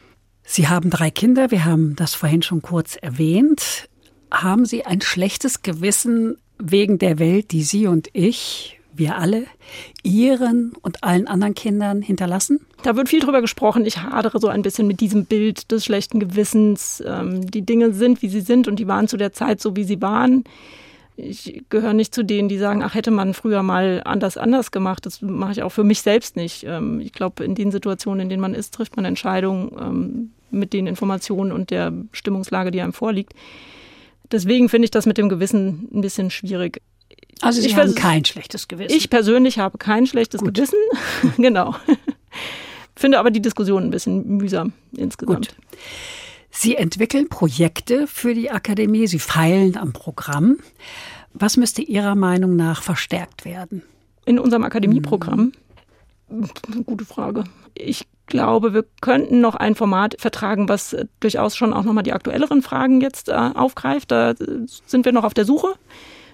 Sie 0.45 0.69
haben 0.69 0.91
drei 0.91 1.11
Kinder, 1.11 1.51
wir 1.51 1.65
haben 1.65 1.97
das 1.97 2.15
vorhin 2.15 2.43
schon 2.43 2.63
kurz 2.63 2.97
erwähnt. 2.97 3.89
Haben 4.31 4.65
Sie 4.67 4.85
ein 4.85 5.01
schlechtes 5.01 5.63
Gewissen 5.63 6.37
wegen 6.59 6.99
der 6.99 7.19
Welt, 7.19 7.53
die 7.53 7.63
Sie 7.63 7.87
und 7.87 8.09
ich, 8.13 8.79
wir 8.93 9.17
alle, 9.17 9.45
Ihren 10.03 10.73
und 10.83 11.05
allen 11.05 11.27
anderen 11.27 11.55
Kindern 11.55 12.03
hinterlassen? 12.03 12.61
Da 12.83 12.97
wird 12.97 13.09
viel 13.09 13.21
drüber 13.21 13.41
gesprochen. 13.41 13.87
Ich 13.87 13.99
hadere 13.99 14.41
so 14.41 14.49
ein 14.49 14.63
bisschen 14.63 14.87
mit 14.87 15.01
diesem 15.01 15.25
Bild 15.25 15.71
des 15.71 15.85
schlechten 15.85 16.19
Gewissens. 16.19 17.03
Ähm, 17.07 17.49
die 17.51 17.63
Dinge 17.63 17.93
sind, 17.93 18.23
wie 18.23 18.29
sie 18.29 18.41
sind 18.41 18.69
und 18.69 18.77
die 18.77 18.89
waren 18.89 19.09
zu 19.09 19.17
der 19.17 19.33
Zeit 19.33 19.61
so, 19.61 19.77
wie 19.77 19.85
sie 19.85 20.03
waren. 20.03 20.45
Ich 21.17 21.63
gehöre 21.69 21.93
nicht 21.93 22.15
zu 22.15 22.23
denen, 22.25 22.49
die 22.49 22.57
sagen, 22.59 22.83
ach, 22.83 22.95
hätte 22.95 23.11
man 23.11 23.35
früher 23.35 23.63
mal 23.63 24.01
anders, 24.05 24.37
anders 24.39 24.71
gemacht. 24.71 25.05
Das 25.05 25.21
mache 25.21 25.53
ich 25.53 25.63
auch 25.63 25.69
für 25.71 25.85
mich 25.85 26.01
selbst 26.03 26.37
nicht. 26.37 26.65
Ähm, 26.65 27.01
ich 27.01 27.13
glaube, 27.13 27.45
in 27.45 27.55
den 27.55 27.71
Situationen, 27.71 28.21
in 28.21 28.29
denen 28.31 28.41
man 28.41 28.55
ist, 28.55 28.73
trifft 28.75 28.97
man 28.97 29.05
Entscheidungen 29.05 29.73
ähm, 29.79 30.31
mit 30.51 30.73
den 30.73 30.87
Informationen 30.87 31.53
und 31.53 31.71
der 31.71 31.93
Stimmungslage, 32.13 32.71
die 32.71 32.81
einem 32.81 32.93
vorliegt. 32.95 33.35
Deswegen 34.31 34.69
finde 34.71 34.87
ich 34.87 34.91
das 34.91 35.05
mit 35.05 35.19
dem 35.19 35.29
Gewissen 35.29 35.89
ein 35.93 36.01
bisschen 36.01 36.31
schwierig. 36.31 36.81
Also 37.43 37.61
Sie 37.61 37.67
Ich 37.67 37.77
haben 37.77 37.89
vers- 37.93 37.95
kein 37.97 38.25
schlechtes 38.25 38.67
Gewissen. 38.69 38.97
Ich 38.97 39.11
persönlich 39.11 39.59
habe 39.59 39.77
kein 39.77 40.07
schlechtes 40.07 40.41
Gut. 40.41 40.55
Gewissen. 40.55 40.79
genau. 41.37 41.75
Finde 42.97 43.19
aber 43.19 43.31
die 43.31 43.43
Diskussion 43.43 43.83
ein 43.85 43.91
bisschen 43.91 44.37
mühsam 44.39 44.73
insgesamt. 44.97 45.49
Gut. 45.49 45.57
Sie 46.55 46.77
entwickeln 46.77 47.31
Projekte 47.31 48.07
für 48.07 48.35
die 48.35 48.51
Akademie, 48.51 49.07
Sie 49.07 49.19
feilen 49.19 49.77
am 49.79 49.95
Programm. 49.95 50.59
Was 51.33 51.57
müsste 51.57 51.81
Ihrer 51.81 52.15
Meinung 52.15 52.57
nach 52.57 52.83
verstärkt 52.83 53.47
werden? 53.47 53.83
In 54.27 54.39
unserem 54.39 54.63
Akademieprogramm? 54.63 55.53
Gute 56.85 57.07
Frage. 57.07 57.45
Ich 57.75 58.07
glaube, 58.27 58.75
wir 58.75 58.85
könnten 59.01 59.41
noch 59.41 59.55
ein 59.55 59.75
Format 59.75 60.17
vertragen, 60.19 60.69
was 60.69 60.93
äh, 60.93 61.07
durchaus 61.21 61.57
schon 61.57 61.73
auch 61.73 61.85
nochmal 61.85 62.05
die 62.05 62.13
aktuelleren 62.13 62.63
Fragen 62.63 63.01
jetzt 63.01 63.31
äh, 63.31 63.33
aufgreift. 63.33 64.11
Da 64.11 64.33
äh, 64.33 64.37
sind 64.87 65.07
wir 65.07 65.13
noch 65.13 65.25
auf 65.25 65.35
der 65.35 65.47
Suche. 65.47 65.75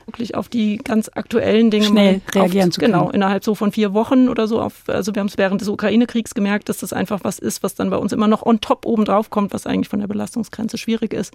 Wirklich 0.09 0.35
auf 0.35 0.49
die 0.49 0.79
ganz 0.79 1.11
aktuellen 1.15 1.71
Dinge. 1.71 1.85
Schnell 1.85 2.23
reagieren 2.35 2.69
auf, 2.69 2.75
zu 2.75 2.81
können. 2.81 2.95
Genau, 2.95 3.11
innerhalb 3.11 3.45
so 3.45 3.55
von 3.55 3.73
vier 3.73 3.93
Wochen 3.93 4.31
oder 4.31 4.49
so. 4.49 4.59
Auf, 4.59 4.85
also 4.87 5.15
wir 5.15 5.21
haben 5.21 5.27
es 5.27 5.37
während 5.37 5.61
des 5.61 5.69
Ukraine-Kriegs 5.69 6.35
gemerkt, 6.35 6.71
dass 6.71 6.79
das 6.79 6.95
einfach 6.95 7.21
was 7.25 7.39
ist, 7.39 7.63
was 7.63 7.75
dann 7.75 7.91
bei 7.91 7.99
uns 7.99 8.15
immer 8.15 8.27
noch 8.27 8.43
on 8.43 8.63
top 8.63 8.87
oben 8.87 9.05
drauf 9.05 9.29
kommt, 9.29 9.53
was 9.53 9.67
eigentlich 9.67 9.91
von 9.91 10.01
der 10.01 10.07
Belastungsgrenze 10.07 10.79
schwierig 10.79 11.13
ist. 11.13 11.35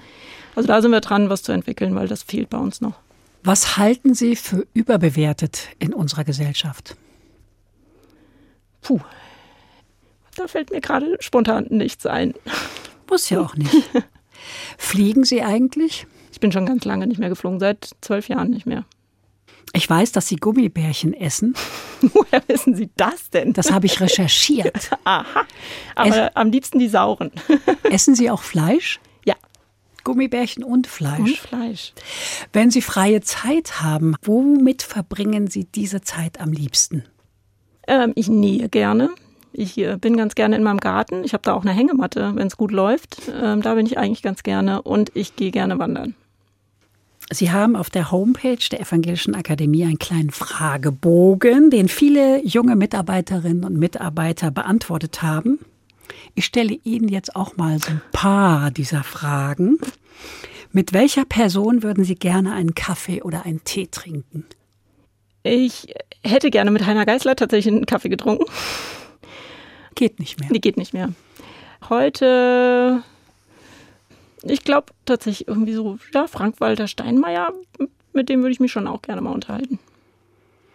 Also 0.55 0.65
da 0.67 0.81
sind 0.81 0.89
wir 0.89 1.01
dran, 1.01 1.29
was 1.29 1.43
zu 1.43 1.51
entwickeln, 1.51 1.93
weil 1.93 2.07
das 2.07 2.23
fehlt 2.23 2.49
bei 2.49 2.57
uns 2.57 2.81
noch. 2.81 2.95
Was 3.43 3.77
halten 3.77 4.15
Sie 4.15 4.35
für 4.35 4.65
überbewertet 4.73 5.67
in 5.77 5.93
unserer 5.93 6.23
Gesellschaft? 6.23 6.95
Puh, 8.81 9.01
da 10.35 10.47
fällt 10.47 10.71
mir 10.71 10.81
gerade 10.81 11.17
spontan 11.19 11.67
nichts 11.69 12.07
ein. 12.07 12.33
Muss 13.07 13.29
ja 13.29 13.39
auch 13.39 13.55
nicht. 13.55 13.71
Fliegen 14.79 15.25
Sie 15.25 15.43
eigentlich? 15.43 16.07
Ich 16.33 16.39
bin 16.39 16.51
schon 16.51 16.65
ganz 16.65 16.83
lange 16.83 17.05
nicht 17.05 17.19
mehr 17.19 17.29
geflogen, 17.29 17.59
seit 17.59 17.91
zwölf 18.01 18.27
Jahren 18.27 18.49
nicht 18.49 18.65
mehr. 18.65 18.85
Ich 19.71 19.87
weiß, 19.87 20.11
dass 20.13 20.27
Sie 20.27 20.35
Gummibärchen 20.35 21.13
essen. 21.13 21.53
Woher 22.01 22.41
wissen 22.47 22.75
Sie 22.75 22.89
das 22.97 23.29
denn? 23.29 23.53
Das 23.53 23.71
habe 23.71 23.85
ich 23.85 24.01
recherchiert. 24.01 24.89
Aha. 25.03 25.45
Aber 25.95 26.31
am 26.33 26.49
liebsten 26.49 26.79
die 26.79 26.87
sauren. 26.87 27.31
Essen 27.83 28.15
Sie 28.15 28.31
auch 28.31 28.41
Fleisch? 28.41 28.99
ja. 29.25 29.35
Gummibärchen 30.03 30.63
und 30.63 30.87
Fleisch. 30.87 31.19
Und 31.19 31.37
Fleisch. 31.37 31.93
Wenn 32.51 32.71
Sie 32.71 32.81
freie 32.81 33.21
Zeit 33.21 33.81
haben, 33.81 34.15
womit 34.23 34.81
verbringen 34.81 35.47
Sie 35.47 35.65
diese 35.65 36.01
Zeit 36.01 36.41
am 36.41 36.51
liebsten? 36.51 37.05
Ähm, 37.87 38.11
ich 38.15 38.27
nähe 38.27 38.69
gerne. 38.69 39.11
Ich 39.53 39.77
äh, 39.77 39.97
bin 39.97 40.17
ganz 40.17 40.33
gerne 40.33 40.55
in 40.55 40.63
meinem 40.63 40.79
Garten. 40.79 41.23
Ich 41.23 41.33
habe 41.33 41.43
da 41.43 41.53
auch 41.53 41.61
eine 41.61 41.73
Hängematte, 41.73 42.31
wenn 42.35 42.47
es 42.47 42.57
gut 42.57 42.71
läuft. 42.71 43.17
Ähm, 43.31 43.61
da 43.61 43.75
bin 43.75 43.85
ich 43.85 43.99
eigentlich 43.99 44.23
ganz 44.23 44.41
gerne. 44.41 44.81
Und 44.81 45.11
ich 45.13 45.35
gehe 45.35 45.51
gerne 45.51 45.77
wandern. 45.77 46.15
Sie 47.31 47.51
haben 47.51 47.75
auf 47.75 47.89
der 47.89 48.11
Homepage 48.11 48.57
der 48.71 48.81
Evangelischen 48.81 49.35
Akademie 49.35 49.83
einen 49.85 49.99
kleinen 49.99 50.29
Fragebogen, 50.29 51.69
den 51.69 51.87
viele 51.87 52.45
junge 52.45 52.75
Mitarbeiterinnen 52.75 53.63
und 53.63 53.77
Mitarbeiter 53.77 54.51
beantwortet 54.51 55.21
haben. 55.21 55.59
Ich 56.35 56.45
stelle 56.45 56.77
Ihnen 56.83 57.07
jetzt 57.07 57.35
auch 57.35 57.57
mal 57.57 57.79
so 57.79 57.91
ein 57.91 58.01
paar 58.11 58.71
dieser 58.71 59.03
Fragen. 59.03 59.77
Mit 60.71 60.93
welcher 60.93 61.25
Person 61.25 61.83
würden 61.83 62.03
Sie 62.03 62.15
gerne 62.15 62.53
einen 62.53 62.75
Kaffee 62.75 63.21
oder 63.21 63.45
einen 63.45 63.63
Tee 63.63 63.87
trinken? 63.87 64.45
Ich 65.43 65.93
hätte 66.23 66.49
gerne 66.49 66.71
mit 66.71 66.85
Heiner 66.85 67.05
Geißler 67.05 67.35
tatsächlich 67.35 67.73
einen 67.73 67.85
Kaffee 67.85 68.09
getrunken. 68.09 68.45
Geht 69.95 70.19
nicht 70.19 70.39
mehr. 70.39 70.49
Die 70.49 70.61
geht 70.61 70.77
nicht 70.77 70.93
mehr. 70.93 71.09
Heute, 71.89 73.03
ich 74.43 74.63
glaube 74.63 74.93
tatsächlich 75.05 75.47
irgendwie 75.47 75.73
so, 75.73 75.97
ja, 76.13 76.27
Frank-Walter 76.27 76.87
Steinmeier, 76.87 77.53
mit 78.13 78.29
dem 78.29 78.41
würde 78.41 78.51
ich 78.51 78.59
mich 78.59 78.71
schon 78.71 78.87
auch 78.87 79.01
gerne 79.01 79.21
mal 79.21 79.31
unterhalten. 79.31 79.79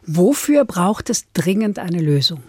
Wofür 0.07 0.65
braucht 0.65 1.11
es 1.11 1.31
dringend 1.33 1.79
eine 1.79 2.01
Lösung? 2.01 2.43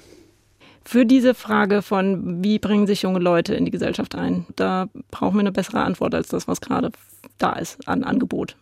Für 0.85 1.05
diese 1.05 1.33
Frage 1.35 1.81
von, 1.81 2.43
wie 2.43 2.57
bringen 2.57 2.87
sich 2.87 3.01
junge 3.01 3.19
Leute 3.19 3.53
in 3.53 3.65
die 3.65 3.71
Gesellschaft 3.71 4.15
ein, 4.15 4.45
da 4.55 4.87
brauchen 5.11 5.35
wir 5.35 5.41
eine 5.41 5.51
bessere 5.51 5.81
Antwort 5.81 6.15
als 6.15 6.29
das, 6.29 6.47
was 6.47 6.61
gerade 6.61 6.91
da 7.37 7.53
ist 7.53 7.87
an 7.87 8.03
Angebot. 8.03 8.55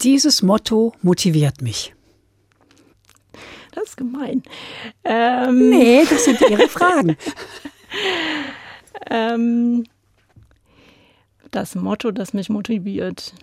Dieses 0.00 0.42
Motto 0.42 0.94
motiviert 1.02 1.62
mich. 1.62 1.94
Das 3.72 3.84
ist 3.90 3.96
gemein. 3.96 4.42
Ähm, 5.04 5.70
Nee, 5.70 6.04
das 6.08 6.24
sind 6.24 6.40
Ihre 6.40 6.68
Fragen. 6.68 7.16
Ähm, 9.10 9.84
das 11.54 11.74
Motto, 11.74 12.10
das 12.10 12.34
mich 12.34 12.48
motiviert. 12.48 13.34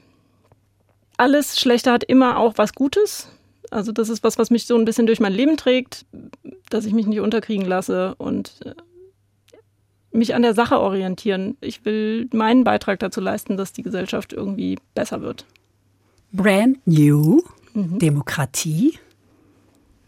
Alles 1.17 1.59
Schlechte 1.59 1.91
hat 1.91 2.03
immer 2.03 2.37
auch 2.37 2.57
was 2.57 2.73
Gutes. 2.73 3.27
Also 3.69 3.91
das 3.91 4.09
ist 4.09 4.23
was, 4.23 4.37
was 4.37 4.49
mich 4.49 4.65
so 4.65 4.77
ein 4.77 4.85
bisschen 4.85 5.05
durch 5.05 5.19
mein 5.19 5.33
Leben 5.33 5.55
trägt, 5.55 6.05
dass 6.69 6.85
ich 6.85 6.93
mich 6.93 7.07
nicht 7.07 7.19
unterkriegen 7.21 7.65
lasse 7.65 8.15
und 8.15 8.59
äh, 8.65 8.73
mich 10.11 10.35
an 10.35 10.41
der 10.41 10.53
Sache 10.53 10.79
orientieren. 10.79 11.57
Ich 11.61 11.85
will 11.85 12.27
meinen 12.33 12.63
Beitrag 12.63 12.99
dazu 12.99 13.21
leisten, 13.21 13.55
dass 13.55 13.71
die 13.71 13.83
Gesellschaft 13.83 14.33
irgendwie 14.33 14.77
besser 14.93 15.21
wird. 15.21 15.45
Brand 16.33 16.85
New, 16.85 17.43
Demokratie. 17.73 18.99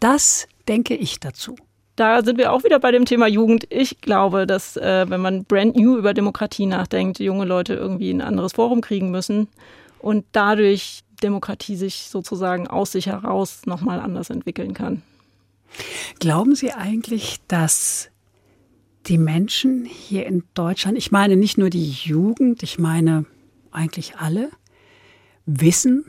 Das 0.00 0.46
denke 0.68 0.94
ich 0.94 1.20
dazu. 1.20 1.56
Da 1.96 2.24
sind 2.24 2.38
wir 2.38 2.52
auch 2.52 2.64
wieder 2.64 2.80
bei 2.80 2.90
dem 2.90 3.04
Thema 3.04 3.28
Jugend. 3.28 3.66
Ich 3.70 4.00
glaube, 4.00 4.46
dass 4.46 4.76
äh, 4.76 5.08
wenn 5.08 5.20
man 5.20 5.44
brand 5.44 5.76
new 5.76 5.96
über 5.96 6.12
Demokratie 6.12 6.66
nachdenkt, 6.66 7.20
junge 7.20 7.44
Leute 7.44 7.74
irgendwie 7.74 8.10
ein 8.10 8.20
anderes 8.20 8.52
Forum 8.52 8.80
kriegen 8.80 9.10
müssen 9.10 9.48
und 10.00 10.24
dadurch 10.32 11.02
Demokratie 11.22 11.76
sich 11.76 12.08
sozusagen 12.10 12.66
aus 12.66 12.92
sich 12.92 13.06
heraus 13.06 13.62
nochmal 13.66 14.00
anders 14.00 14.30
entwickeln 14.30 14.74
kann. 14.74 15.02
Glauben 16.18 16.54
Sie 16.54 16.72
eigentlich, 16.72 17.38
dass 17.48 18.10
die 19.06 19.18
Menschen 19.18 19.84
hier 19.84 20.26
in 20.26 20.44
Deutschland, 20.54 20.98
ich 20.98 21.12
meine 21.12 21.36
nicht 21.36 21.58
nur 21.58 21.70
die 21.70 21.90
Jugend, 21.90 22.62
ich 22.62 22.78
meine 22.78 23.26
eigentlich 23.70 24.16
alle, 24.16 24.50
wissen 25.46 26.06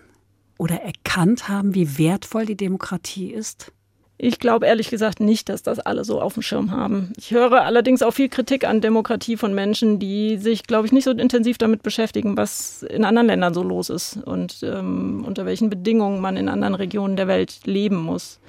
oder 0.57 0.81
erkannt 0.81 1.47
haben, 1.49 1.75
wie 1.75 1.97
wertvoll 1.97 2.45
die 2.45 2.55
Demokratie 2.55 3.31
ist? 3.31 3.71
Ich 4.17 4.39
glaube 4.39 4.65
ehrlich 4.65 4.89
gesagt 4.89 5.19
nicht, 5.19 5.49
dass 5.49 5.61
das 5.61 5.79
alle 5.79 6.05
so 6.05 6.21
auf 6.21 6.35
dem 6.35 6.43
Schirm 6.43 6.71
haben. 6.71 7.11
Ich 7.17 7.31
höre 7.31 7.63
allerdings 7.63 8.01
auch 8.01 8.13
viel 8.13 8.29
Kritik 8.29 8.65
an 8.65 8.79
Demokratie 8.79 9.35
von 9.35 9.53
Menschen, 9.53 9.99
die 9.99 10.37
sich, 10.37 10.63
glaube 10.63 10.85
ich, 10.85 10.93
nicht 10.93 11.03
so 11.03 11.11
intensiv 11.11 11.57
damit 11.57 11.83
beschäftigen, 11.83 12.37
was 12.37 12.83
in 12.83 13.03
anderen 13.03 13.27
Ländern 13.27 13.53
so 13.53 13.61
los 13.61 13.89
ist 13.89 14.17
und 14.23 14.63
ähm, 14.63 15.25
unter 15.27 15.45
welchen 15.45 15.69
Bedingungen 15.69 16.21
man 16.21 16.37
in 16.37 16.47
anderen 16.47 16.75
Regionen 16.75 17.17
der 17.17 17.27
Welt 17.27 17.59
leben 17.65 17.97
muss. 17.97 18.39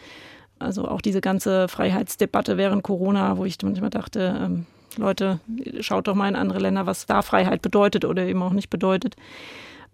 Also 0.60 0.86
auch 0.86 1.00
diese 1.00 1.20
ganze 1.20 1.66
Freiheitsdebatte 1.66 2.56
während 2.56 2.84
Corona, 2.84 3.36
wo 3.36 3.44
ich 3.44 3.58
manchmal 3.62 3.90
dachte, 3.90 4.38
ähm, 4.40 4.66
Leute, 4.96 5.40
schaut 5.80 6.06
doch 6.06 6.14
mal 6.14 6.28
in 6.28 6.36
andere 6.36 6.60
Länder, 6.60 6.86
was 6.86 7.06
da 7.06 7.22
Freiheit 7.22 7.60
bedeutet 7.60 8.04
oder 8.04 8.24
eben 8.24 8.42
auch 8.42 8.52
nicht 8.52 8.70
bedeutet. 8.70 9.16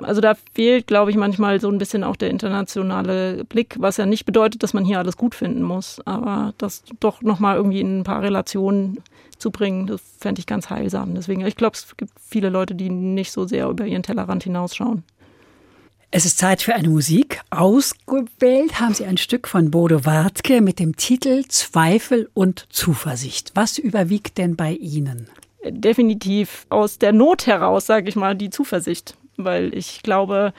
Also 0.04 0.20
da 0.20 0.34
fehlt, 0.54 0.86
glaube 0.86 1.10
ich, 1.10 1.16
manchmal 1.16 1.60
so 1.60 1.68
ein 1.68 1.78
bisschen 1.78 2.04
auch 2.04 2.16
der 2.16 2.30
internationale 2.30 3.44
Blick, 3.44 3.76
was 3.78 3.96
ja 3.96 4.06
nicht 4.06 4.24
bedeutet, 4.24 4.62
dass 4.62 4.74
man 4.74 4.84
hier 4.84 4.98
alles 4.98 5.16
gut 5.16 5.34
finden 5.34 5.62
muss, 5.62 6.00
aber 6.04 6.54
das 6.58 6.82
doch 7.00 7.22
nochmal 7.22 7.56
irgendwie 7.56 7.80
in 7.80 8.00
ein 8.00 8.04
paar 8.04 8.22
Relationen 8.22 9.02
zu 9.38 9.50
bringen. 9.50 9.86
Das 9.86 10.00
fände 10.18 10.38
ich 10.38 10.46
ganz 10.46 10.70
heilsam. 10.70 11.14
Deswegen, 11.14 11.44
ich 11.46 11.56
glaube, 11.56 11.76
es 11.76 11.96
gibt 11.96 12.12
viele 12.20 12.48
Leute, 12.48 12.74
die 12.74 12.90
nicht 12.90 13.32
so 13.32 13.46
sehr 13.46 13.68
über 13.68 13.86
ihren 13.86 14.02
Tellerrand 14.02 14.44
hinausschauen. 14.44 15.02
Es 16.14 16.26
ist 16.26 16.36
Zeit 16.36 16.60
für 16.60 16.74
eine 16.74 16.90
Musik. 16.90 17.40
Ausgewählt 17.48 18.78
haben 18.78 18.92
Sie 18.92 19.06
ein 19.06 19.16
Stück 19.16 19.48
von 19.48 19.70
Bodo 19.70 20.04
Wartke 20.04 20.60
mit 20.60 20.78
dem 20.78 20.94
Titel 20.96 21.44
Zweifel 21.48 22.28
und 22.34 22.66
Zuversicht. 22.68 23.52
Was 23.54 23.78
überwiegt 23.78 24.36
denn 24.36 24.54
bei 24.54 24.72
Ihnen? 24.72 25.28
Definitiv 25.64 26.66
aus 26.68 26.98
der 26.98 27.12
Not 27.12 27.46
heraus, 27.46 27.86
sage 27.86 28.10
ich 28.10 28.16
mal, 28.16 28.36
die 28.36 28.50
Zuversicht. 28.50 29.16
Weil 29.36 29.74
ich 29.74 30.02
glaube, 30.02 30.52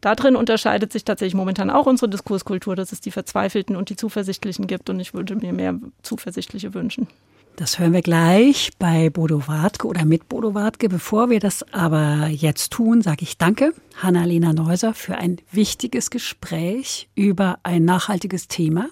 darin 0.00 0.36
unterscheidet 0.36 0.92
sich 0.92 1.04
tatsächlich 1.04 1.34
momentan 1.34 1.70
auch 1.70 1.86
unsere 1.86 2.08
Diskurskultur, 2.08 2.76
dass 2.76 2.92
es 2.92 3.00
die 3.00 3.10
Verzweifelten 3.10 3.76
und 3.76 3.90
die 3.90 3.96
Zuversichtlichen 3.96 4.66
gibt. 4.66 4.88
Und 4.90 5.00
ich 5.00 5.14
würde 5.14 5.34
mir 5.34 5.52
mehr 5.52 5.78
Zuversichtliche 6.02 6.74
wünschen. 6.74 7.08
Das 7.56 7.78
hören 7.78 7.92
wir 7.92 8.00
gleich 8.00 8.70
bei 8.78 9.10
Bodo 9.10 9.46
Wartke 9.46 9.86
oder 9.86 10.06
mit 10.06 10.28
Bodo 10.28 10.54
Wartke. 10.54 10.88
Bevor 10.88 11.28
wir 11.28 11.40
das 11.40 11.62
aber 11.74 12.28
jetzt 12.28 12.72
tun, 12.72 13.02
sage 13.02 13.22
ich 13.22 13.36
Danke, 13.36 13.74
Hanna-Lena 13.96 14.54
Neuser, 14.54 14.94
für 14.94 15.16
ein 15.16 15.36
wichtiges 15.52 16.10
Gespräch 16.10 17.10
über 17.14 17.58
ein 17.62 17.84
nachhaltiges 17.84 18.48
Thema. 18.48 18.88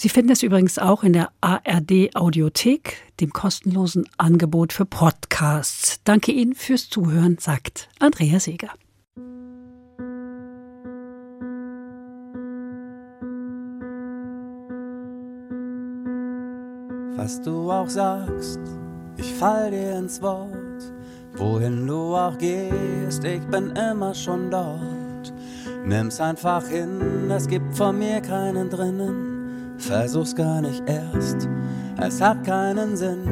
Sie 0.00 0.08
finden 0.08 0.32
es 0.32 0.42
übrigens 0.42 0.78
auch 0.78 1.04
in 1.04 1.12
der 1.12 1.30
ARD 1.42 2.16
Audiothek, 2.16 2.96
dem 3.20 3.34
kostenlosen 3.34 4.08
Angebot 4.16 4.72
für 4.72 4.86
Podcasts. 4.86 6.00
Danke 6.04 6.32
Ihnen 6.32 6.54
fürs 6.54 6.88
Zuhören, 6.88 7.36
sagt 7.38 7.90
Andrea 7.98 8.40
Seeger. 8.40 8.70
Was 17.18 17.42
du 17.42 17.70
auch 17.70 17.90
sagst, 17.90 18.60
ich 19.18 19.30
fall 19.34 19.70
dir 19.70 19.98
ins 19.98 20.22
Wort. 20.22 20.94
Wohin 21.36 21.86
du 21.86 22.16
auch 22.16 22.38
gehst, 22.38 23.22
ich 23.22 23.42
bin 23.48 23.76
immer 23.76 24.14
schon 24.14 24.50
dort. 24.50 25.34
Nimm's 25.84 26.22
einfach 26.22 26.66
hin, 26.66 27.30
es 27.30 27.46
gibt 27.46 27.76
von 27.76 27.98
mir 27.98 28.22
keinen 28.22 28.70
drinnen. 28.70 29.29
Versuch's 29.80 30.34
gar 30.34 30.60
nicht 30.60 30.82
erst, 30.86 31.48
es 32.00 32.20
hat 32.20 32.44
keinen 32.44 32.96
Sinn. 32.96 33.24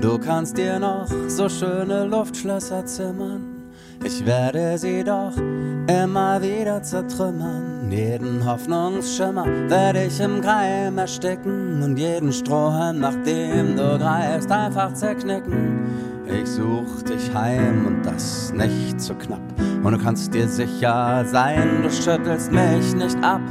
Du 0.00 0.16
kannst 0.18 0.56
dir 0.56 0.78
noch 0.78 1.08
so 1.28 1.48
schöne 1.48 2.06
Luftschlösser 2.06 2.86
zimmern. 2.86 3.64
Ich 4.02 4.24
werde 4.24 4.78
sie 4.78 5.04
doch 5.04 5.32
immer 5.86 6.40
wieder 6.40 6.82
zertrümmern. 6.82 7.90
Jeden 7.90 8.46
Hoffnungsschimmer 8.46 9.44
werde 9.68 10.04
ich 10.04 10.20
im 10.20 10.40
Keim 10.40 10.96
ersticken 10.96 11.82
und 11.82 11.98
jeden 11.98 12.32
Strohhalm, 12.32 13.00
nach 13.00 13.16
dem 13.26 13.76
du 13.76 13.98
greifst, 13.98 14.50
einfach 14.50 14.94
zerknicken. 14.94 15.80
Ich 16.26 16.48
such 16.48 17.02
dich 17.02 17.34
heim 17.34 17.86
und 17.86 18.06
das 18.06 18.52
nicht 18.52 19.00
zu 19.00 19.14
knapp. 19.14 19.42
Und 19.82 19.92
du 19.92 19.98
kannst 19.98 20.32
dir 20.32 20.48
sicher 20.48 21.24
sein, 21.26 21.82
du 21.82 21.90
schüttelst 21.90 22.52
mich 22.52 22.94
nicht 22.94 23.22
ab. 23.22 23.42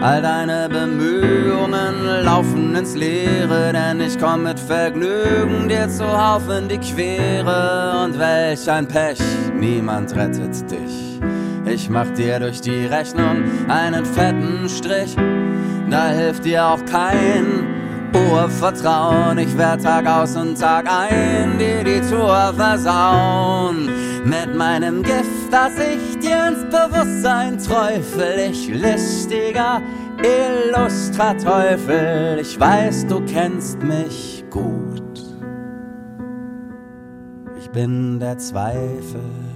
All 0.00 0.22
deine 0.22 0.68
Bemühungen 0.68 2.22
laufen 2.22 2.76
ins 2.76 2.94
Leere, 2.94 3.72
denn 3.72 4.00
ich 4.00 4.16
komm 4.16 4.44
mit 4.44 4.60
Vergnügen 4.60 5.68
dir 5.68 5.88
zuhauf 5.88 6.48
in 6.48 6.68
die 6.68 6.78
Quere. 6.78 8.04
Und 8.04 8.16
welch 8.16 8.70
ein 8.70 8.86
Pech, 8.86 9.18
niemand 9.58 10.14
rettet 10.14 10.70
dich. 10.70 11.20
Ich 11.66 11.90
mach 11.90 12.08
dir 12.10 12.38
durch 12.38 12.60
die 12.60 12.86
Rechnung 12.86 13.42
einen 13.66 14.06
fetten 14.06 14.68
Strich. 14.68 15.16
Da 15.90 16.08
hilft 16.10 16.44
dir 16.44 16.64
auch 16.64 16.84
kein 16.84 17.66
Urvertrauen. 18.14 19.36
Ich 19.38 19.58
werd 19.58 19.82
Tag 19.82 20.06
aus 20.06 20.36
und 20.36 20.60
Tag 20.60 20.86
ein 20.88 21.58
dir 21.58 21.82
die 21.82 22.00
Tour 22.08 22.54
versauen. 22.56 23.90
Mit 24.28 24.54
meinem 24.54 25.02
Gift, 25.02 25.50
das 25.50 25.72
ich 25.78 26.18
dir 26.18 26.48
ins 26.48 26.64
Bewusstsein 26.64 27.58
träufel. 27.58 28.50
Ich 28.50 28.68
listiger 28.68 29.80
Illustrateufel. 30.22 32.38
Ich 32.38 32.60
weiß, 32.60 33.06
du 33.06 33.24
kennst 33.24 33.82
mich 33.82 34.44
gut. 34.50 35.24
Ich 37.58 37.70
bin 37.70 38.20
der 38.20 38.36
Zweifel. 38.36 39.47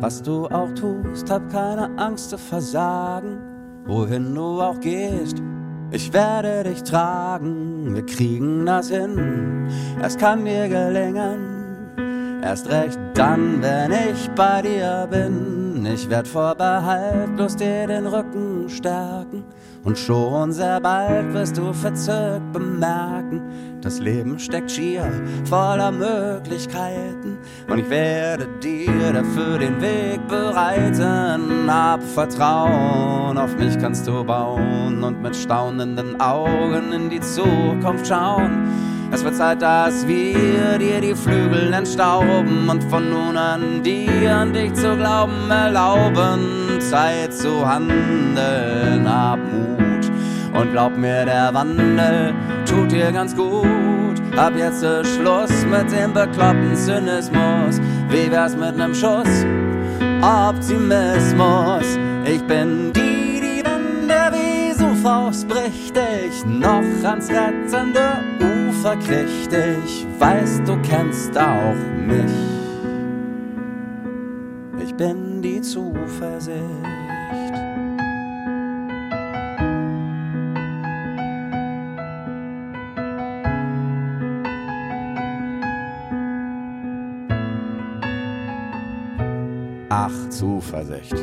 Was 0.00 0.22
du 0.22 0.46
auch 0.46 0.72
tust, 0.74 1.30
hab 1.30 1.50
keine 1.52 1.90
Angst 1.98 2.30
zu 2.30 2.38
versagen. 2.38 3.38
Wohin 3.84 4.34
du 4.34 4.60
auch 4.60 4.80
gehst, 4.80 5.42
ich 5.90 6.10
werde 6.12 6.64
dich 6.64 6.82
tragen. 6.82 7.94
Wir 7.94 8.06
kriegen 8.06 8.64
das 8.64 8.88
hin, 8.88 9.68
es 10.02 10.16
kann 10.16 10.42
mir 10.42 10.68
gelingen. 10.68 12.40
Erst 12.42 12.70
recht 12.70 12.98
dann, 13.12 13.60
wenn 13.60 13.92
ich 13.92 14.30
bei 14.30 14.62
dir 14.62 15.06
bin. 15.10 15.84
Ich 15.84 16.08
werd 16.08 16.26
vorbehaltlos 16.26 17.56
dir 17.56 17.86
den 17.86 18.06
Rücken 18.06 18.68
stärken. 18.68 19.44
Und 19.84 19.98
schon 19.98 20.52
sehr 20.52 20.80
bald 20.80 21.32
wirst 21.34 21.58
du 21.58 21.72
verzückt 21.72 22.52
bemerken, 22.52 23.42
das 23.84 23.98
Leben 23.98 24.38
steckt 24.38 24.70
schier 24.70 25.10
voller 25.44 25.90
Möglichkeiten. 25.90 27.38
Und 27.68 27.78
ich 27.78 27.90
werde 27.90 28.46
dir 28.62 29.12
dafür 29.12 29.58
den 29.58 29.80
Weg 29.80 30.26
bereiten. 30.28 31.70
Hab 31.70 32.02
Vertrauen, 32.02 33.38
auf 33.38 33.56
mich 33.56 33.78
kannst 33.78 34.06
du 34.06 34.24
bauen 34.24 35.02
und 35.02 35.22
mit 35.22 35.34
staunenden 35.34 36.20
Augen 36.20 36.92
in 36.92 37.10
die 37.10 37.20
Zukunft 37.20 38.06
schauen. 38.06 38.68
Es 39.12 39.24
wird 39.24 39.34
Zeit, 39.34 39.60
dass 39.60 40.06
wir 40.06 40.78
dir 40.78 41.00
die 41.00 41.14
Flügel 41.14 41.72
entstauben 41.72 42.68
und 42.68 42.84
von 42.84 43.10
nun 43.10 43.36
an 43.36 43.82
dir 43.82 44.36
an 44.36 44.52
dich 44.52 44.72
zu 44.74 44.96
glauben 44.96 45.50
erlauben. 45.50 46.78
Zeit 46.78 47.34
zu 47.34 47.66
handeln, 47.66 49.08
hab 49.08 49.38
Mut 49.38 49.79
und 50.52 50.72
glaub 50.72 50.96
mir, 50.96 51.24
der 51.24 51.52
Wandel 51.54 52.34
tut 52.66 52.92
dir 52.92 53.12
ganz 53.12 53.34
gut. 53.34 54.20
Ab 54.36 54.52
jetzt 54.56 54.82
ist 54.82 55.16
Schluss 55.16 55.66
mit 55.66 55.90
dem 55.92 56.12
bekloppten 56.12 56.74
Zynismus. 56.74 57.80
Wie 58.08 58.30
wär's 58.30 58.56
mit 58.56 58.76
nem 58.76 58.94
Schuss 58.94 59.44
Optimismus? 60.22 61.98
Ich 62.24 62.42
bin 62.42 62.92
die, 62.92 63.40
die, 63.40 63.62
wenn 63.64 64.08
der 64.08 64.32
Vesuv 64.32 65.04
ausbricht, 65.04 65.96
ich 65.96 66.44
noch 66.46 66.82
ans 67.04 67.28
rettende 67.28 68.12
Ufer 68.40 68.96
kriegt. 68.96 69.52
Ich 69.52 70.06
weiß, 70.18 70.62
du 70.64 70.76
kennst 70.82 71.36
auch 71.36 71.74
mich. 72.06 72.32
Ich 74.82 74.94
bin 74.94 75.42
die 75.42 75.60
Zuversicht. 75.60 76.99
Ach, 89.92 90.12
Zuversicht. 90.28 91.16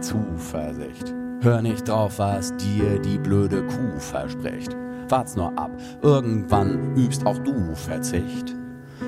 Zuversicht. 0.00 1.14
Hör 1.40 1.62
nicht 1.62 1.88
drauf, 1.88 2.18
was 2.18 2.54
dir 2.58 2.98
die 2.98 3.16
blöde 3.16 3.62
Kuh 3.66 3.98
verspricht. 3.98 4.76
Wart's 5.08 5.36
nur 5.36 5.58
ab, 5.58 5.70
irgendwann 6.02 6.94
übst 6.96 7.24
auch 7.24 7.38
du 7.38 7.74
Verzicht. 7.74 8.57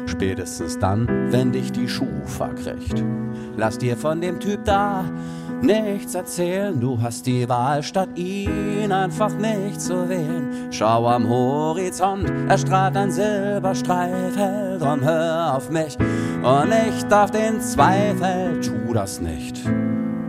Spätestens 0.07 0.79
dann, 0.79 1.07
wenn 1.31 1.53
dich 1.53 1.73
die 1.73 1.89
Schufa 1.89 2.49
kriegt. 2.49 3.03
Lass 3.57 3.79
dir 3.79 3.97
von 3.97 4.21
dem 4.21 4.41
Typ 4.41 4.65
da 4.65 5.05
nichts 5.63 6.15
erzählen, 6.15 6.79
du 6.81 7.01
hast 7.01 7.27
die 7.27 7.49
Wahl, 7.49 7.83
statt 7.83 8.09
ihn 8.15 8.91
einfach 8.93 9.33
nicht 9.35 9.81
zu 9.81 10.09
wählen. 10.09 10.69
Schau 10.71 11.07
am 11.09 11.29
Horizont, 11.29 12.31
er 12.49 12.59
strahlt 12.59 12.97
ein 12.97 13.11
Silberstreif, 13.11 14.37
drum 14.79 15.03
hör 15.03 15.57
auf 15.57 15.71
mich 15.71 15.99
und 16.43 16.71
nicht 16.71 17.13
auf 17.13 17.31
den 17.31 17.61
Zweifel, 17.61 18.61
tu 18.61 18.93
das 18.95 19.21
nicht. 19.21 19.61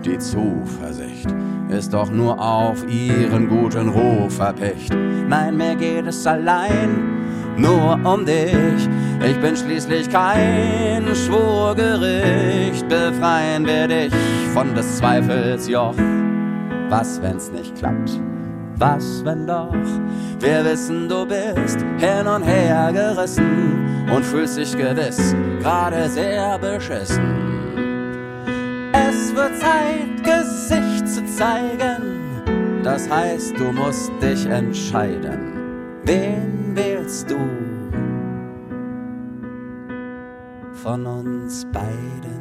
Die 0.05 0.17
Zuversicht 0.17 1.27
ist 1.69 1.93
doch 1.93 2.11
nur 2.11 2.39
auf 2.41 2.85
ihren 2.89 3.47
guten 3.47 3.89
Ruf 3.89 4.39
erpicht. 4.39 4.93
Nein, 5.27 5.55
mir 5.57 5.75
geht 5.75 6.07
es 6.07 6.25
allein 6.25 7.20
nur 7.61 7.99
um 8.03 8.25
dich. 8.25 8.89
Ich 9.23 9.37
bin 9.39 9.55
schließlich 9.55 10.09
kein 10.09 11.05
Schwurgericht. 11.15 12.87
Befreien 12.89 13.65
wir 13.65 13.87
dich 13.87 14.13
von 14.53 14.73
des 14.75 14.97
Zweifels 14.97 15.67
Joch. 15.67 15.95
Was, 16.89 17.21
wenn's 17.21 17.51
nicht 17.51 17.75
klappt? 17.75 18.19
was 18.81 19.23
wenn 19.23 19.45
doch? 19.45 19.71
Wir 20.39 20.65
wissen, 20.65 21.07
du 21.07 21.25
bist 21.25 21.79
hin 21.99 22.27
und 22.27 22.43
her 22.43 22.91
gerissen 22.91 24.07
und 24.13 24.25
fühlst 24.25 24.57
dich 24.57 24.75
gewiss 24.75 25.35
gerade 25.59 26.09
sehr 26.09 26.57
beschissen. 26.57 27.21
Es 28.91 29.33
wird 29.35 29.55
Zeit, 29.57 30.23
Gesicht 30.23 31.07
zu 31.07 31.23
zeigen. 31.25 32.81
Das 32.83 33.07
heißt, 33.07 33.57
du 33.57 33.71
musst 33.71 34.11
dich 34.21 34.47
entscheiden. 34.47 35.50
Wen 36.03 36.75
wählst 36.75 37.29
du 37.29 37.37
von 40.73 41.05
uns 41.05 41.65
beiden? 41.71 42.40